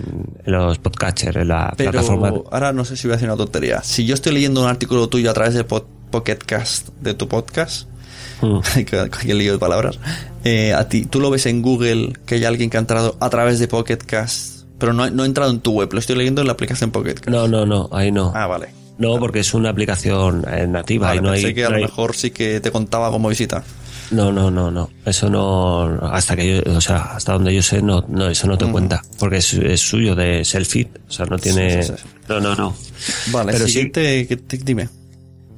[0.43, 2.34] en los podcatchers, en la Pero plataforma.
[2.51, 3.81] ahora no sé si voy a decir una tontería.
[3.84, 7.27] Si yo estoy leyendo un artículo tuyo a través de Pod- Pocket Cast, de tu
[7.30, 7.88] podcast,
[8.41, 8.59] Mm.
[8.85, 9.97] que, que lío de palabras,
[10.43, 13.30] eh, a ti, tú lo ves en Google que hay alguien que ha entrado a
[13.31, 16.41] través de Pocket Cast, pero no, no ha entrado en tu web, lo estoy leyendo
[16.41, 17.30] en la aplicación Pocket Cast.
[17.30, 18.31] No, no, no, ahí no.
[18.35, 18.68] Ah, vale.
[18.98, 21.72] No, porque es una aplicación eh, nativa Vale, y no pensé hay, que a no
[21.72, 23.64] lo hay- mejor sí que te contaba como visita.
[24.10, 24.90] No, no, no, no.
[25.06, 28.57] Eso no, hasta que yo, o sea, hasta donde yo sé, no, no eso no
[28.57, 32.03] te cuenta, porque es, es suyo de selfie, o sea, no tiene, Sí, sí, sí.
[32.30, 32.74] no, no, no.
[33.32, 34.88] Vale, Pero siguiente, que te- dime.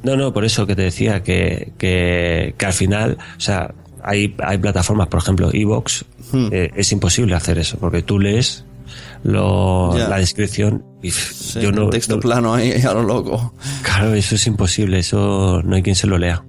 [0.02, 3.72] No, no, por eso que te decía que, que, que al final, o sea,
[4.02, 6.48] hay, hay plataformas, por ejemplo, Evox, Hmm.
[6.52, 8.64] eh, es imposible hacer eso, porque tú lees
[9.24, 13.54] lo, la descripción Sí, yo no, texto no- plano ahí a lo loco.
[13.84, 16.44] claro, eso es imposible, eso no hay quien se lo lea.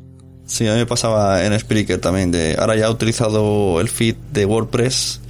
[0.46, 2.32] Sí, a mí me pasaba en Spreaker también.
[2.32, 5.20] De, ahora ya he utilizado el feed de WordPress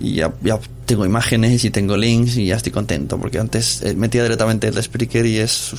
[0.00, 3.18] y ya, ya tengo imágenes y tengo links y ya estoy contento.
[3.18, 5.74] Porque antes eh, metía directamente el de Spreaker y es.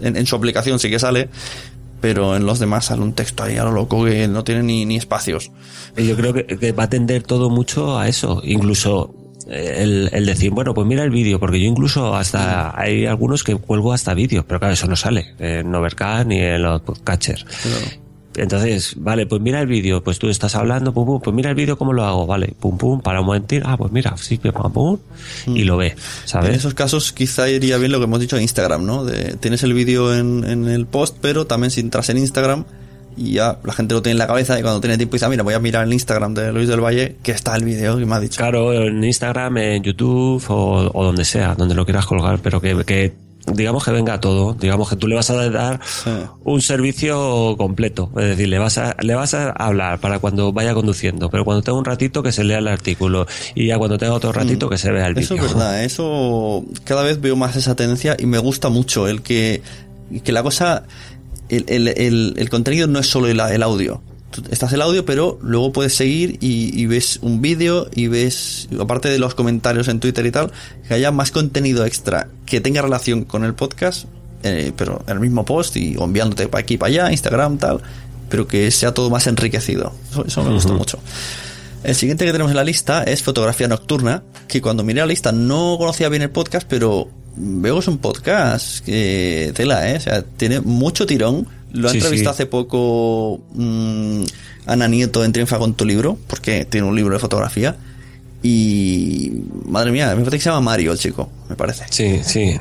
[0.00, 1.28] En, en su aplicación sí que sale,
[2.00, 4.84] pero en los demás sale un texto ahí a lo loco que no tiene ni,
[4.84, 5.52] ni espacios.
[5.96, 8.40] Y Yo creo que, que va a tender todo mucho a eso.
[8.44, 9.14] Incluso
[9.48, 13.56] el, el decir, bueno, pues mira el vídeo, porque yo incluso hasta hay algunos que
[13.56, 17.46] cuelgo hasta vídeos, pero claro, eso no sale en Overcast ni en los podcatchers.
[18.36, 21.56] Entonces, vale, pues mira el vídeo, pues tú estás hablando, pum, pum, pues mira el
[21.56, 24.72] vídeo cómo lo hago, vale, pum, pum, para un momentín, ah, pues mira, sí, pum,
[24.72, 24.98] pum,
[25.46, 26.56] y lo ve, En ¿sabes?
[26.56, 29.04] esos casos quizá iría bien lo que hemos dicho en Instagram, ¿no?
[29.04, 32.64] De, tienes el vídeo en, en el post, pero también si entras en Instagram
[33.18, 35.28] y ya la gente lo tiene en la cabeza y cuando tiene tiempo dice, "Ah,
[35.28, 38.06] mira, voy a mirar el Instagram de Luis del Valle, que está el vídeo que
[38.06, 38.38] me ha dicho.
[38.38, 42.76] Claro, en Instagram, en YouTube o, o donde sea, donde lo quieras colgar, pero que,
[42.84, 43.12] que
[43.52, 46.10] digamos que venga todo, digamos que tú le vas a dar Sí.
[46.44, 50.74] un servicio completo, es decir, le vas a le vas a hablar para cuando vaya
[50.74, 54.12] conduciendo, pero cuando tenga un ratito que se lea el artículo y ya cuando tenga
[54.12, 55.24] otro ratito que se vea el vídeo.
[55.24, 59.22] Eso es verdad, eso cada vez veo más esa tendencia y me gusta mucho el
[59.22, 59.62] que,
[60.22, 60.84] que la cosa,
[61.48, 64.02] el, el, el, el contenido no es solo el, audio.
[64.30, 68.68] Tú estás el audio, pero luego puedes seguir y, y ves un vídeo y ves,
[68.78, 70.52] aparte de los comentarios en Twitter y tal,
[70.86, 74.06] que haya más contenido extra que tenga relación con el podcast,
[74.42, 77.80] eh, pero en el mismo post y enviándote para aquí, para allá, Instagram, tal,
[78.28, 79.92] pero que sea todo más enriquecido.
[80.10, 80.98] Eso, eso me gusta mucho.
[81.84, 85.32] El siguiente que tenemos en la lista es fotografía nocturna, que cuando miré la lista
[85.32, 87.08] no conocía bien el podcast, pero
[87.38, 89.96] veo que es un podcast que tela, ¿eh?
[89.96, 91.46] O sea, tiene mucho tirón.
[91.72, 92.42] Lo ha Sí, entrevistado sí.
[92.42, 94.22] hace poco mm,
[94.66, 97.76] Ana Nieto en Triunfa con tu libro, porque tiene un libro de fotografía.
[98.42, 99.32] Y
[99.66, 101.84] madre mía, me parece que se llama Mario el chico, me parece.
[101.90, 102.56] Sí, sí.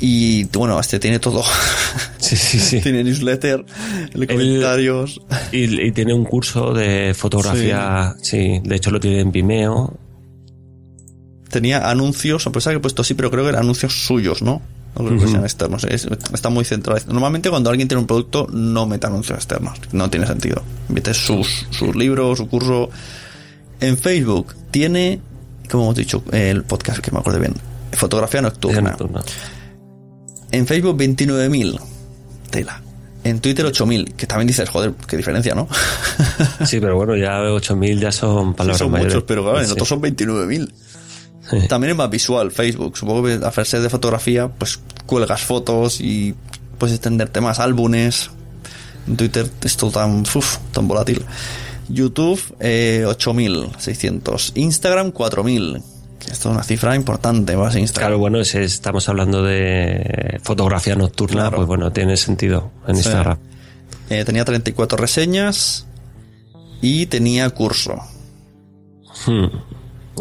[0.00, 1.42] Y bueno, este tiene todo.
[2.18, 2.80] Sí, Sí, sí, sí.
[2.80, 3.64] tiene newsletter,
[4.14, 5.20] Él- comentarios.
[5.52, 8.60] Y, y tiene un curso de fotografía, sí.
[8.64, 9.96] de hecho lo tiene en Vimeo.
[11.52, 14.60] Tenía anuncios, a pesar que he puesto sí, pero creo que eran anuncios suyos, ¿no?
[14.98, 15.84] No creo que sean externos.
[15.84, 17.00] es- está muy centrado.
[17.08, 19.78] Normalmente cuando alguien tiene un producto no mete anuncios externos.
[19.92, 20.62] No tiene sentido.
[20.88, 22.90] Mete sus, sus libros, su curso.
[23.80, 25.20] En Facebook tiene,
[25.70, 27.54] como hemos dicho, el podcast que me acuerdo bien.
[27.92, 28.96] Fotografía nocturna.
[30.50, 31.78] En Facebook 29.000.
[32.50, 32.82] Tela.
[33.24, 34.14] En Twitter 8.000.
[34.14, 35.68] Que también dices, joder, qué diferencia, ¿no?
[36.66, 39.14] Sí, pero bueno, ya 8.000 ya son palabras son mayores.
[39.14, 39.72] muchos, pero claro, en Sí.
[39.72, 40.72] otros son 29.000.
[41.68, 42.96] También es más visual Facebook.
[42.96, 46.34] Supongo que ser de fotografía, pues cuelgas fotos y
[46.78, 48.30] puedes extenderte más álbumes.
[49.06, 51.24] En Twitter es todo tan, uf, tan volátil.
[51.88, 54.52] YouTube, eh, 8.600.
[54.54, 55.82] Instagram, 4.000.
[56.20, 58.10] Esto es una cifra importante, más Instagram.
[58.10, 63.00] Claro, bueno, si estamos hablando de fotografía nocturna, pues bueno, tiene sentido en Sí.
[63.02, 63.38] Instagram.
[64.08, 65.86] Eh, tenía 34 reseñas
[66.80, 67.96] y tenía curso.
[69.26, 69.46] Hmm.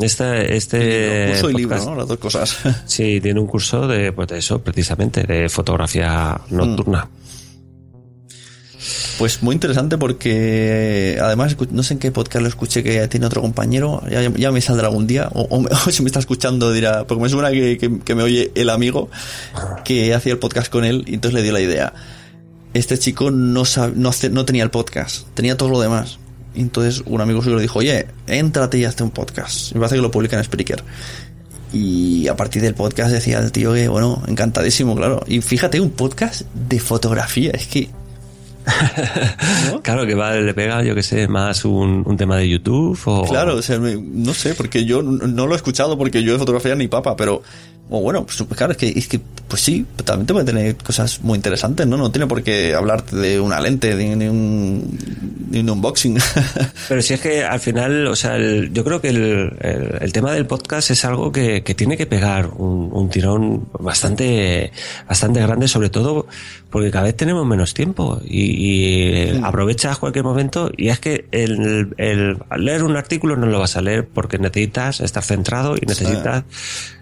[0.01, 1.95] Este, este curso y libro, ¿no?
[1.95, 2.57] Las dos cosas.
[2.85, 7.09] Sí, tiene un curso de, pues de eso, precisamente, de fotografía nocturna.
[9.19, 13.41] Pues muy interesante porque además no sé en qué podcast lo escuché que tiene otro
[13.41, 16.71] compañero, ya, ya me saldrá algún día, o, o me- o si me está escuchando
[16.73, 19.09] dirá, porque me suena que, que- que me oye el amigo
[19.85, 21.93] que hacía el podcast con él y entonces le dio la idea.
[22.73, 26.17] Este chico no, sab- no, no tenía el podcast, tenía todo lo demás.
[26.53, 29.73] Y entonces un amigo suyo le dijo, oye, éntrate y hazte un podcast.
[29.73, 30.83] Me parece que lo publica en Spreaker.
[31.73, 35.23] Y a partir del podcast decía el tío que, bueno, encantadísimo, claro.
[35.27, 37.89] Y fíjate, un podcast de fotografía, es que
[39.83, 43.25] Claro, que va, le pega, yo que sé, más un, un tema de YouTube o...
[43.25, 46.75] Claro, o sea, no sé, porque yo no lo he escuchado porque yo de fotografía
[46.75, 47.41] ni papa, pero
[47.93, 51.21] o bueno, pues claro, es que, es que pues sí, también te puede tener cosas
[51.23, 51.97] muy interesantes, ¿no?
[51.97, 54.97] No tiene por qué hablarte de una lente, de, de un,
[55.49, 56.17] de un unboxing.
[56.87, 60.13] Pero si es que al final, o sea, el- yo creo que el, el- el
[60.13, 64.71] tema del podcast es algo que, que tiene que pegar un, un tirón bastante,
[65.07, 66.27] bastante grande, sobre todo
[66.69, 71.93] porque cada vez tenemos menos tiempo y, y aprovechas cualquier momento y es que el,
[71.97, 76.45] el leer un artículo no lo vas a leer porque necesitas estar centrado y necesitas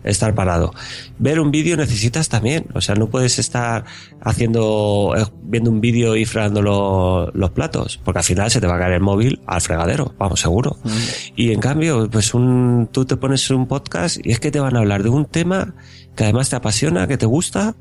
[0.04, 0.74] estar parado.
[1.18, 3.86] Ver un vídeo necesitas también, o sea, no puedes estar
[4.22, 8.68] haciendo, eh, viendo un vídeo y fregando lo- los platos, porque al final se te
[8.68, 10.78] va a caer el móvil al fregadero, vamos, seguro.
[11.36, 14.76] Y en cambio, pues un, tú te pones un podcast y es que te van
[14.76, 15.74] a hablar de un tema
[16.16, 17.76] que además te apasiona, que te gusta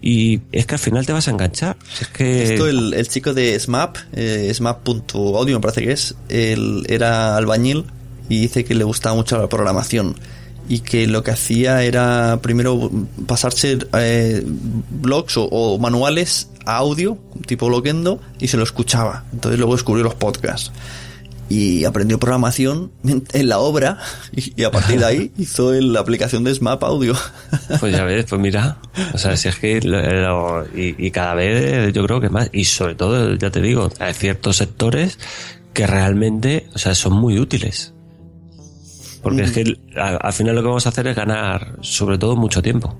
[0.00, 1.76] y es que al final te vas a enganchar.
[2.00, 6.84] Es que Esto el, el chico de SMAP, eh, SMAP.audio me parece que es, él
[6.88, 7.84] era albañil
[8.28, 10.16] y dice que le gustaba mucho la programación
[10.68, 12.90] y que lo que hacía era primero
[13.26, 19.24] pasarse eh, blogs o, o manuales a audio, tipo Loquendo, y se lo escuchaba.
[19.32, 20.72] Entonces luego descubrió los podcasts.
[21.48, 22.90] Y aprendió programación
[23.32, 23.98] en la obra
[24.34, 27.14] y, y a partir de ahí hizo el- la aplicación de SMAP Audio.
[27.80, 28.78] Pues ya ves, pues mira,
[29.14, 32.48] o sea, si es que lo- lo- y, y cada vez yo creo que más,
[32.52, 35.18] y sobre todo, ya te digo, hay ciertos sectores
[35.72, 37.92] que realmente, o sea, son muy útiles.
[39.26, 42.36] Porque es que al, al final lo que vamos a hacer es ganar, sobre todo,
[42.36, 42.96] mucho tiempo.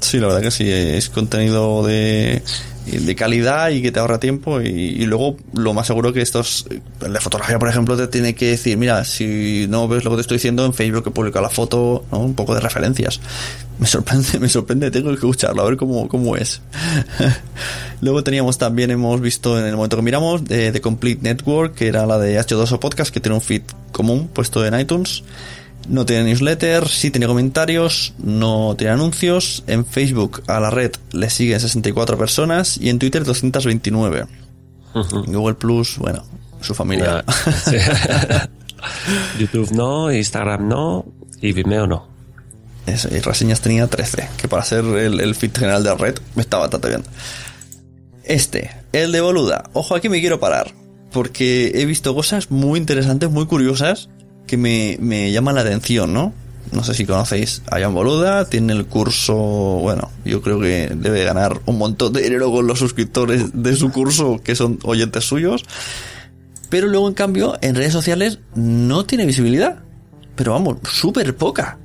[0.00, 2.42] Sí, la verdad que sí, es contenido de,
[2.86, 7.20] de calidad y que te ahorra tiempo y, luego lo más seguro que estos, de
[7.20, 10.36] fotografía por ejemplo te tiene que decir, mira, si no ves lo que te estoy
[10.36, 12.20] diciendo en Facebook que publica la foto, ¿no?
[12.20, 13.20] un poco de referencias.
[13.78, 16.60] Me sorprende, me sorprende, tengo que escucharlo, a ver cómo, cómo es.
[18.00, 21.88] luego teníamos también, hemos visto en el momento que miramos, de, de Complete Network, que
[21.88, 23.62] era la de H2O Podcast, que tiene un feed
[23.92, 25.22] común puesto en iTunes.
[25.88, 29.64] No tiene newsletter, sí tiene comentarios, no tiene anuncios.
[29.66, 34.26] En Facebook a la red le siguen 64 personas y en Twitter 229.
[35.26, 36.24] Google Plus, bueno,
[36.60, 37.24] su familia.
[37.64, 37.76] Sí.
[39.38, 41.04] YouTube no, Instagram no
[41.40, 42.08] y Vimeo no.
[42.86, 46.16] Eso, y reseñas tenía 13, que para ser el, el feed general de la red
[46.36, 47.04] está bastante bien.
[48.24, 49.64] Este, el de Boluda.
[49.72, 50.72] Ojo, aquí me quiero parar,
[51.12, 54.08] porque he visto cosas muy interesantes, muy curiosas,
[54.50, 56.34] que me, me llaman la atención, ¿no?
[56.72, 61.24] No sé si conocéis a Jan Boluda, tiene el curso, bueno, yo creo que debe
[61.24, 65.64] ganar un montón de dinero con los suscriptores de su curso, que son oyentes suyos.
[66.68, 69.82] Pero luego, en cambio, en redes sociales no tiene visibilidad.
[70.34, 71.78] Pero vamos, súper poca.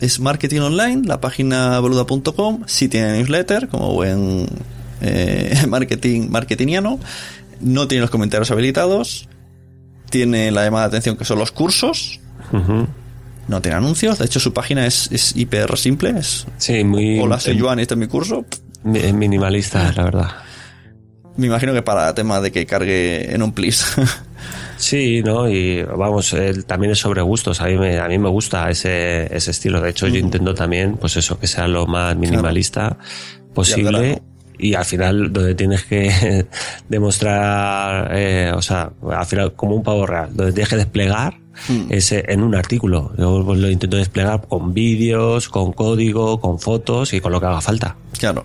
[0.00, 4.46] Es marketing online, la página boluda.com, sí tiene newsletter, como buen
[5.00, 6.98] eh, marketing marketingiano.
[7.60, 9.28] No tiene los comentarios habilitados.
[10.12, 12.20] Tiene la llamada de atención que son los cursos.
[13.48, 14.18] No tiene anuncios.
[14.18, 16.10] De hecho, su página es, es hiper simple.
[16.18, 17.18] Es, Sí, muy...
[17.18, 18.44] Hola, soy Joan y este es mi curso.
[18.84, 20.28] Mi- Minimalista, la verdad.
[21.36, 23.86] Me imagino que para tema de que cargue en un plis.
[24.76, 25.48] Sí, ¿no?
[25.48, 27.60] Y vamos, él también es sobre gustos.
[27.60, 29.80] A mí me, a mí me gusta ese, ese estilo.
[29.80, 32.98] De hecho, yo intento también, pues eso, que sea lo más minimalista
[33.54, 34.20] posible.
[34.62, 36.46] Y al final, donde tienes que
[36.88, 41.42] demostrar, eh, o sea, al final, como un pavo real, donde tienes que desplegar
[41.90, 43.12] es eh, en un artículo.
[43.18, 47.46] Yo pues, lo intento desplegar con vídeos, con código, con fotos y con lo que
[47.46, 47.96] haga falta.
[48.18, 48.44] Claro.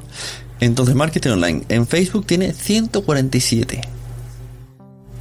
[0.59, 1.61] Entonces, marketing online.
[1.69, 3.81] En Facebook tiene 147.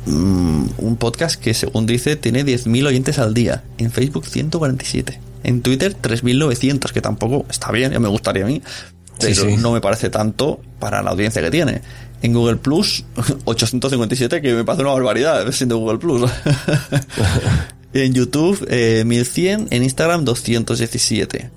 [0.07, 3.65] Mm, un podcast que, según dice, tiene 10.000 oyentes al día.
[3.77, 5.21] En Facebook, 147.
[5.45, 8.63] En Twitter, 3.900, que tampoco está bien, ya me gustaría a mí.
[9.19, 9.57] Sí, Pero sí.
[9.57, 11.81] no me parece tanto para la audiencia que tiene.
[12.23, 13.05] En Google Plus,
[13.45, 16.31] 857, que me parece una barbaridad, siendo Google Plus.
[17.93, 19.69] en YouTube, eh, 1100.
[19.71, 21.51] En Instagram, 217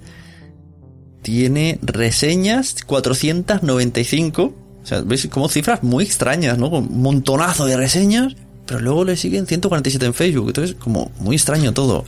[1.21, 4.43] tiene reseñas 495.
[4.43, 6.69] O sea, veis como cifras muy extrañas, ¿no?
[6.69, 10.47] Con un montonazo de reseñas, pero luego le siguen 147 en Facebook.
[10.47, 12.05] Entonces, como muy extraño todo.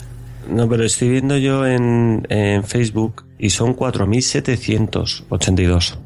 [0.49, 5.97] No, pero estoy viendo yo en, en Facebook y son 4.782.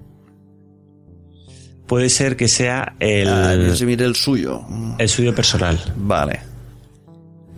[1.87, 4.63] Puede ser que sea el, Ah, yo sí el suyo.
[4.97, 5.79] El suyo personal.
[5.95, 6.41] Vale.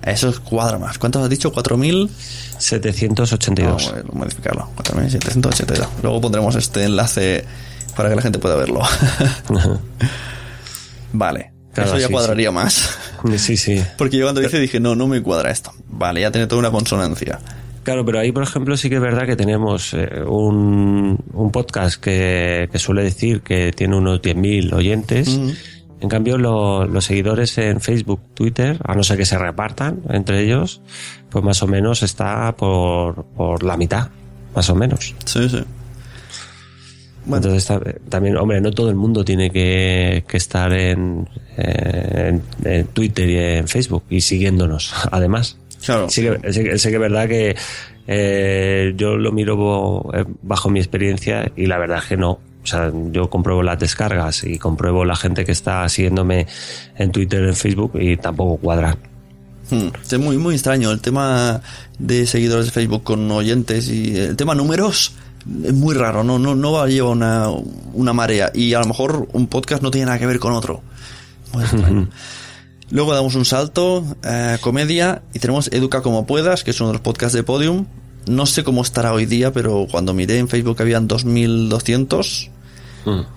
[0.03, 0.97] Eso es cuadra más.
[0.97, 1.51] ¿Cuántos has dicho?
[1.51, 2.09] 4.000.
[2.57, 3.91] 782.
[3.91, 4.69] Vamos a modificarlo.
[4.75, 5.87] 4.782.
[6.01, 7.45] Luego pondremos este enlace
[7.95, 8.81] para que la gente pueda verlo.
[11.13, 11.56] vale.
[11.83, 12.97] Claro, Eso ya sí, cuadraría más.
[13.37, 13.81] Sí, sí.
[13.97, 15.71] Porque yo cuando hice dije, no, no me cuadra esto.
[15.89, 17.39] Vale, ya tiene toda una consonancia.
[17.83, 22.01] Claro, pero ahí, por ejemplo, sí que es verdad que tenemos eh, un, un podcast
[22.01, 25.27] que, que suele decir que tiene unos 10.000 oyentes.
[25.99, 30.43] En cambio, lo- los seguidores en Facebook, Twitter, a no ser que se repartan entre
[30.43, 30.81] ellos,
[31.29, 34.09] pues más o menos está por, por la mitad,
[34.55, 35.15] más o menos.
[35.25, 35.63] Sí, sí.
[37.27, 37.37] Bueno.
[37.45, 41.27] Entonces ta- también, hombre, no todo el mundo tiene que, que estar en,
[41.57, 45.57] en, en Twitter y en Facebook y siguiéndonos, además.
[45.85, 46.09] Claro.
[46.09, 47.55] Sí que, es verdad que
[48.07, 52.31] eh, yo lo miro eh, bajo mi experiencia y la verdad es que no.
[52.63, 56.47] O sea, yo compruebo las descargas y compruebo la gente que está siguiéndome
[56.97, 58.97] en Twitter, en Facebook y tampoco cuadra.
[59.69, 61.61] Hmm, Es muy, muy extraño el tema
[61.99, 65.13] de seguidores de Facebook con oyentes y el tema números
[65.63, 67.49] es muy raro, no, no, no va a llevar una,
[67.93, 70.81] una marea y a lo mejor un podcast no tiene nada que ver con otro.
[71.53, 72.09] Muy extraño.
[72.89, 76.93] Luego damos un salto, eh, comedia, y tenemos Educa como puedas, que es uno de
[76.93, 77.85] los podcasts de Podium.
[78.27, 82.49] No sé cómo estará hoy día, pero cuando miré en Facebook habían 2.200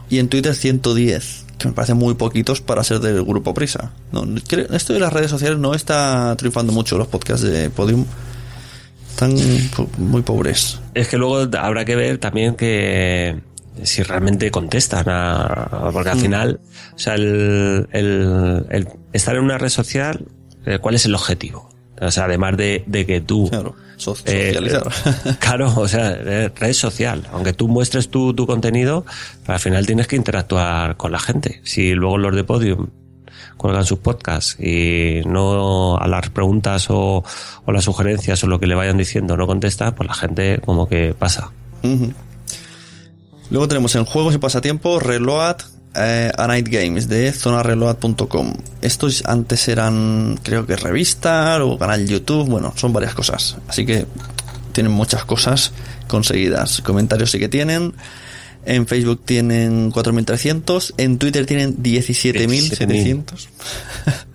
[0.08, 3.92] y en Twitter 110, que me parecen muy poquitos para ser del grupo Prisa.
[4.12, 8.04] No, creo- esto de las redes sociales no está triunfando mucho, los podcasts de Podium.
[9.22, 10.80] Están muy pobres.
[10.94, 13.40] Es que luego habrá que ver también que
[13.82, 16.60] si realmente contestan a, porque al final,
[16.94, 20.26] o sea, el, el- el estar en una red social,
[20.66, 21.68] eh, ¿cuál es el objetivo?
[22.00, 24.86] O sea, además de, de que tú Claro, eh, socializar.
[25.26, 27.26] eh, claro, o sea, eh, red social.
[27.32, 29.04] Aunque tú muestres tu, tu contenido,
[29.46, 31.60] al final tienes que interactuar con la gente.
[31.64, 32.88] Si luego los de Podium
[33.60, 37.22] cuelgan sus podcasts y no a las preguntas o,
[37.66, 41.14] las sugerencias o lo que le vayan diciendo no contesta, pues la gente como que
[41.16, 41.50] pasa.
[43.50, 45.56] Luego tenemos en juegos y pasatiempos Reload
[45.94, 48.54] eh, a Night Games de zonareload.com.
[48.80, 53.58] Estos antes eran, creo que revista o canal YouTube, bueno, son varias cosas.
[53.68, 54.06] Así que
[54.72, 55.72] tienen muchas cosas
[56.08, 56.80] conseguidas.
[56.80, 57.92] Comentarios sí que tienen.
[58.64, 60.94] En Facebook tienen 4.300.
[60.98, 63.48] En Twitter tienen 17.700.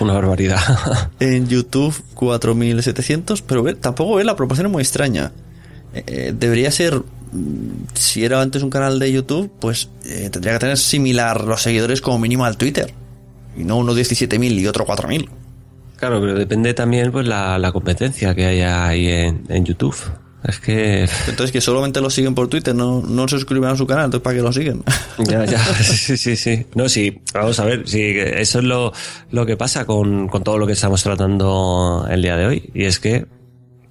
[0.00, 0.60] Una barbaridad.
[1.20, 5.32] En YouTube 4.700, pero ve, tampoco ve la proporción es muy extraña.
[5.94, 10.54] Eh, eh, debería ser, mm, si era antes un canal de YouTube, pues eh, tendría
[10.54, 12.92] que tener similar los seguidores como mínimo al Twitter.
[13.56, 15.28] Y no uno 17.000 y otro 4.000.
[15.96, 19.96] claro, pero depende también pues la, la competencia que haya ahí en, en YouTube.
[20.44, 23.86] Es que Entonces que solamente lo siguen por Twitter, no, no se suscriben a su
[23.86, 24.82] canal, entonces ¿para qué lo siguen?
[25.28, 26.64] Ya, ya, sí, sí, sí.
[26.76, 28.92] No, sí, vamos a ver, sí, que eso es lo,
[29.32, 32.70] lo que pasa con, con todo lo que estamos tratando el día de hoy.
[32.72, 33.26] Y es que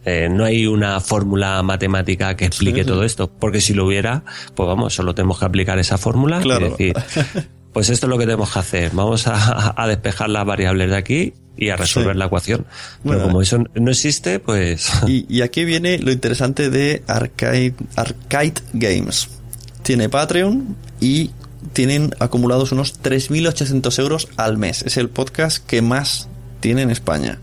[0.06, 4.24] eh, no hay una fórmula matemática que explique todo esto, porque si lo hubiera,
[4.56, 6.68] pues vamos, solo tenemos que aplicar esa fórmula Claro.
[6.68, 6.94] y decir,
[7.78, 10.98] pues esto es lo que tenemos que hacer, vamos a, a despejar las variables de
[10.98, 12.18] aquí y a resolver Sí.
[12.18, 12.66] la ecuación.
[13.04, 13.20] Bueno.
[13.20, 14.90] Pero como eso no existe, pues...
[15.06, 19.30] Y, y aquí viene lo interesante de Arcade, Arcade Games.
[19.84, 21.30] Tiene Patreon y
[21.74, 24.82] tienen acumulados unos 3.800 euros al mes.
[24.82, 26.30] Es el podcast que más
[26.62, 27.38] tiene en España.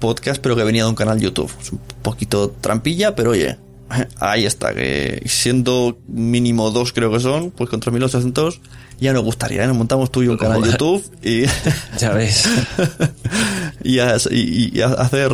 [0.00, 1.52] Podcast, pero que venía de un canal YouTube.
[1.60, 3.58] Es un poquito trampilla, pero oye,
[4.18, 8.58] Ahí está, que siendo mínimo dos creo que son, pues con 3.800
[9.00, 9.66] ya nos gustaría, ¿eh?
[9.66, 11.44] nos montamos tú y un canal YouTube y...
[11.98, 12.48] ya ves.
[13.84, 15.32] y, a- y- y a hacer,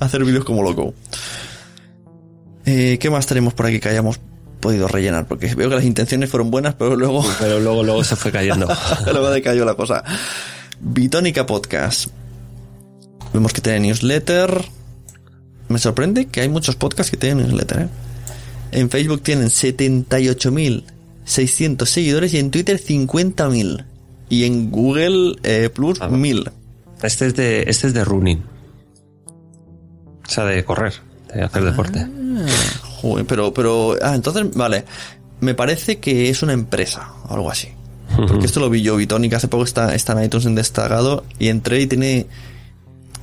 [0.00, 0.94] hacer vídeos como loco.
[2.66, 4.18] Eh, ¿Qué más tenemos por aquí que hayamos
[4.60, 5.26] podido rellenar?
[5.26, 7.24] Porque veo que las intenciones fueron buenas, pero luego...
[7.38, 8.66] Pero luego, luego se fue cayendo.
[9.04, 10.02] luego decayó la cosa.
[10.80, 12.08] Bitónica Podcast.
[13.32, 14.64] Vemos que tiene newsletter.
[15.68, 17.82] Me sorprende que hay muchos podcasts que tienen newsletter.
[17.82, 17.88] ¿eh?
[18.72, 19.50] En Facebook tienen
[21.24, 23.84] 78.600 seguidores y en Twitter 50.000.
[24.28, 26.50] Y en Google eh, Plus 1.000.
[27.02, 28.42] Este es de, este es de running.
[30.26, 30.94] O sea, de correr,
[31.32, 32.06] de hacer deporte.
[33.00, 34.84] Joder, pero, pero, ah, entonces, vale.
[35.40, 37.68] Me parece que es una empresa o algo así.
[38.16, 41.48] Porque esto lo vi yo, Bitónica, hace poco está, está en iTunes en destacado y
[41.48, 42.26] entré y tiene...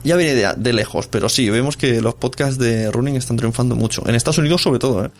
[0.03, 3.75] Ya viene de, de lejos, pero sí, vemos que los podcasts de running están triunfando
[3.75, 4.03] mucho.
[4.07, 5.11] En Estados Unidos sobre todo, ¿eh?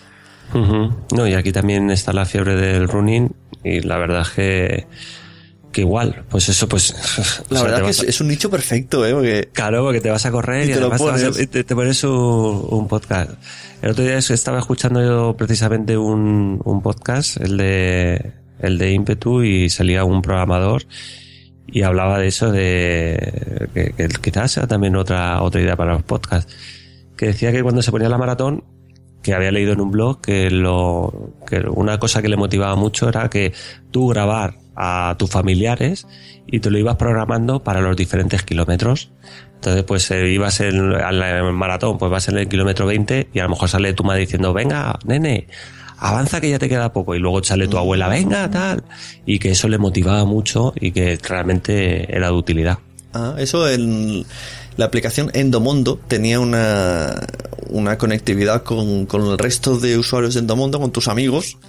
[0.54, 3.32] No, y aquí también está la fiebre del running
[3.64, 4.88] y la verdad es que,
[5.72, 6.94] que igual, pues eso, pues...
[7.50, 9.14] La verdad que es, a- es un nicho perfecto, ¿eh?
[9.14, 11.50] Porque Claro, porque te vas a correr Y y, te además te, vas a- pones.
[11.50, 13.32] te- te pones un, un podcast.
[13.82, 19.44] El otro día estaba escuchando yo precisamente un, un podcast, el de, el de Impetu,
[19.44, 20.84] y salía un programador
[21.68, 26.04] y hablaba de eso, de que, que quizás sea también otra, otra idea para los
[26.04, 26.54] podcasts,
[27.16, 28.64] que decía que cuando se ponía la maratón,
[29.22, 33.10] que había leído en un blog que lo que una cosa que le motivaba mucho
[33.10, 33.54] era que
[33.92, 36.08] tú grabar a tus familiares
[36.48, 39.12] y te lo ibas programando para los diferentes kilómetros.
[39.56, 43.44] Entonces, pues eh, ibas en, al maratón, pues vas en el kilómetro 20 y a
[43.44, 45.48] lo mejor sale tu madre diciendo, venga, nene,
[46.00, 47.16] avanza que ya te queda poco.
[47.16, 48.84] Y luego sale tu abuela, venga, tal.
[49.26, 52.80] Y que eso le motivaba mucho y que realmente era de utilidad.
[53.14, 54.26] Ah, eso en
[54.82, 57.28] la aplicación Endomondo tenía una,
[57.70, 61.60] una conectividad con, con el resto de usuarios de Endomondo, con tus amigos,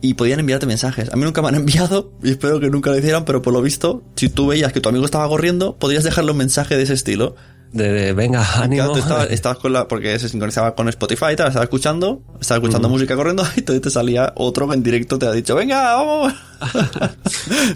[0.00, 1.12] y podían enviarte mensajes.
[1.12, 3.62] A mí nunca me han enviado, y espero que nunca lo hicieran, pero por lo
[3.62, 6.94] visto, si tú veías que tu amigo estaba corriendo, podías dejarle un mensaje de ese
[6.94, 7.36] estilo.
[7.72, 8.82] De, de, venga, ánimo.
[8.82, 12.88] Claro, estabas, estabas con la, porque se sincronizaba con Spotify tal, estaba escuchando, estaba escuchando
[12.88, 16.34] música corriendo, y entonces te salía otro que en directo te ha dicho, venga, vamos.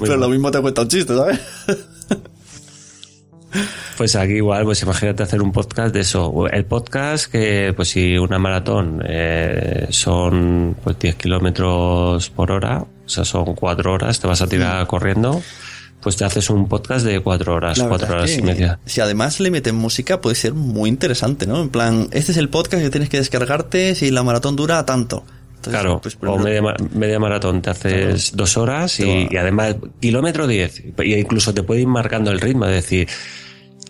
[0.01, 1.39] pero lo mismo te cuenta un chiste, ¿sabes?
[3.97, 6.47] Pues aquí igual, pues imagínate hacer un podcast de eso.
[6.49, 13.09] El podcast que, pues si una maratón eh, son pues 10 kilómetros por hora, o
[13.09, 15.43] sea, son 4 horas, te vas a tirar corriendo,
[16.01, 18.79] pues te haces un podcast de 4 horas, La 4 verdad horas es y media.
[18.87, 21.61] Si además le meten música, puede ser muy interesante, ¿no?
[21.61, 25.25] En plan, este es el podcast que tienes que descargarte si la maratón dura tanto.
[25.61, 30.47] Entonces, Claro, pues, o media, ma- media maratón, te haces dos horas y, además kilómetro
[30.47, 33.07] 10, y incluso te puede ir marcando el ritmo, es decir,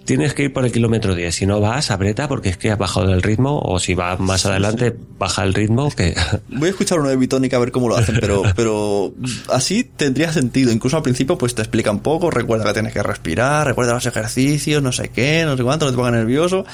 [0.05, 2.79] tienes que ir por el kilómetro 10, si no vas, aprieta porque es que has
[2.79, 6.17] bajado el ritmo, o si vas más adelante, baja el ritmo, que
[6.49, 9.13] Voy a escuchar uno de Bitónica a ver cómo lo hacen, pero, pero
[9.51, 10.73] así tendría sentido.
[10.73, 14.07] Incluso al principio pues te explica un poco, recuerda que tienes que respirar, recuerda los
[14.07, 16.65] ejercicios, no sé qué, no sé cuánto, no te pongas nervioso.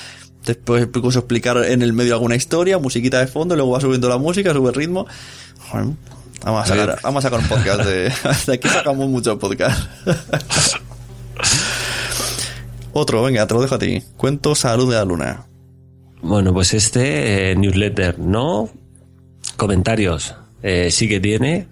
[0.46, 4.08] Después incluso explicar en el medio alguna historia, musiquita de fondo, y luego va subiendo
[4.08, 5.06] la música, sube el ritmo.
[6.44, 8.12] Vamos a sacar, vamos a sacar un podcast de,
[8.46, 9.88] de aquí sacamos muchos podcasts.
[12.92, 14.02] Otro, venga, te lo dejo a ti.
[14.16, 15.46] Cuento salud de la luna.
[16.22, 18.70] Bueno, pues este eh, newsletter no,
[19.56, 21.66] comentarios eh, sí que tiene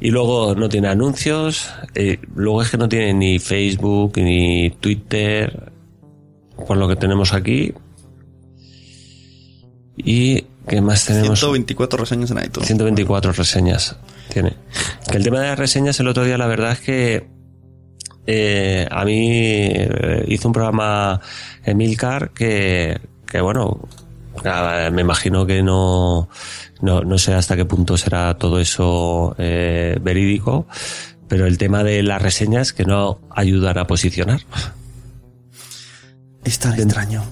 [0.00, 5.69] y luego no tiene anuncios, eh, luego es que no tiene ni Facebook ni Twitter,
[6.66, 7.74] por lo que tenemos aquí.
[9.96, 11.38] Y ¿qué más tenemos?
[11.38, 12.66] 124 reseñas en iTunes.
[12.66, 13.96] 124 reseñas
[14.32, 14.56] tiene.
[15.10, 17.26] Que el tema de las reseñas el otro día la verdad es que
[18.26, 21.20] eh, a mí eh, hizo un programa
[21.64, 23.80] Emilcar que, que bueno,
[24.92, 26.28] me imagino que no,
[26.80, 30.66] no, no sé hasta qué punto será todo eso eh, verídico,
[31.28, 34.40] pero el tema de las reseñas que no ayudan a posicionar.
[36.44, 37.24] Es tan extraño.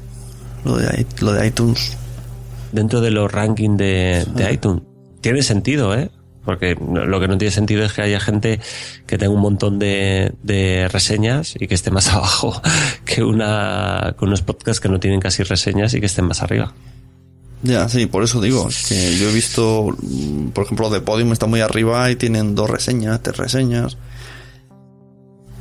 [0.64, 1.96] Lo de, lo de iTunes.
[2.72, 4.82] dentro de los rankings de, de iTunes.
[5.20, 6.10] Tiene sentido, ¿eh?
[6.44, 8.58] Porque lo que no tiene sentido es que haya gente
[9.06, 12.62] que tenga un montón de, de reseñas y que esté más abajo
[13.04, 16.72] que una que unos podcasts que no tienen casi reseñas y que estén más arriba.
[17.62, 18.68] Ya, sí, por eso digo.
[18.88, 19.94] que yo he visto,
[20.54, 23.98] por ejemplo, de Podium está muy arriba y tienen dos reseñas, tres reseñas.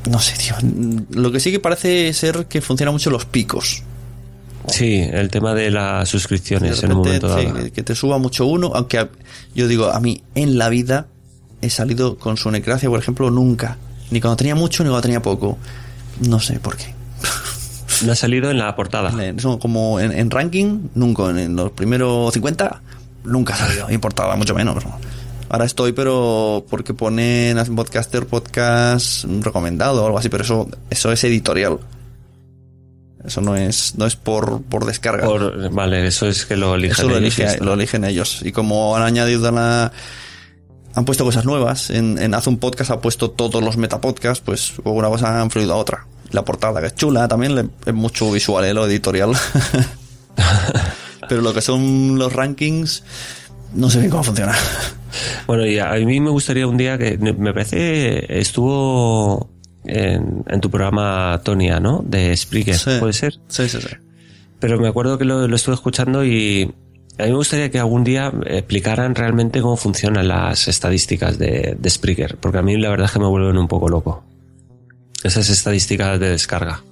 [0.09, 0.55] No sé, tío.
[1.11, 3.83] Lo que sí que parece ser que funcionan mucho los picos.
[4.67, 7.41] Sí, el tema de las De suscripciones en un momento dado.
[7.63, 9.09] sí, que te suba mucho uno, aunque a-
[9.55, 11.07] yo digo, a mí en la vida
[11.61, 13.77] he salido con su necracia, por ejemplo, nunca.
[14.11, 15.57] Ni cuando tenía mucho ni cuando tenía poco.
[16.27, 16.93] No sé por qué.
[18.05, 19.09] No ha salido en la portada.
[19.23, 21.29] En- Eso como en, en ranking, nunca.
[21.29, 22.81] En, en los primeros 50,
[23.23, 24.83] nunca ha salido importada, mucho menos.
[25.49, 31.11] Ahora estoy, pero porque ponen en Podcaster podcast recomendado o algo así, pero eso, eso
[31.11, 31.79] es editorial.
[33.25, 35.25] Eso no es, no es por, por descarga.
[35.25, 37.63] Por- vale, eso es que lo eligen Eso lo, ellos elige- está.
[37.65, 38.39] lo eligen ellos.
[38.43, 39.91] Y como han añadido la.
[40.95, 41.89] Han puesto cosas nuevas.
[41.91, 45.73] En, en Haz un podcast ha puesto todos los metapodcasts, pues una cosa ha influido
[45.73, 46.07] a otra.
[46.31, 48.73] La portada que es chula también, le- es mucho visual, ¿eh?
[48.73, 49.31] lo editorial.
[51.29, 53.03] Pero lo que son los rankings,
[53.73, 54.53] no sé bien cómo funciona.
[55.47, 59.49] Bueno, y a mí me gustaría un día que me parece estuvo
[59.85, 62.03] en, en tu programa Tonia, ¿no?
[62.05, 62.91] De Spreaker, Sí.
[62.99, 63.33] ¿puede ser?
[63.47, 63.87] Sí, sí, sí.
[64.59, 66.63] Pero me acuerdo que lo, lo estuve escuchando y
[67.17, 71.89] a mí me gustaría que algún día explicaran realmente cómo funcionan las estadísticas de, de
[71.89, 74.23] Spreaker, porque a mí la verdad es que me vuelven un poco loco.
[75.23, 76.83] Esas estadísticas de descarga.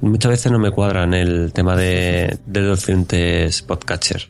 [0.00, 4.28] Muchas veces no me cuadran el tema de, de diferentes podcatcher.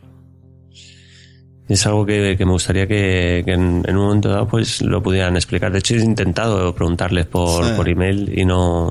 [1.70, 5.00] Es algo que, que me gustaría que, que en, en un momento dado pues lo
[5.02, 5.70] pudieran explicar.
[5.72, 7.72] De hecho, he intentado preguntarles por, Sí.
[7.76, 8.90] por email y no,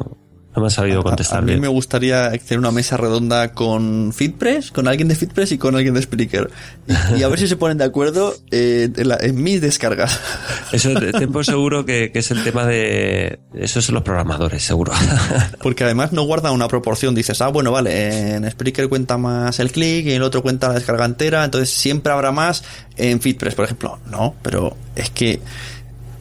[0.55, 1.61] no me han sabido A, a contestar mí bien.
[1.61, 5.93] me gustaría tener una mesa redonda con FitPress, con alguien de FitPress y con alguien
[5.93, 6.49] de Spreaker.
[7.15, 10.19] Y, y a ver si se ponen de acuerdo eh, en, la- en mis descargas.
[10.71, 10.89] Eso
[11.31, 13.39] por seguro que, que es el tema de...
[13.53, 14.91] Eso son los programadores, seguro.
[15.61, 17.13] Porque además no guarda una proporción.
[17.13, 20.69] Dices, ah, bueno, vale, en Spreaker cuenta más el clic y en el otro cuenta
[20.69, 22.63] la descarga entera, entonces siempre habrá más
[22.97, 23.99] en FitPress, por ejemplo.
[24.09, 25.39] No, pero es que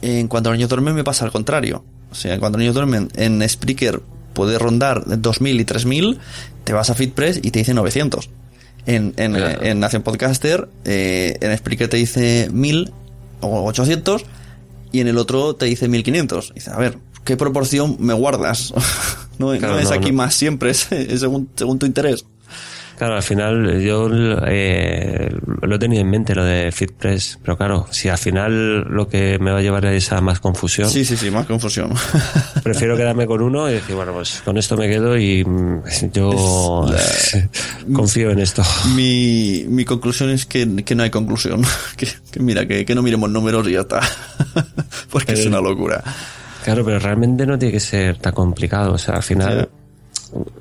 [0.03, 1.83] en cuanto los niños duermen me pasa al contrario.
[2.11, 4.01] O sea, cuando los niños duermen en Spreaker
[4.39, 6.17] puede rondar 2000 y 3000,
[6.63, 8.29] te vas a FitPress y te dice 900.
[8.85, 9.61] En, en, Claro.
[9.63, 12.91] en Nación Podcaster, eh, en Spreaker te dice 1000
[13.41, 14.23] o 800
[14.93, 16.53] y en el otro te dice 1500.
[16.55, 18.73] Dice, a ver, ¿qué proporción me guardas?
[19.37, 20.17] no, Claro, no es no, aquí no.
[20.17, 22.25] más siempre, es, es según, según tu interés.
[22.99, 24.09] Claro, al final yo
[24.45, 25.29] eh,
[25.61, 29.39] lo he tenido en mente, lo de FitPress, pero claro, si al final lo que
[29.39, 31.93] me va a llevar es a más confusión, Sí, sí, sí, más confusión.
[32.61, 35.81] prefiero quedarme con uno y decir, bueno, pues con esto me quedo y mm,
[36.11, 36.85] yo
[37.93, 38.63] confío en esto.
[38.95, 41.61] mi, mi conclusión es que, que no hay conclusión.
[41.95, 44.01] Que, que mira, que, que no miremos números y ya está.
[45.09, 46.03] Porque es Pero- una locura.
[46.65, 48.91] Claro, pero realmente no tiene que ser tan complicado.
[48.93, 49.69] O sea, al final.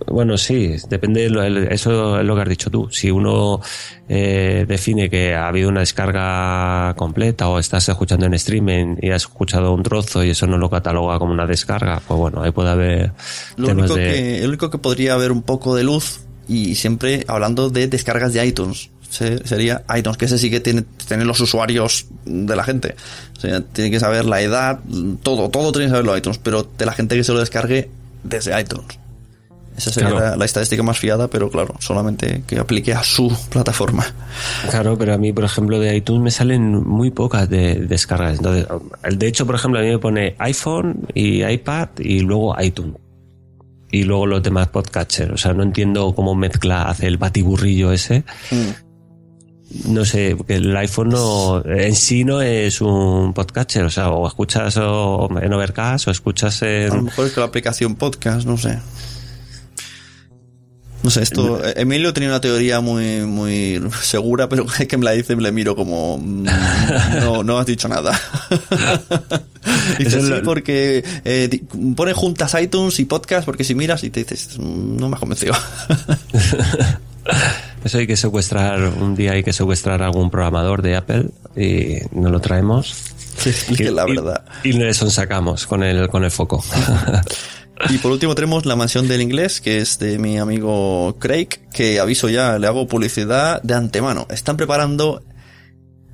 [0.07, 1.23] Bueno, sí, depende.
[1.23, 2.89] de lo- el- eso es lo que has dicho tú.
[2.91, 3.61] Si uno
[4.09, 9.23] eh, define que ha habido una descarga completa o estás escuchando en streaming y has
[9.23, 12.71] escuchado un trozo y eso no lo cataloga como una descarga, pues bueno, ahí puede
[12.71, 13.13] haber
[13.57, 14.13] Lo temas único, de.
[14.13, 18.33] que, lo único que podría haber un poco de luz, y siempre hablando de descargas
[18.33, 22.65] de iTunes, se- sería iTunes, que ese sí que tiene, tiene los usuarios de la
[22.65, 22.95] gente.
[23.37, 24.81] O sea, tiene que saber la edad,
[25.23, 27.91] todo, todo tiene que saberlo iTunes, pero de la gente que se lo descargue
[28.25, 28.87] desde iTunes.
[29.79, 30.27] Esa sería Claro.
[30.33, 34.05] la, la estadística más fiada, pero claro, solamente que aplique a su plataforma.
[34.71, 38.37] Claro, pero a mí, por ejemplo, de iTunes me salen muy pocas de descargas.
[38.39, 38.67] Entonces,
[39.17, 42.97] de hecho, por ejemplo, a mí me pone iPhone y iPad y luego iTunes.
[43.91, 45.33] Y luego los demás podcatcher.
[45.33, 48.23] O sea, no entiendo cómo mezcla, hace el batiburrillo ese.
[49.85, 53.85] No sé, porque el iPhone no, en sí no es un podcatcher.
[53.85, 54.83] O sea, o escuchas en
[55.53, 57.05] Overcast o escuchas A lo en...
[57.05, 58.79] mejor es que la aplicación podcast, no sé.
[61.09, 61.59] No sé, esto.
[61.75, 65.43] Emilio tenía una teoría muy, muy segura, pero es que me la dice y me
[65.43, 66.19] le miro como.
[66.19, 66.45] mm,
[67.21, 68.13] No, no has dicho nada.
[69.99, 71.63] Dice, sí, porque eh,
[71.97, 75.21] pone juntas iTunes y podcast, porque si miras y te dices, "Mm, no me has
[75.21, 75.55] convencido.
[77.85, 81.27] Eso hay que secuestrar, un día hay que secuestrar a algún programador de Apple
[81.57, 82.95] y nos lo traemos.
[83.77, 84.45] que la Y- verdad.
[84.65, 86.63] Y, le sonsacamos con el, con el foco.
[87.91, 92.01] Y por último tenemos la mansión del inglés, que es de mi amigo Craig, que
[92.01, 94.27] aviso ya, le hago publicidad de antemano.
[94.31, 95.23] Están preparando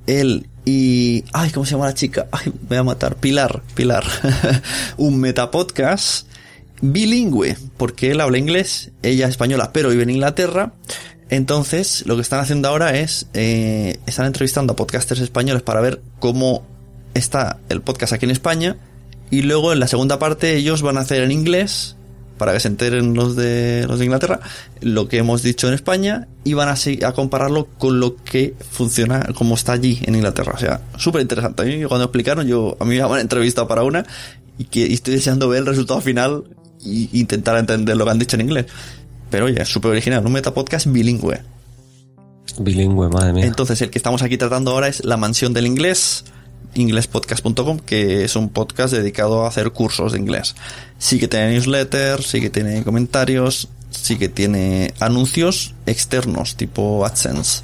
[0.07, 1.23] él y...
[1.33, 2.27] Ay, ¿cómo se llama la chica?
[2.31, 3.15] Ay, me voy a matar.
[3.15, 4.03] Pilar, Pilar.
[4.97, 6.27] Un metapodcast
[6.81, 10.73] bilingüe, porque él habla inglés, ella española, pero vive en Inglaterra.
[11.29, 16.01] Entonces, lo que están haciendo ahora es, eh, están entrevistando a podcasters españoles para ver
[16.19, 16.65] cómo
[17.13, 18.77] está el podcast aquí en España.
[19.31, 21.95] Y luego en la segunda parte ellos van a hacer en inglés,
[22.37, 24.39] para que se enteren los de, los de Inglaterra,
[24.81, 26.75] lo que hemos dicho en España y van a,
[27.07, 30.53] a compararlo con lo que funciona, como está allí en Inglaterra.
[30.55, 31.63] O sea, súper interesante.
[31.63, 34.05] A mí cuando explicaron, yo, a mí me han entrevistado para una
[34.57, 36.43] y que y estoy deseando ver el resultado final
[36.85, 38.65] e intentar entender lo que han dicho en inglés.
[39.29, 41.41] Pero oye, es súper original, un metapodcast bilingüe.
[42.59, 43.45] Bilingüe, madre mía.
[43.45, 46.25] Entonces, el que estamos aquí tratando ahora es La Mansión del Inglés,
[46.73, 50.55] inglespodcast.com, que es un podcast dedicado a hacer cursos de inglés.
[50.97, 57.63] Sí que tiene newsletter, sí que tiene comentarios, sí que tiene anuncios externos, tipo AdSense.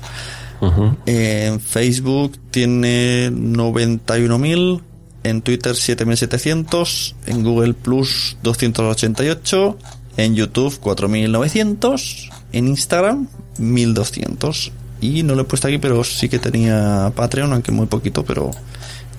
[1.05, 4.81] En Facebook tiene 91.000.
[5.23, 7.15] En Twitter 7.700.
[7.25, 9.77] En Google Plus 288.
[10.17, 12.29] En YouTube 4.900.
[12.51, 13.27] En Instagram
[13.59, 14.71] 1.200.
[15.01, 18.51] Y no lo he puesto aquí, pero sí que tenía Patreon, aunque muy poquito, pero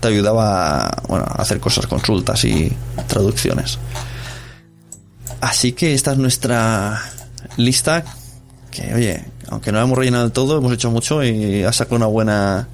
[0.03, 2.71] te ayudaba bueno, a hacer cosas, consultas y
[3.07, 3.79] traducciones.
[5.41, 7.01] Así que esta es nuestra
[7.57, 8.05] lista.
[8.71, 11.97] Que oye, aunque no la hemos rellenado del todo, hemos hecho mucho y ha sacado
[11.97, 12.69] una buena,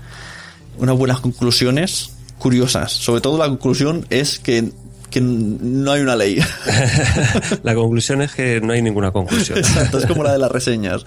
[0.78, 2.92] unas buenas conclusiones curiosas.
[2.92, 4.72] Sobre todo la conclusión es que
[5.10, 6.38] que no hay una ley.
[7.62, 9.59] la conclusión es que no hay ninguna conclusión.
[9.59, 11.05] Exacto, es como la de las reseñas,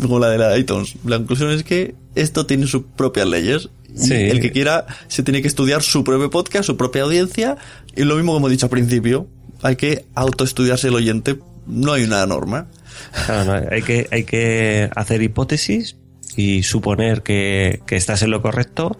[0.00, 0.96] como la de la iTunes.
[1.04, 3.68] La conclusión es que esto tiene sus propias leyes.
[3.94, 4.14] Sí.
[4.14, 7.56] El que quiera se tiene que estudiar su propio podcast, su propia audiencia.
[7.96, 9.28] Y lo mismo como he dicho al principio,
[9.62, 11.38] hay que autoestudiarse el oyente.
[11.66, 12.68] No hay una norma.
[13.26, 15.96] Claro, no, hay, que, hay que hacer hipótesis
[16.38, 18.96] y suponer que, que, estás en lo correcto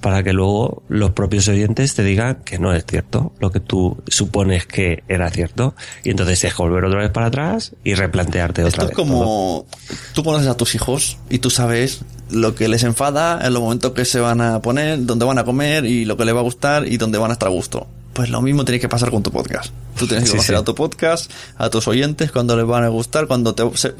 [0.00, 4.04] para que luego los propios oyentes te digan que no es cierto lo que tú
[4.06, 8.68] supones que era cierto y entonces que volver otra vez para atrás y replantearte otra
[8.68, 8.90] Esto vez.
[8.90, 9.66] es como
[10.14, 13.90] tú conoces a tus hijos y tú sabes lo que les enfada en los momentos
[13.90, 16.44] que se van a poner, dónde van a comer y lo que les va a
[16.44, 17.88] gustar y dónde van a estar a gusto.
[18.16, 19.72] Pues lo mismo tiene que pasar con tu podcast.
[19.98, 20.60] Tú tienes que Sí, conocer sí.
[20.60, 23.62] a tu podcast, a tus oyentes, cuando les van a gustar, cuando te...
[23.76, 23.92] se-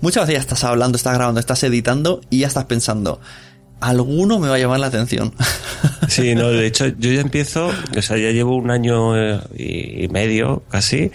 [0.00, 3.20] muchas veces ya estás hablando, estás grabando, estás editando y ya estás pensando,
[3.80, 5.34] alguno me va a llamar la atención.
[6.08, 10.08] Sí, no, de hecho yo ya empiezo, o sea, ya llevo un año eh, y
[10.08, 11.10] medio casi,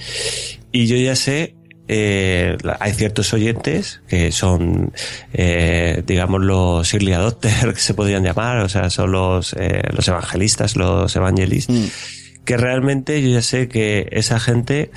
[0.72, 1.56] y yo ya sé,
[1.88, 4.94] eh, hay ciertos oyentes que son,
[5.34, 10.08] eh, digamos, los early adopters que se podrían llamar, o sea, son los, eh, los
[10.08, 11.76] evangelistas, los evangelistas,
[12.46, 14.92] que realmente yo ya sé que esa gente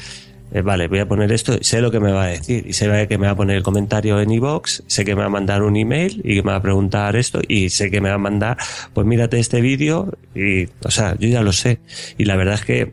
[0.53, 3.07] eh, vale, voy a poner esto, sé lo que me va a decir y sé
[3.09, 5.63] que me va a poner el comentario en iBox, sé que me va a mandar
[5.63, 8.19] un email y que me va a preguntar esto y sé que me va a
[8.19, 8.57] mandar,
[8.95, 11.81] pues mírate este vídeo y, o sea, yo ya lo sé.
[12.17, 12.93] Y la verdad es que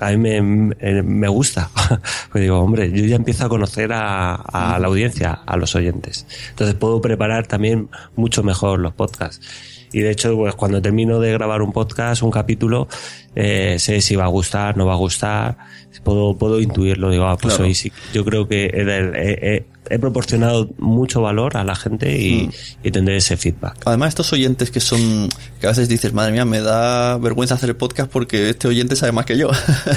[0.00, 1.70] a mí me, me- me gusta,
[2.32, 6.26] pues digo, hombre, yo ya empiezo a conocer a, a la audiencia, a los oyentes,
[6.50, 9.46] entonces puedo preparar también mucho mejor los podcasts.
[9.94, 12.88] Y de hecho, pues cuando termino de grabar un podcast, un capítulo,
[13.36, 15.56] eh, sé si va a gustar, no va a gustar,
[16.02, 17.68] puedo, puedo intuirlo, digo, ah, pues Claro.
[17.68, 17.92] hoy sí.
[18.12, 22.50] Yo creo que he, he- he- proporcionado mucho valor a la gente y,
[22.82, 23.76] y tendré ese feedback.
[23.84, 25.28] Además, estos oyentes que son,
[25.60, 28.96] que a veces dices, madre mía, me da vergüenza hacer el podcast porque este oyente
[28.96, 29.50] sabe más que yo.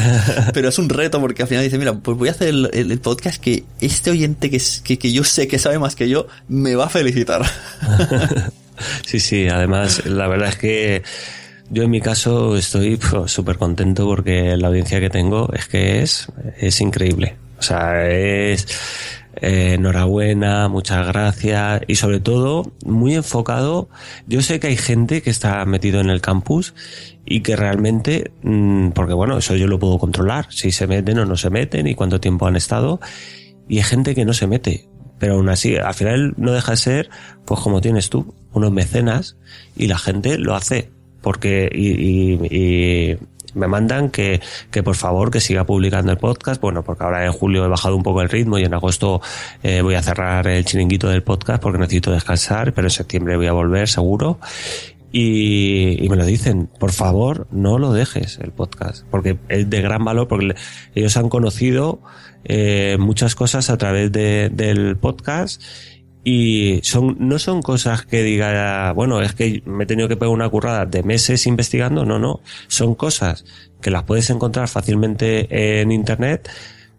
[0.53, 2.91] Pero es un reto porque al final dice, mira, pues voy a hacer el, el-
[2.91, 6.28] el podcast que este oyente que, que, que yo sé que sabe más que yo
[6.48, 7.41] me va a felicitar.
[9.05, 11.03] Sí, sí, además, la verdad es que
[11.69, 16.01] yo en mi caso estoy pues, súper contento porque la audiencia que tengo es que
[16.01, 16.27] es,
[16.57, 17.35] es increíble.
[17.59, 18.67] O sea, es
[19.41, 23.89] eh, enhorabuena, muchas gracias y sobre todo muy enfocado.
[24.27, 26.73] Yo sé que hay gente que está metido en el campus
[27.25, 31.25] y que realmente, mm, porque bueno, eso yo lo puedo controlar, si se meten o
[31.25, 32.99] no se meten y cuánto tiempo han estado.
[33.67, 34.87] Y hay gente que no se mete,
[35.19, 37.10] pero aún así, al final no deja de ser,
[37.45, 39.38] pues como tienes tú, unos mecenas
[39.76, 40.89] y la gente lo hace
[41.22, 42.48] porque y, y-
[43.14, 43.18] y
[43.53, 44.39] me mandan que,
[44.69, 47.95] que por favor que siga publicando el podcast, bueno, porque ahora en julio he bajado
[47.95, 49.19] un poco el ritmo y en agosto
[49.64, 53.48] eh, voy a cerrar el chiringuito del podcast porque necesito descansar, pero en septiembre voy
[53.48, 54.39] a volver seguro.
[55.11, 59.81] Y, y me lo dicen, por favor, no lo dejes el podcast, porque es de
[59.81, 60.53] gran valor, porque
[60.95, 62.01] ellos han conocido
[62.43, 65.61] eh, muchas cosas a través de- del podcast
[66.23, 70.34] y son no son cosas que diga bueno es que me he tenido que pegar
[70.34, 73.45] una currada de meses investigando no no son cosas
[73.81, 76.49] que las puedes encontrar fácilmente en internet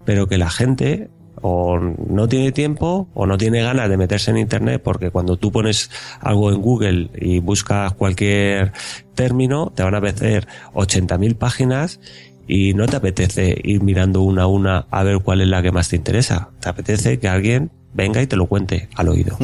[0.07, 1.11] pero que la gente
[1.43, 5.53] o no tiene tiempo o no tiene ganas de meterse en internet porque cuando tú
[5.53, 5.91] pones
[6.21, 8.73] algo en Google y buscas cualquier
[9.15, 12.01] término te van a aparecer 80.000 páginas
[12.49, 15.71] y no te apetece ir mirando una a una a ver cuál es la que
[15.71, 16.49] más te interesa.
[16.61, 19.37] Te apetece que alguien venga y te lo cuente al oído.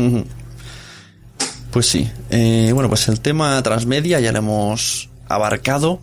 [1.71, 2.09] Pues sí.
[2.31, 6.01] Eh, bueno, pues el tema transmedia ya lo hemos abarcado.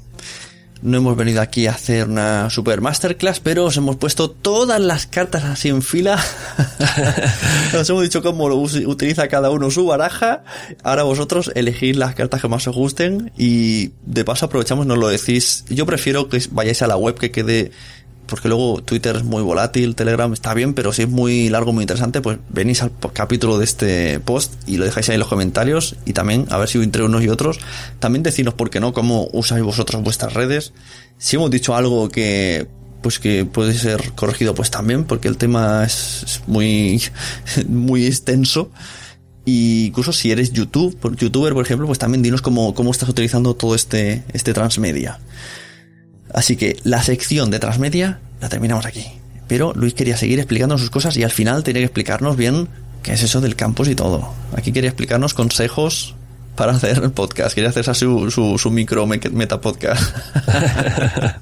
[0.81, 5.05] No hemos venido aquí a hacer una super masterclass, pero os hemos puesto todas las
[5.05, 6.19] cartas así en fila.
[7.79, 10.43] os hemos dicho cómo lo utiliza cada uno su baraja.
[10.83, 15.07] Ahora vosotros elegid las cartas que más os gusten y de paso aprovechamos, nos lo
[15.07, 15.65] decís.
[15.69, 17.71] Yo prefiero que vayáis a la web que quede
[18.31, 21.83] porque luego Twitter es muy volátil, Telegram está bien, pero si es muy largo, muy
[21.83, 25.97] interesante, pues venís al capítulo de este post y lo dejáis ahí en los comentarios
[26.05, 27.59] y también, a ver si entre unos y otros,
[27.99, 30.71] también decinos por qué no, cómo usáis vosotros vuestras redes.
[31.17, 32.67] Si hemos dicho algo que
[33.01, 37.01] pues que puede ser corregido, pues también, porque el tema es, es muy,
[37.67, 38.71] muy extenso.
[39.43, 43.55] Y incluso si eres YouTube, youtuber, por ejemplo, pues también dinos cómo, cómo estás utilizando
[43.55, 45.19] todo este, este transmedia.
[46.33, 49.05] Así que la sección de transmedia la terminamos aquí.
[49.47, 52.69] Pero Luis quería seguir explicando sus cosas y al final tenía que explicarnos bien
[53.03, 54.33] qué es eso del campus y todo.
[54.55, 56.15] Aquí quería explicarnos consejos
[56.55, 57.53] para hacer el podcast.
[57.53, 60.15] Quería hacer su, su, su micro meta podcast.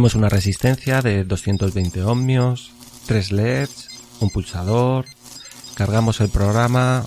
[0.00, 2.72] Ponemos una resistencia de 220 ohmios,
[3.04, 3.88] 3 LEDs,
[4.20, 5.04] un pulsador,
[5.74, 7.04] cargamos el programa.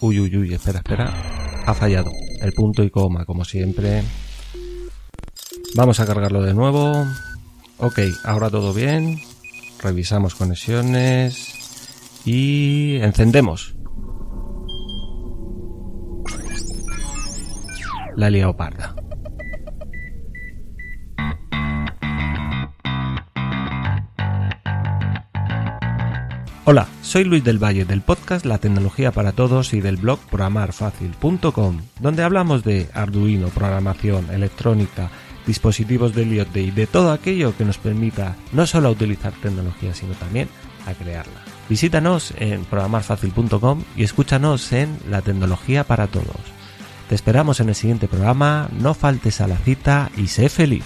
[0.00, 1.62] Uy, uy, uy, espera, espera.
[1.64, 2.10] Ha fallado.
[2.40, 4.02] El punto y coma, como siempre.
[5.76, 7.06] Vamos a cargarlo de nuevo.
[7.78, 9.20] Ok, ahora todo bien.
[9.80, 11.46] Revisamos conexiones.
[12.24, 13.76] Y encendemos.
[18.16, 18.96] La leoparda.
[26.64, 31.80] Hola, soy Luis del Valle del podcast La Tecnología para Todos y del blog programarfacil.com,
[31.98, 35.10] donde hablamos de Arduino, programación, electrónica,
[35.44, 40.14] dispositivos de IoT y de todo aquello que nos permita no solo utilizar tecnología, sino
[40.14, 40.48] también
[40.86, 41.42] a crearla.
[41.68, 46.28] Visítanos en programarfacil.com y escúchanos en La Tecnología para Todos.
[47.08, 50.84] Te esperamos en el siguiente programa, no faltes a la cita y sé feliz.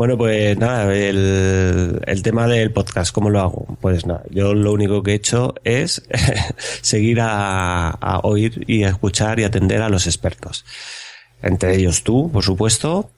[0.00, 3.76] Bueno, pues nada, el, el, tema del podcast, ¿cómo lo hago?
[3.82, 6.02] Pues nada, yo lo único que he hecho es
[6.80, 10.64] seguir a, a, oír y a escuchar y atender a los expertos.
[11.42, 13.10] Entre ellos tú, por supuesto,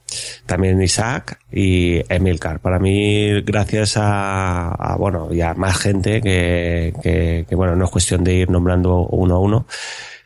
[0.44, 2.58] también Isaac y Emilcar.
[2.58, 7.84] Para mí, gracias a, a bueno, y a más gente que, que, que, bueno, no
[7.84, 9.66] es cuestión de ir nombrando uno a uno,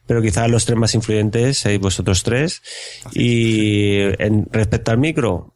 [0.07, 2.63] pero quizás los tres más influyentes seis vosotros tres.
[3.13, 5.53] Y en, respecto al micro,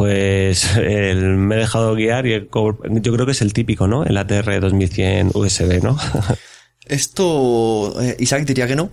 [0.00, 4.02] pues el, me he dejado guiar y el, yo creo que es el típico, ¿no?
[4.02, 5.98] El ATR 2100 USB, ¿no?
[6.90, 8.90] Esto, eh, Isaac diría que no.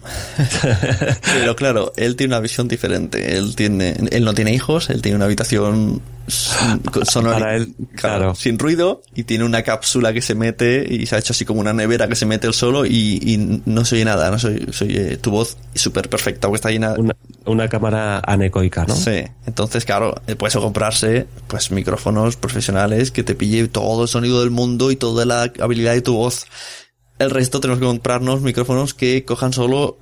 [1.33, 3.35] Pero claro, él tiene una visión diferente.
[3.35, 6.03] Él tiene, él no tiene hijos, él tiene una habitación
[7.09, 8.35] sonora, Para él, claro, claro.
[8.35, 11.59] sin ruido y tiene una cápsula que se mete y se ha hecho así como
[11.59, 14.47] una nevera que se mete él solo y, y no se oye nada, no se
[14.49, 17.15] oye, se oye tu voz súper perfecta, porque está llena Una,
[17.45, 18.95] una cámara anecoica, ¿no?
[18.95, 24.51] Sí, entonces claro, puedes comprarse pues micrófonos profesionales que te pille todo el sonido del
[24.51, 26.45] mundo y toda la habilidad de tu voz.
[27.19, 29.97] El resto tenemos que comprarnos micrófonos que cojan solo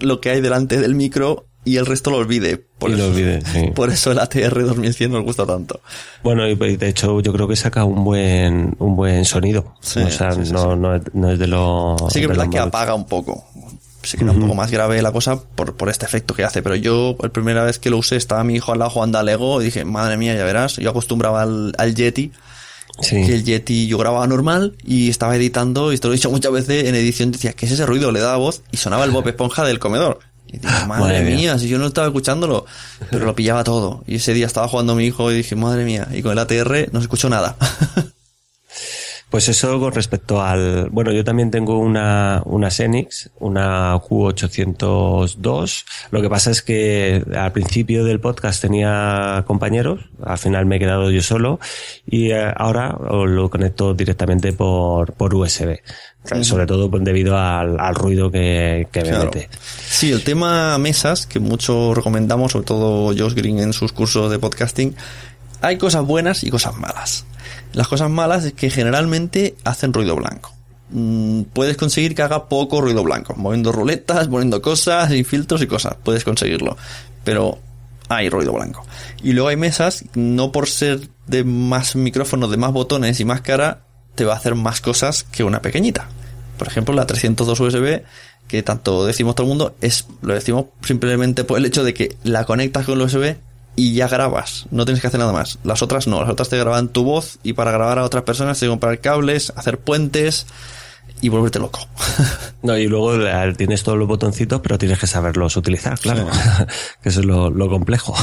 [0.00, 2.56] lo que hay delante del micro y el resto lo olvide.
[2.78, 3.70] Por Y eso, lo olvide, sí.
[3.74, 5.80] Por eso el ATR 2100 nos gusta tanto.
[6.22, 9.74] Bueno, y de hecho yo creo que saca un buen un buen sonido.
[9.80, 11.96] Sí, o sea, sí, no, no, es- no es de lo...
[12.10, 13.44] Sí que es verdad que apaga un poco.
[14.02, 16.62] Sí que era un poco más grave la cosa por, por este efecto que hace.
[16.62, 19.22] Pero yo, la primera vez que lo usé, estaba mi hijo al lado jugando a
[19.22, 20.76] Lego y dije, madre mía, ya verás.
[20.76, 22.32] Yo acostumbraba al, al Yeti.
[23.02, 23.16] Sí.
[23.26, 26.52] Que el Yeti yo grababa normal y estaba editando, y esto lo he dicho muchas
[26.52, 28.12] veces en edición, decía, ¿qué es ese ruido?
[28.12, 30.20] Le daba voz y sonaba el Bob Esponja del comedor.
[30.48, 31.36] Y digo, madre, Madre mía.
[31.36, 32.66] mía, si yo no estaba escuchándolo,
[33.10, 34.02] pero lo pillaba todo.
[34.06, 36.88] Y ese día estaba jugando mi hijo y dije, madre mía, y con el ATR
[36.92, 37.56] no se escuchó nada.
[39.30, 40.88] Pues eso con respecto al...
[40.90, 45.84] Bueno, yo también tengo una, una Xenix, una Q802.
[46.10, 50.78] Lo que pasa es que al principio del podcast tenía compañeros, al final me he
[50.78, 51.60] quedado yo solo
[52.06, 55.78] y eh, ahora lo conecto directamente por, por USB.
[56.42, 59.24] Sobre todo pues, debido al, al ruido que, que me Claro.
[59.26, 59.48] mete.
[59.88, 64.38] Sí, el tema mesas, que mucho recomendamos, sobre todo Josh Green en sus cursos de
[64.38, 64.94] podcasting,
[65.62, 67.24] hay cosas buenas y cosas malas.
[67.72, 70.52] Las cosas malas es que generalmente hacen ruido blanco.
[70.90, 75.66] Mm, puedes conseguir que haga poco ruido blanco, moviendo ruletas, poniendo cosas y filtros y
[75.66, 76.76] cosas, puedes conseguirlo.
[77.22, 77.58] Pero
[78.08, 78.84] hay ruido blanco.
[79.22, 83.40] Y luego hay mesas, no por ser de más micrófonos, de más botones y más
[83.40, 83.84] cara,
[84.16, 86.08] te va a hacer más cosas que una pequeñita.
[86.58, 88.02] Por ejemplo, la 302 USB,
[88.48, 92.16] que tanto decimos todo el mundo, es, lo decimos simplemente por el hecho de que
[92.24, 93.36] la conectas con el USB
[93.76, 94.66] y ya grabas.
[94.70, 95.58] No tienes que hacer nada más.
[95.64, 98.58] Las otras no, las otras te graban tu voz y para grabar a otras personas
[98.58, 100.46] tienes que comprar cables, hacer puentes
[101.20, 101.80] y volverte loco.
[102.62, 103.14] No, y luego
[103.56, 106.26] tienes todos los botoncitos, pero tienes que saberlos utilizar, claro.
[107.02, 108.14] que eso es lo, lo complejo.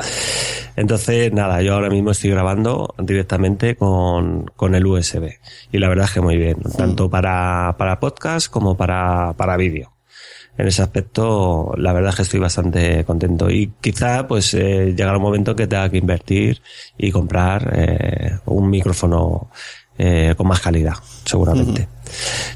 [0.76, 5.34] Entonces, nada, yo ahora mismo estoy grabando directamente con, con el USB.
[5.70, 9.92] Y la verdad es que muy bien, tanto para, para podcast como para, para vídeo.
[10.58, 13.48] En ese aspecto, la verdad es que estoy bastante contento.
[13.48, 16.60] Y quizá, pues, eh, llegará un momento que tenga que invertir
[16.98, 19.50] y comprar eh, un micrófono
[19.96, 20.94] eh, con más calidad,
[21.24, 21.88] seguramente.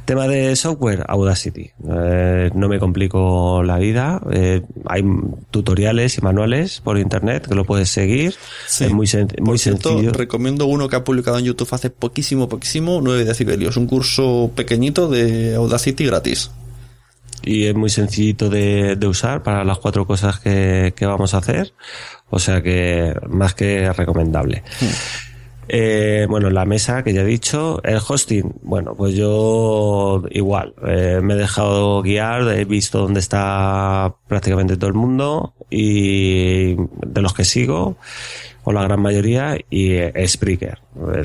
[0.04, 1.70] Tema de software, Audacity.
[1.92, 4.20] Eh, no me complico la vida.
[4.32, 5.04] Eh, hay
[5.50, 8.34] tutoriales y manuales por internet que lo puedes seguir.
[8.66, 8.84] Sí.
[8.84, 10.12] Es muy, sen- muy Por cierto, sencillo.
[10.12, 13.76] recomiendo uno que ha publicado en YouTube hace poquísimo, poquísimo, 9 decibelios.
[13.76, 16.50] Un curso pequeñito de Audacity gratis.
[17.42, 21.38] Y es muy sencillito de, de usar para las cuatro cosas que, que vamos a
[21.38, 21.72] hacer.
[22.30, 24.62] O sea que más que recomendable.
[25.68, 31.20] Eh, bueno, la mesa que ya he dicho, el hosting, bueno, pues yo igual, eh,
[31.22, 37.32] me he dejado guiar, he visto dónde está prácticamente todo el mundo y de los
[37.32, 37.96] que sigo,
[38.64, 40.78] o la gran mayoría, y Spreaker.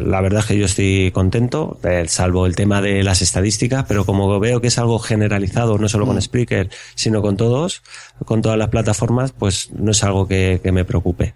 [0.06, 4.06] La verdad es que yo estoy contento, eh, salvo el tema de las estadísticas, pero
[4.06, 7.84] como veo que es algo generalizado, no solo con Spreaker, sino con todos,
[8.26, 11.36] con todas las plataformas, pues no es algo que, que me preocupe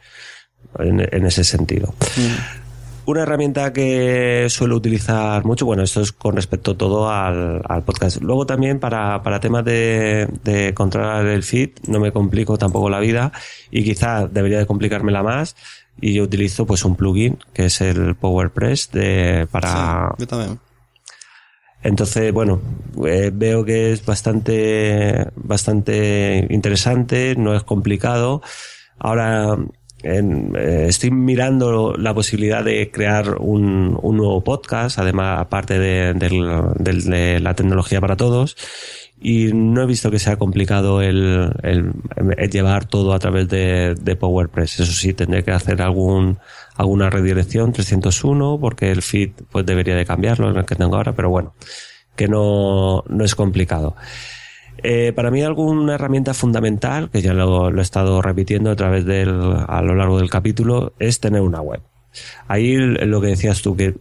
[0.79, 1.93] en, en ese sentido.
[3.03, 8.21] Una herramienta que suelo utilizar mucho, bueno, esto es con respecto todo al, al podcast.
[8.21, 12.99] Luego también para, para temas de, de controlar el feed, no me complico tampoco la
[12.99, 13.31] vida
[13.71, 15.55] y quizá debería de complicármela más.
[15.99, 20.59] Y yo utilizo pues un plugin que es el PowerPress de, para, Sí, yo también.
[21.83, 22.61] entonces, bueno,
[23.05, 28.41] eh, veo que es bastante, bastante interesante, no es complicado.
[28.97, 29.57] Ahora
[30.03, 38.01] eh, estoy mirando la posibilidad de crear un, nuevo podcast, además, aparte de, la tecnología
[38.01, 38.55] para todos.
[39.23, 41.53] Y no he visto que sea complicado el,
[42.51, 44.79] llevar todo a través de, de PowerPress.
[44.79, 46.39] Eso sí, tendré que hacer algún,
[46.75, 51.13] alguna redirección 301 porque el feed pues debería de cambiarlo en el que tengo ahora,
[51.13, 51.53] pero bueno,
[52.15, 53.95] que no, no es complicado.
[54.83, 59.05] Eh, para mí alguna herramienta fundamental, que ya lo, lo he estado repitiendo a través
[59.05, 59.29] del,
[59.67, 61.81] a lo largo del capítulo, es tener una web.
[62.47, 63.95] Ahí lo que decías tú, que,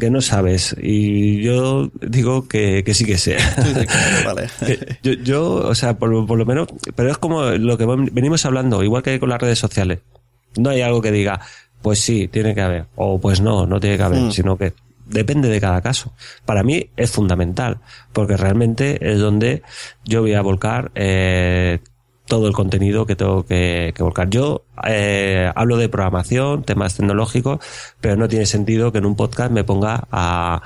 [0.00, 3.36] que no sabes, y yo digo que, que sí que sé.
[4.24, 4.48] vale.
[5.02, 8.82] Yo, yo, o sea, por, por lo menos, pero es como lo que venimos hablando,
[8.82, 10.00] igual que con las redes sociales.
[10.56, 11.40] No hay algo que diga,
[11.82, 14.30] pues sí, tiene que haber, o pues no, no tiene que haber, Mm.
[14.32, 14.72] sino que
[15.06, 16.12] depende de cada caso.
[16.44, 17.78] Para mí es fundamental,
[18.12, 19.62] porque realmente es donde
[20.04, 21.78] yo voy a volcar eh,
[22.26, 24.28] todo el contenido que tengo que, que volcar.
[24.28, 27.60] Yo eh, hablo de programación, temas tecnológicos,
[28.00, 30.62] pero no tiene sentido que en un podcast me ponga a,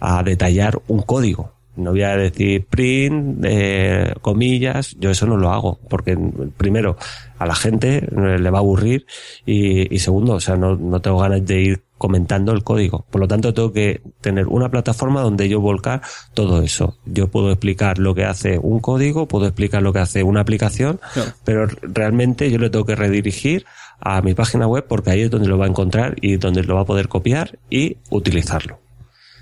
[0.00, 1.54] a detallar un código.
[1.76, 6.16] No voy a decir print, eh, comillas, yo eso no lo hago, porque
[6.56, 6.96] primero
[7.36, 9.06] a la gente le va a aburrir
[9.44, 13.06] y, y segundo, o sea, no, no tengo ganas de ir comentando el código.
[13.10, 16.02] Por lo tanto, tengo que tener una plataforma donde yo volcar
[16.34, 16.98] todo eso.
[17.06, 21.00] Yo puedo explicar lo que hace un código, puedo explicar lo que hace una aplicación,
[21.44, 23.64] pero realmente yo le tengo que redirigir
[24.00, 26.74] a mi página web porque ahí es donde lo va a encontrar y donde lo
[26.74, 28.78] va a poder copiar y utilizarlo.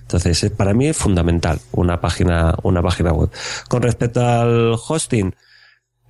[0.02, 3.30] Entonces, para mí es fundamental una página, una página web.
[3.68, 5.34] Con respecto al hosting,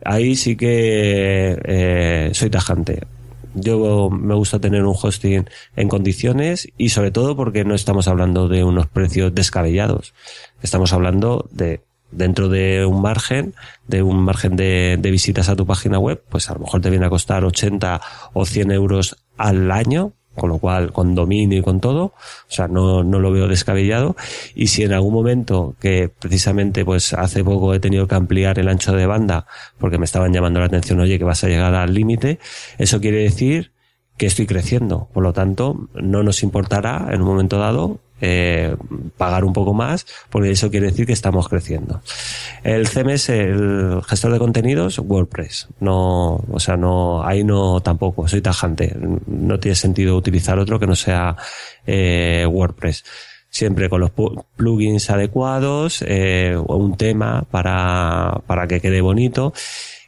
[0.05, 3.07] ahí sí que eh, soy tajante.
[3.55, 8.49] Yo me gusta tener un hosting en condiciones y sobre todo porque no estamos hablando
[8.49, 10.15] de unos precios descabellados.
[10.63, 13.55] Estamos hablando de dentro de un margen,
[13.89, 17.07] de un margen de, visitas a tu página web, pues a lo mejor te viene
[17.07, 18.01] a costar 80
[18.35, 22.15] o 100 euros al año, con lo cual con dominio y con todo, o
[22.49, 24.17] sea, no, no lo veo descabellado.
[24.55, 28.69] Y si en algún momento, que precisamente pues hace poco he tenido que ampliar el
[28.69, 29.47] ancho de banda
[29.79, 32.39] porque me estaban llamando la atención, oye, que vas a llegar al límite,
[32.79, 33.73] eso quiere decir
[34.17, 35.09] que estoy creciendo.
[35.13, 38.77] Por lo tanto, no nos importará en un momento dado eh,
[39.17, 42.03] pagar un poco más, porque eso quiere decir que estamos creciendo.
[42.63, 45.67] El CMS, el gestor de contenidos, WordPress.
[45.81, 48.97] No, o sea, no, ahí no tampoco, soy tajante.
[49.27, 51.37] No tiene sentido utilizar otro que no sea
[51.85, 53.05] eh, WordPress.
[53.51, 54.13] Siempre con los
[54.57, 59.53] plugins adecuados, eh, un tema para, para que quede bonito.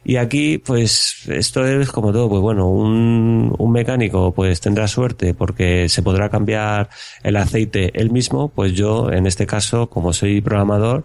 [0.07, 5.33] Y aquí, pues, esto es como todo, pues bueno, un, un mecánico pues tendrá suerte
[5.33, 6.89] porque se podrá cambiar
[7.23, 11.03] el aceite él mismo, pues yo, en este caso, como soy programador,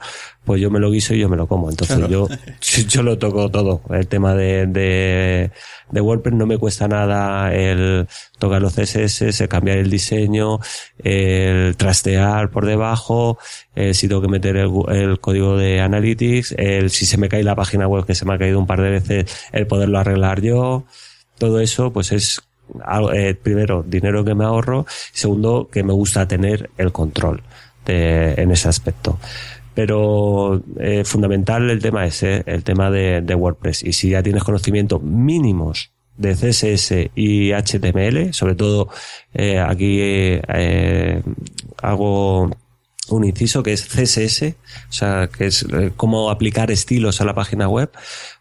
[0.51, 1.71] pues yo me lo guiso y yo me lo como.
[1.71, 2.27] Entonces yo,
[2.89, 3.83] yo lo toco todo.
[3.89, 5.53] El tema de, de,
[5.93, 8.09] de, WordPress no me cuesta nada el
[8.41, 10.59] tocar los CSS, el cambiar el diseño,
[10.99, 13.39] el trastear por debajo,
[13.77, 17.45] eh, si tengo que meter el, el, código de Analytics, el si se me cae
[17.45, 20.41] la página web que se me ha caído un par de veces, el poderlo arreglar
[20.41, 20.83] yo.
[21.39, 22.43] Todo eso pues es
[23.15, 27.41] eh, primero dinero que me ahorro, segundo que me gusta tener el control
[27.87, 29.17] de, en ese aspecto
[29.75, 33.83] pero eh, fundamental el tema ese, el tema de, WordPress.
[33.85, 38.89] Y si ya tienes conocimiento mínimos de CSS y HTML, sobre todo
[39.33, 41.23] eh, aquí eh,
[41.83, 42.51] hago
[43.09, 44.55] un inciso que es CSS,
[44.89, 45.67] o sea, que es
[45.97, 47.91] cómo aplicar estilos a la página web,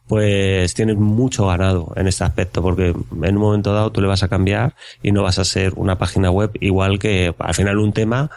[0.07, 4.23] pues tienes mucho ganado en este aspecto, porque en un momento dado tú le vas
[4.23, 7.93] a cambiar y no vas a ser una página web igual que al final un
[7.93, 8.31] tema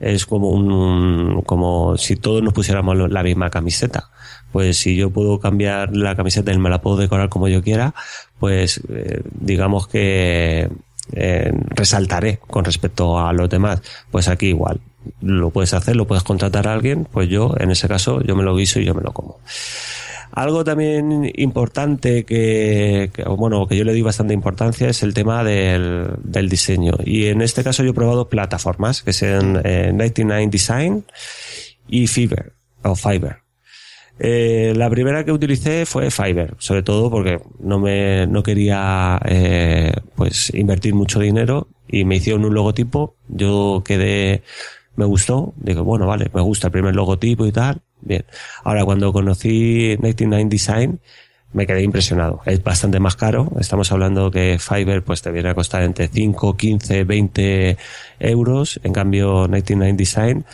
[0.00, 4.10] es como un, como si todos nos pusiéramos la misma camiseta.
[4.50, 7.94] Pues si yo puedo cambiar la camiseta y me la puedo decorar como yo quiera,
[8.38, 10.68] pues eh, digamos que
[11.12, 13.82] eh, resaltaré con respecto a los demás.
[14.10, 14.80] Pues aquí igual.
[15.20, 18.42] Lo puedes hacer, lo puedes contratar a alguien, pues yo, en ese caso, yo me
[18.42, 19.38] lo guiso y yo me lo como.
[20.32, 26.10] Algo también importante que, bueno, que yo le doy bastante importancia es el tema del,
[26.22, 26.94] del, diseño.
[27.04, 31.04] Y en este caso yo he probado plataformas que sean eh, 99 Design
[31.88, 32.52] y Fiverr
[32.82, 33.42] o Fiverr.
[34.22, 39.92] Eh, la primera que utilicé fue Fiverr, sobre todo porque no me no quería eh,
[40.14, 43.16] pues invertir mucho dinero y me hicieron un logotipo.
[43.28, 44.42] Yo quedé,
[44.94, 48.24] me gustó, digo bueno vale, me gusta el primer logotipo y tal Bien.
[48.64, 51.00] Ahora, cuando conocí 99 Design,
[51.52, 52.40] me quedé impresionado.
[52.46, 53.50] Es bastante más caro.
[53.58, 57.76] Estamos hablando que Fiverr pues te viene a costar entre 5, 15, 20
[58.20, 58.80] euros.
[58.84, 60.44] En cambio, 99 Design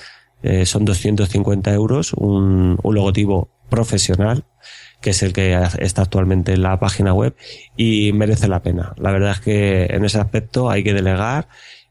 [0.43, 2.12] eh, son 250 euros.
[2.14, 4.44] Un, un logotipo profesional
[5.01, 7.36] que es el que está actualmente en la página web
[7.77, 8.94] y merece la pena.
[8.97, 11.48] La verdad es que en ese aspecto hay que delegar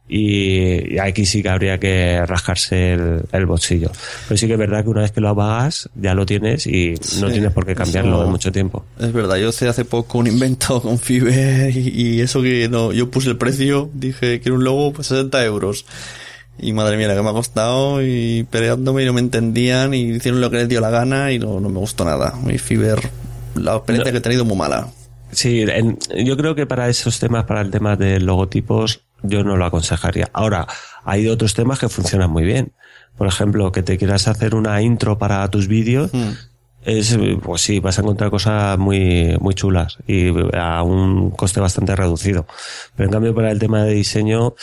[0.08, 3.92] y, aquí sí que habría que rascarse el, bolsillo.
[4.28, 6.96] Pero sí que es verdad que una vez que lo apagas ya lo tienes y
[7.20, 8.86] no tienes por qué cambiarlo en mucho tiempo.
[9.00, 13.10] Es verdad, yo hice hace poco un invento con Fiverr y, eso que no, yo
[13.10, 15.86] puse el precio, dije quiero un logo pues 60 euros.
[16.58, 20.04] Y madre mía, la que me ha costado y peleándome y no me entendían y
[20.12, 22.34] hicieron lo que les dio la gana y no, no me gustó nada.
[22.46, 23.02] Mi Fiverr,
[23.56, 24.88] la experiencia que he tenido muy mala.
[25.32, 25.66] Sí,
[26.24, 30.30] yo creo que para esos temas, para el tema de logotipos, yo no lo aconsejaría.
[30.34, 30.68] Ahora,
[31.04, 32.74] hay otros temas que funcionan muy bien.
[33.18, 36.32] Por ejemplo, que te quieras hacer una intro para tus vídeos, hmm.
[36.84, 41.96] es, pues sí, vas a encontrar cosas muy, muy chulas y a un coste bastante
[41.96, 42.46] reducido.
[42.96, 44.56] Pero en cambio, para el tema de diseño,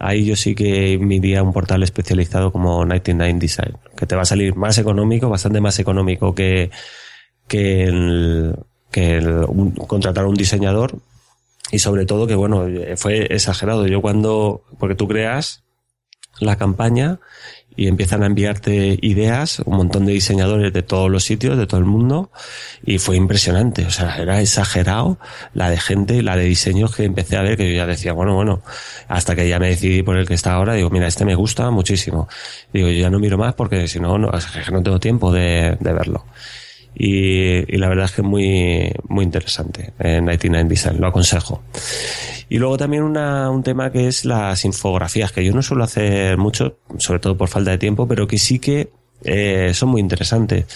[0.00, 4.16] ahí yo sí que me iría a un portal especializado como 99 Design, que te
[4.16, 6.70] va a salir más económico, bastante más económico que,
[7.46, 8.56] que el,
[8.90, 9.46] que el,
[9.86, 10.98] contratar a un diseñador
[11.72, 12.66] y sobre todo que bueno,
[12.96, 13.86] fue exagerado.
[13.86, 15.62] Yo cuando, porque tú creas
[16.40, 17.20] la campaña
[17.76, 21.80] y empiezan a enviarte ideas, un montón de diseñadores de todos los sitios, de todo
[21.80, 22.30] el mundo,
[22.84, 23.86] y fue impresionante.
[23.86, 25.18] O sea, era exagerado
[25.54, 28.34] la de gente, la de diseños que empecé a ver, que yo ya decía, bueno,
[28.34, 28.62] bueno,
[29.08, 31.70] hasta que ya me decidí por el que está ahora, digo, mira, este me gusta
[31.70, 32.28] muchísimo.
[32.72, 35.92] Digo, yo ya no miro más porque si no, no, no tengo tiempo de, de
[35.92, 36.26] verlo.
[36.94, 41.62] Y, la verdad es que es muy, muy interesante en 99 Design, lo aconsejo.
[42.48, 46.36] Y luego también una, un tema que es las infografías, que yo no suelo hacer
[46.36, 48.90] mucho, sobre todo por falta de tiempo, pero que sí que
[49.22, 50.66] eh, son muy interesantes.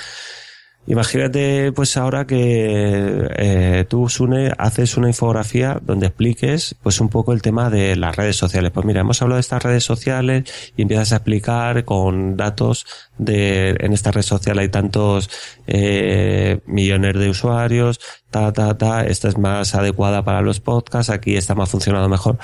[0.87, 7.33] Imagínate pues ahora que eh, tú, Sune, haces una infografía donde expliques pues un poco
[7.33, 8.71] el tema de las redes sociales.
[8.71, 10.45] Pues mira, hemos hablado de estas redes sociales
[10.77, 12.87] y empiezas a explicar con datos
[13.19, 15.31] de en esta red social hay tantos
[15.67, 18.01] eh, millones de usuarios,
[18.31, 22.39] ta, ta, ta, esta es más adecuada para los podcasts, aquí está más funcionado mejor.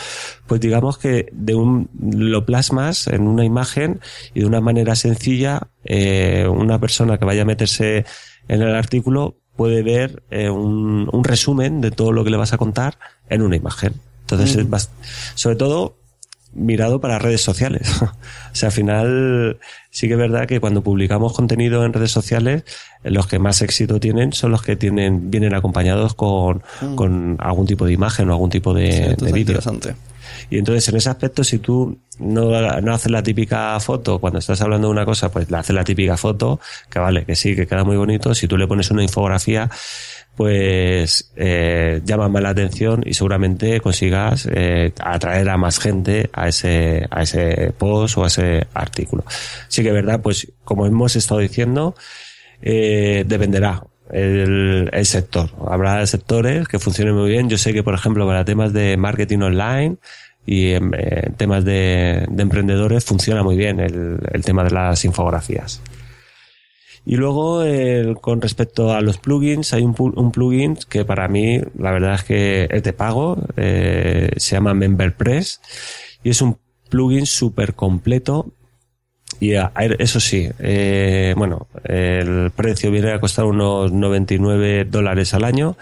[0.47, 4.01] Pues digamos que de un, lo plasmas en una imagen
[4.35, 8.05] y de una manera sencilla, eh, una persona que vaya a meterse
[8.49, 12.53] en el artículo puede ver eh, un, un, resumen de todo lo que le vas
[12.53, 12.99] a contar
[13.29, 13.95] en una imagen.
[14.23, 14.91] Entonces, es
[15.35, 16.00] sobre todo
[16.53, 17.89] mirado para redes sociales.
[18.03, 19.59] o sea, al final
[19.91, 22.65] sí que es verdad que cuando publicamos contenido en redes sociales,
[23.03, 26.95] los que más éxito tienen son los que tienen, vienen acompañados con, mm.
[26.95, 29.61] con algún tipo de imagen o algún tipo de, de vídeo.
[30.49, 34.61] Y entonces en ese aspecto, si tú no, no haces la típica foto, cuando estás
[34.61, 37.67] hablando de una cosa, pues le haces la típica foto, que vale, que sí, que
[37.67, 38.35] queda muy bonito.
[38.35, 39.71] Si tú le pones una infografía,
[40.41, 46.49] pues eh, llama más la atención y seguramente consigas eh, atraer a más gente a
[46.49, 49.23] ese, a ese post o a ese artículo.
[49.69, 51.95] Sí que verdad, pues como hemos estado diciendo,
[52.63, 55.51] Eh, dependerá el, el, sector.
[55.69, 57.51] Habrá sectores que funcionen muy bien.
[57.51, 59.97] Yo sé que, por ejemplo, para temas de marketing online
[60.47, 60.91] y en,
[61.37, 65.83] temas de, de, emprendedores funciona muy bien el, el tema de las infografías.
[67.07, 67.65] Y luego,
[68.21, 72.25] con respecto a los plugins, hay un, un, plugin que para mí, la verdad es
[72.25, 75.61] que es de pago, eh, se llama MemberPress
[76.23, 76.59] y es un
[76.89, 78.53] plugin súper completo.
[79.41, 79.53] Y
[79.99, 85.77] eso sí, eh, bueno, el precio viene a costar unos 99 dólares al año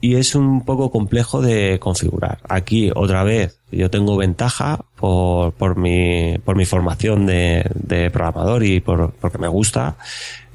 [0.00, 2.38] y es un poco complejo de configurar.
[2.48, 8.64] Aquí, otra vez, yo tengo ventaja por, por, mi, por mi formación de, de programador
[8.64, 9.96] y por, porque me gusta.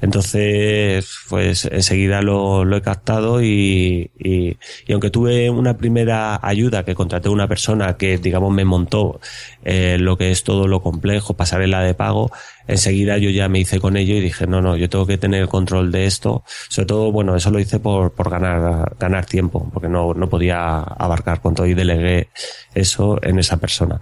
[0.06, 4.56] Entonces, pues enseguida lo, lo he captado y, y,
[4.86, 9.20] y, aunque tuve una primera ayuda que contraté una persona que, digamos, me montó
[9.64, 12.30] eh, lo que es todo lo complejo, pasarela de pago,
[12.68, 15.48] enseguida yo ya me hice con ello y dije, no, no, yo tengo que tener
[15.48, 16.44] control de esto.
[16.68, 20.82] Sobre todo, bueno, eso lo hice por, por ganar, ganar tiempo, porque no, no podía
[20.82, 22.28] abarcar con todo y delegué
[22.76, 24.00] eso en esa persona.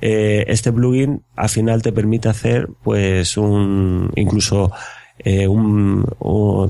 [0.00, 4.72] Eh, este plugin al final te permite hacer pues un incluso
[5.18, 6.04] eh, un,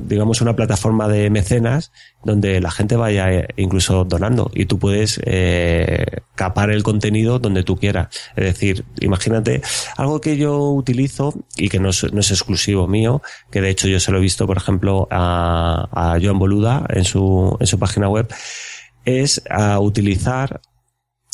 [0.03, 1.91] digamos una plataforma de mecenas
[2.23, 6.05] donde la gente vaya eh, incluso donando y tú puedes eh,
[6.35, 8.09] capar el contenido donde tú quieras.
[8.35, 9.61] Es decir, imagínate
[9.97, 13.87] algo que yo utilizo y que no es, no es exclusivo mío, que de hecho
[13.87, 17.79] yo se lo he visto, por ejemplo, a, a Joan Boluda en su, en su
[17.79, 18.31] página web,
[19.05, 20.61] es a utilizar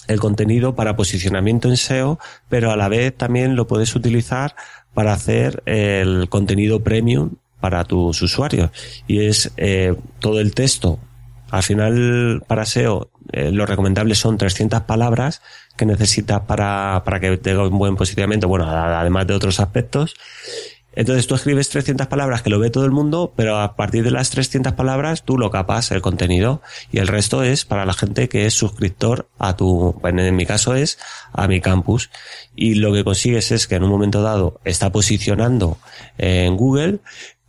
[0.07, 2.19] el contenido para posicionamiento en SEO,
[2.49, 4.55] pero a la vez también lo puedes utilizar
[4.93, 8.71] para hacer el contenido premium para tus usuarios.
[9.07, 10.99] Y es eh, todo el texto.
[11.49, 15.41] Al final, para SEO, eh, lo recomendable son 300 palabras
[15.77, 20.15] que necesitas para, para que tenga un buen posicionamiento, bueno, además de otros aspectos.
[20.93, 24.11] Entonces tú escribes 300 palabras que lo ve todo el mundo, pero a partir de
[24.11, 26.61] las 300 palabras tú lo capas el contenido
[26.91, 30.45] y el resto es para la gente que es suscriptor a tu, bueno, en mi
[30.45, 30.99] caso es
[31.31, 32.09] a mi campus.
[32.55, 35.77] Y lo que consigues es que en un momento dado está posicionando
[36.17, 36.99] en Google,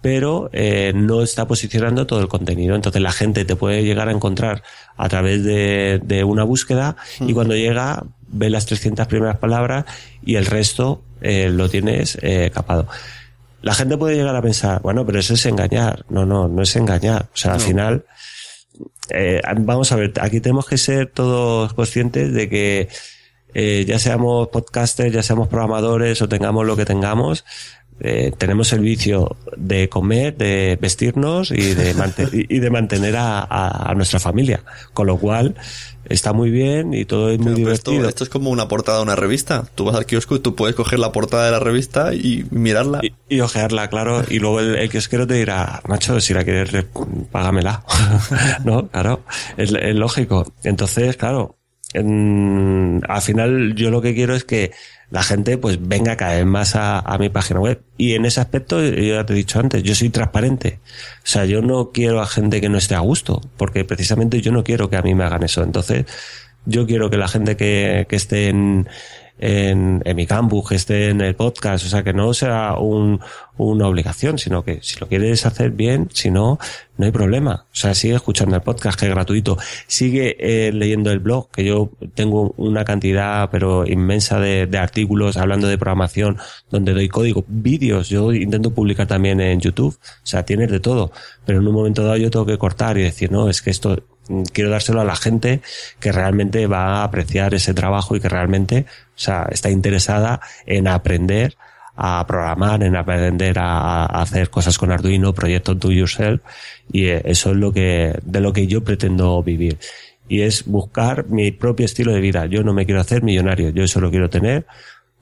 [0.01, 2.77] pero eh, no está posicionando todo el contenido.
[2.77, 4.63] Entonces la gente te puede llegar a encontrar
[4.97, 9.85] a través de, de una búsqueda y cuando llega ve las 300 primeras palabras
[10.25, 12.89] y el resto eh, lo tienes eh, capado
[13.63, 16.05] la gente puede llegar a pensar, bueno, pero eso es engañar.
[16.09, 17.29] No, no, no es engañar.
[17.33, 18.05] O sea, al final,
[19.11, 22.89] eh, vamos a ver, aquí tenemos que ser todos conscientes de que
[23.55, 27.45] eh, ya seamos podcasters, ya seamos programadores o tengamos lo que tengamos,
[28.05, 31.95] eh, tenemos el vicio de comer, de vestirnos y de,
[32.49, 34.65] y de mantener a, a, nuestra familia.
[34.93, 35.55] Con lo cual,
[36.09, 37.99] está muy bien y todo es muy divertido.
[37.99, 39.65] Esto, esto, es como una portada de una revista.
[39.77, 43.01] Tú vas al kiosco y tú puedes coger la portada de la revista y mirarla.
[43.03, 44.25] Y, y ojearla, claro.
[44.29, 46.87] Y luego el, el, kiosquero te dirá, macho, si la quieres,
[47.31, 47.85] págamela.
[48.65, 48.89] ¿No?
[48.89, 49.23] Claro.
[49.57, 50.53] Es, es, lógico.
[50.65, 51.57] Entonces, claro,
[51.95, 54.73] en, al final yo lo que quiero es que
[55.13, 57.83] la gente pues venga a caer más a, a, mi página web.
[57.99, 60.81] Y en ese aspecto, yo ya te he dicho antes, yo soy transparente.
[61.19, 64.53] O sea, yo no quiero a gente que no esté a gusto, porque precisamente yo
[64.53, 65.63] no quiero que a mí me hagan eso.
[65.63, 66.07] Entonces,
[66.65, 68.89] yo quiero que la gente que, que esté en,
[69.39, 73.21] en, mi campus, que esté en el podcast, o sea, que no sea un,
[73.57, 76.59] una obligación, sino que si lo quieres hacer bien, si no,
[76.97, 77.67] no hay problema.
[77.73, 79.59] O sea, sigue escuchando el podcast, que es gratuito.
[79.87, 85.37] Sigue eh, leyendo el blog, que yo tengo una cantidad, pero inmensa de, de, artículos
[85.37, 86.39] hablando de programación,
[86.71, 91.11] donde doy código, vídeos, yo intento publicar también en YouTube, o sea, tienes de todo.
[91.45, 93.97] Pero en un momento dado yo tengo que cortar y decir, no, es que esto
[94.53, 95.61] quiero dárselo a la gente
[96.01, 100.89] que realmente va a apreciar ese trabajo y que realmente, o sea, está interesada en
[100.89, 101.57] aprender
[101.95, 106.41] a programar, en aprender a, hacer cosas con Arduino, proyectos do yourself,
[106.91, 109.79] y eso es lo que, de lo que yo pretendo vivir.
[110.29, 112.47] Y es buscar mi propio estilo de vida.
[112.47, 114.67] Yo no me quiero hacer millonario, yo solo quiero tener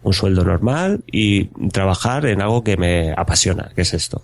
[0.02, 4.22] un sueldo normal y trabajar en algo que me apasiona, que es esto.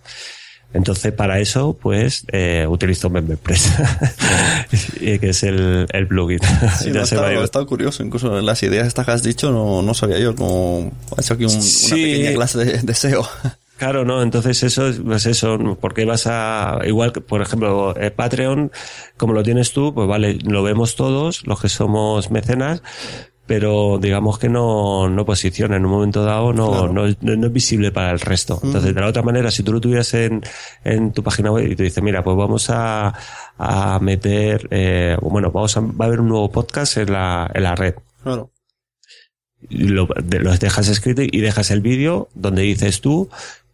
[0.77, 3.73] Entonces, para eso, pues, eh, utilizo MemberPress,
[4.99, 6.41] que es el, el plugin.
[6.79, 9.95] Sí, ya se estado, estado curioso, incluso las ideas estas que has dicho no, no
[9.95, 11.87] sabía yo, como he hecho aquí un, sí.
[11.87, 13.27] una pequeña clase de, de SEO.
[13.77, 18.11] Claro, no, entonces eso es pues eso, porque vas a, igual que, por ejemplo, eh,
[18.11, 18.73] Patreon,
[19.19, 22.83] como lo tienes tú, pues vale, lo vemos todos, los que somos mecenas,
[23.47, 26.93] pero digamos que no, no posiciona en un momento dado, no, claro.
[26.93, 28.61] no, es, no, es visible para el resto.
[28.63, 30.43] Entonces, de la otra manera, si tú lo tuvieras en,
[30.85, 33.15] en tu página web y te dice, mira, pues vamos a,
[33.59, 37.63] a meter, eh, bueno, vamos a, va a haber un nuevo podcast en la, en
[37.63, 37.95] la red.
[38.23, 38.51] Claro.
[39.69, 43.29] Lo, de, lo dejas escrito y dejas el vídeo donde dices tú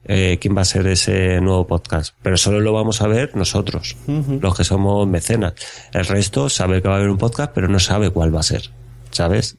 [0.05, 2.15] eh, quién va a ser ese nuevo podcast.
[2.23, 5.55] Pero solo lo vamos a ver nosotros, los que somos mecenas.
[5.93, 8.45] El resto sabe que va a haber un podcast, pero no sabe cuál va a
[8.45, 8.71] ser.
[9.13, 9.57] ¿Sabes?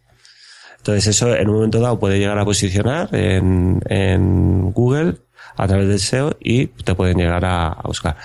[0.78, 5.16] Entonces eso en un momento dado puede llegar a posicionar en, en Google
[5.56, 8.18] a través del SEO y te pueden llegar a, buscar.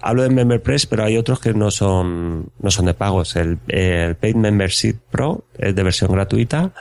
[0.00, 3.36] Hablo de MemberPress, pero hay otros que no son, no son de pagos.
[3.36, 6.72] El, el Paid Membership Pro es de versión gratuita.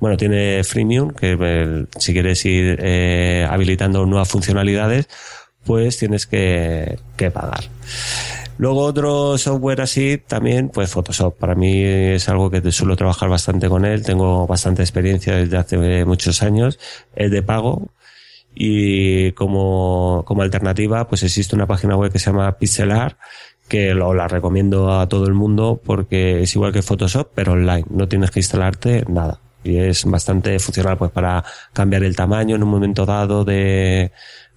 [0.00, 5.08] Bueno, tiene freemium, que si quieres ir eh, habilitando nuevas funcionalidades,
[5.64, 7.64] pues tienes que, que pagar.
[8.58, 11.36] Luego otro software así también, pues Photoshop.
[11.38, 14.02] Para mí es algo que suelo trabajar bastante con él.
[14.04, 16.78] Tengo bastante experiencia desde hace muchos años.
[17.14, 17.88] Es de pago,
[18.60, 23.16] y como, como alternativa pues existe una página web que se llama Pixelar
[23.68, 27.84] que lo, la recomiendo a todo el mundo porque es igual que Photoshop pero online
[27.88, 32.64] no tienes que instalarte nada y es bastante funcional pues para cambiar el tamaño en
[32.64, 34.10] un momento dado de,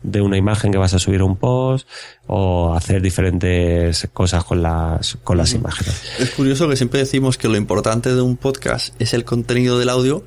[0.03, 1.87] de una imagen que vas a subir a un post
[2.27, 7.47] o hacer diferentes cosas con las con las imágenes Es curioso que siempre decimos que
[7.47, 10.23] lo importante de un podcast es el contenido del audio,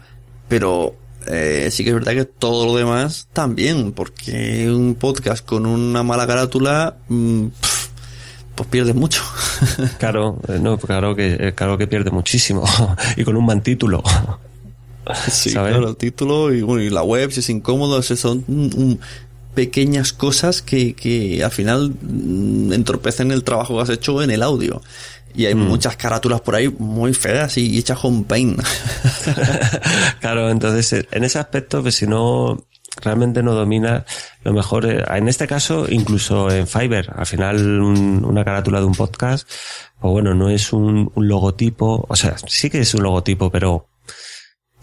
[0.48, 0.94] pero
[1.26, 6.02] eh, sí que es verdad que todo lo demás también, porque un podcast con una
[6.02, 7.46] mala carátula, mm,
[8.54, 9.22] pues pierde mucho.
[9.98, 12.64] claro eh, no claro que eh, claro que pierde muchísimo
[13.16, 14.02] y con un mal título
[15.30, 15.72] Sí, ¿sabes?
[15.72, 18.94] claro, el título y, bueno, y la web, si es incómodo, si son mm,
[19.54, 24.42] pequeñas cosas que, que al final mm, entorpecen el trabajo que has hecho en el
[24.42, 24.82] audio.
[25.36, 25.66] Y hay Mm.
[25.66, 28.60] muchas carátulas por ahí muy feas y hechas con paint.
[30.20, 32.64] Claro, entonces eh, en ese aspecto, que si no
[33.02, 34.04] realmente no dominas,
[34.44, 38.86] lo mejor, eh, en este caso, incluso en Fiverr, al final un- una carátula de
[38.86, 39.48] un podcast,
[40.00, 43.88] pues bueno, no es un, un logotipo, o sea, sí que es un logotipo, pero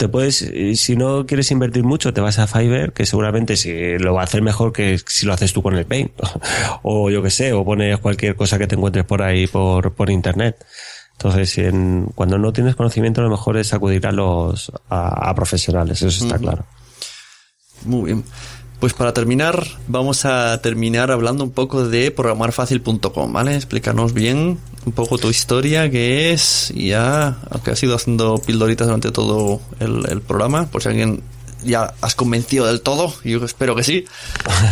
[0.02, 3.98] te puedes, y si no quieres invertir mucho, te vas a Fiverr, que seguramente si
[4.00, 6.12] lo va a hacer mejor que si lo haces tú con el Paint.
[6.82, 10.10] o yo que sé, o pones cualquier cosa que te encuentres por ahí por, por
[10.10, 10.58] internet.
[11.14, 16.02] Entonces, en- cuando no tienes conocimiento, lo mejor es acudir a los, a, a profesionales,
[16.02, 16.66] eso está claro.
[17.86, 18.24] Muy bien.
[18.80, 23.56] Pues para terminar, vamos a terminar hablando un poco de programarfacil.com, ¿vale?
[23.56, 28.88] Explícanos bien un poco tu historia, qué es, y ya, aunque has ido haciendo pildoritas
[28.88, 31.22] durante todo el, el programa, por si alguien
[31.64, 34.06] ya has convencido del todo, yo espero que sí,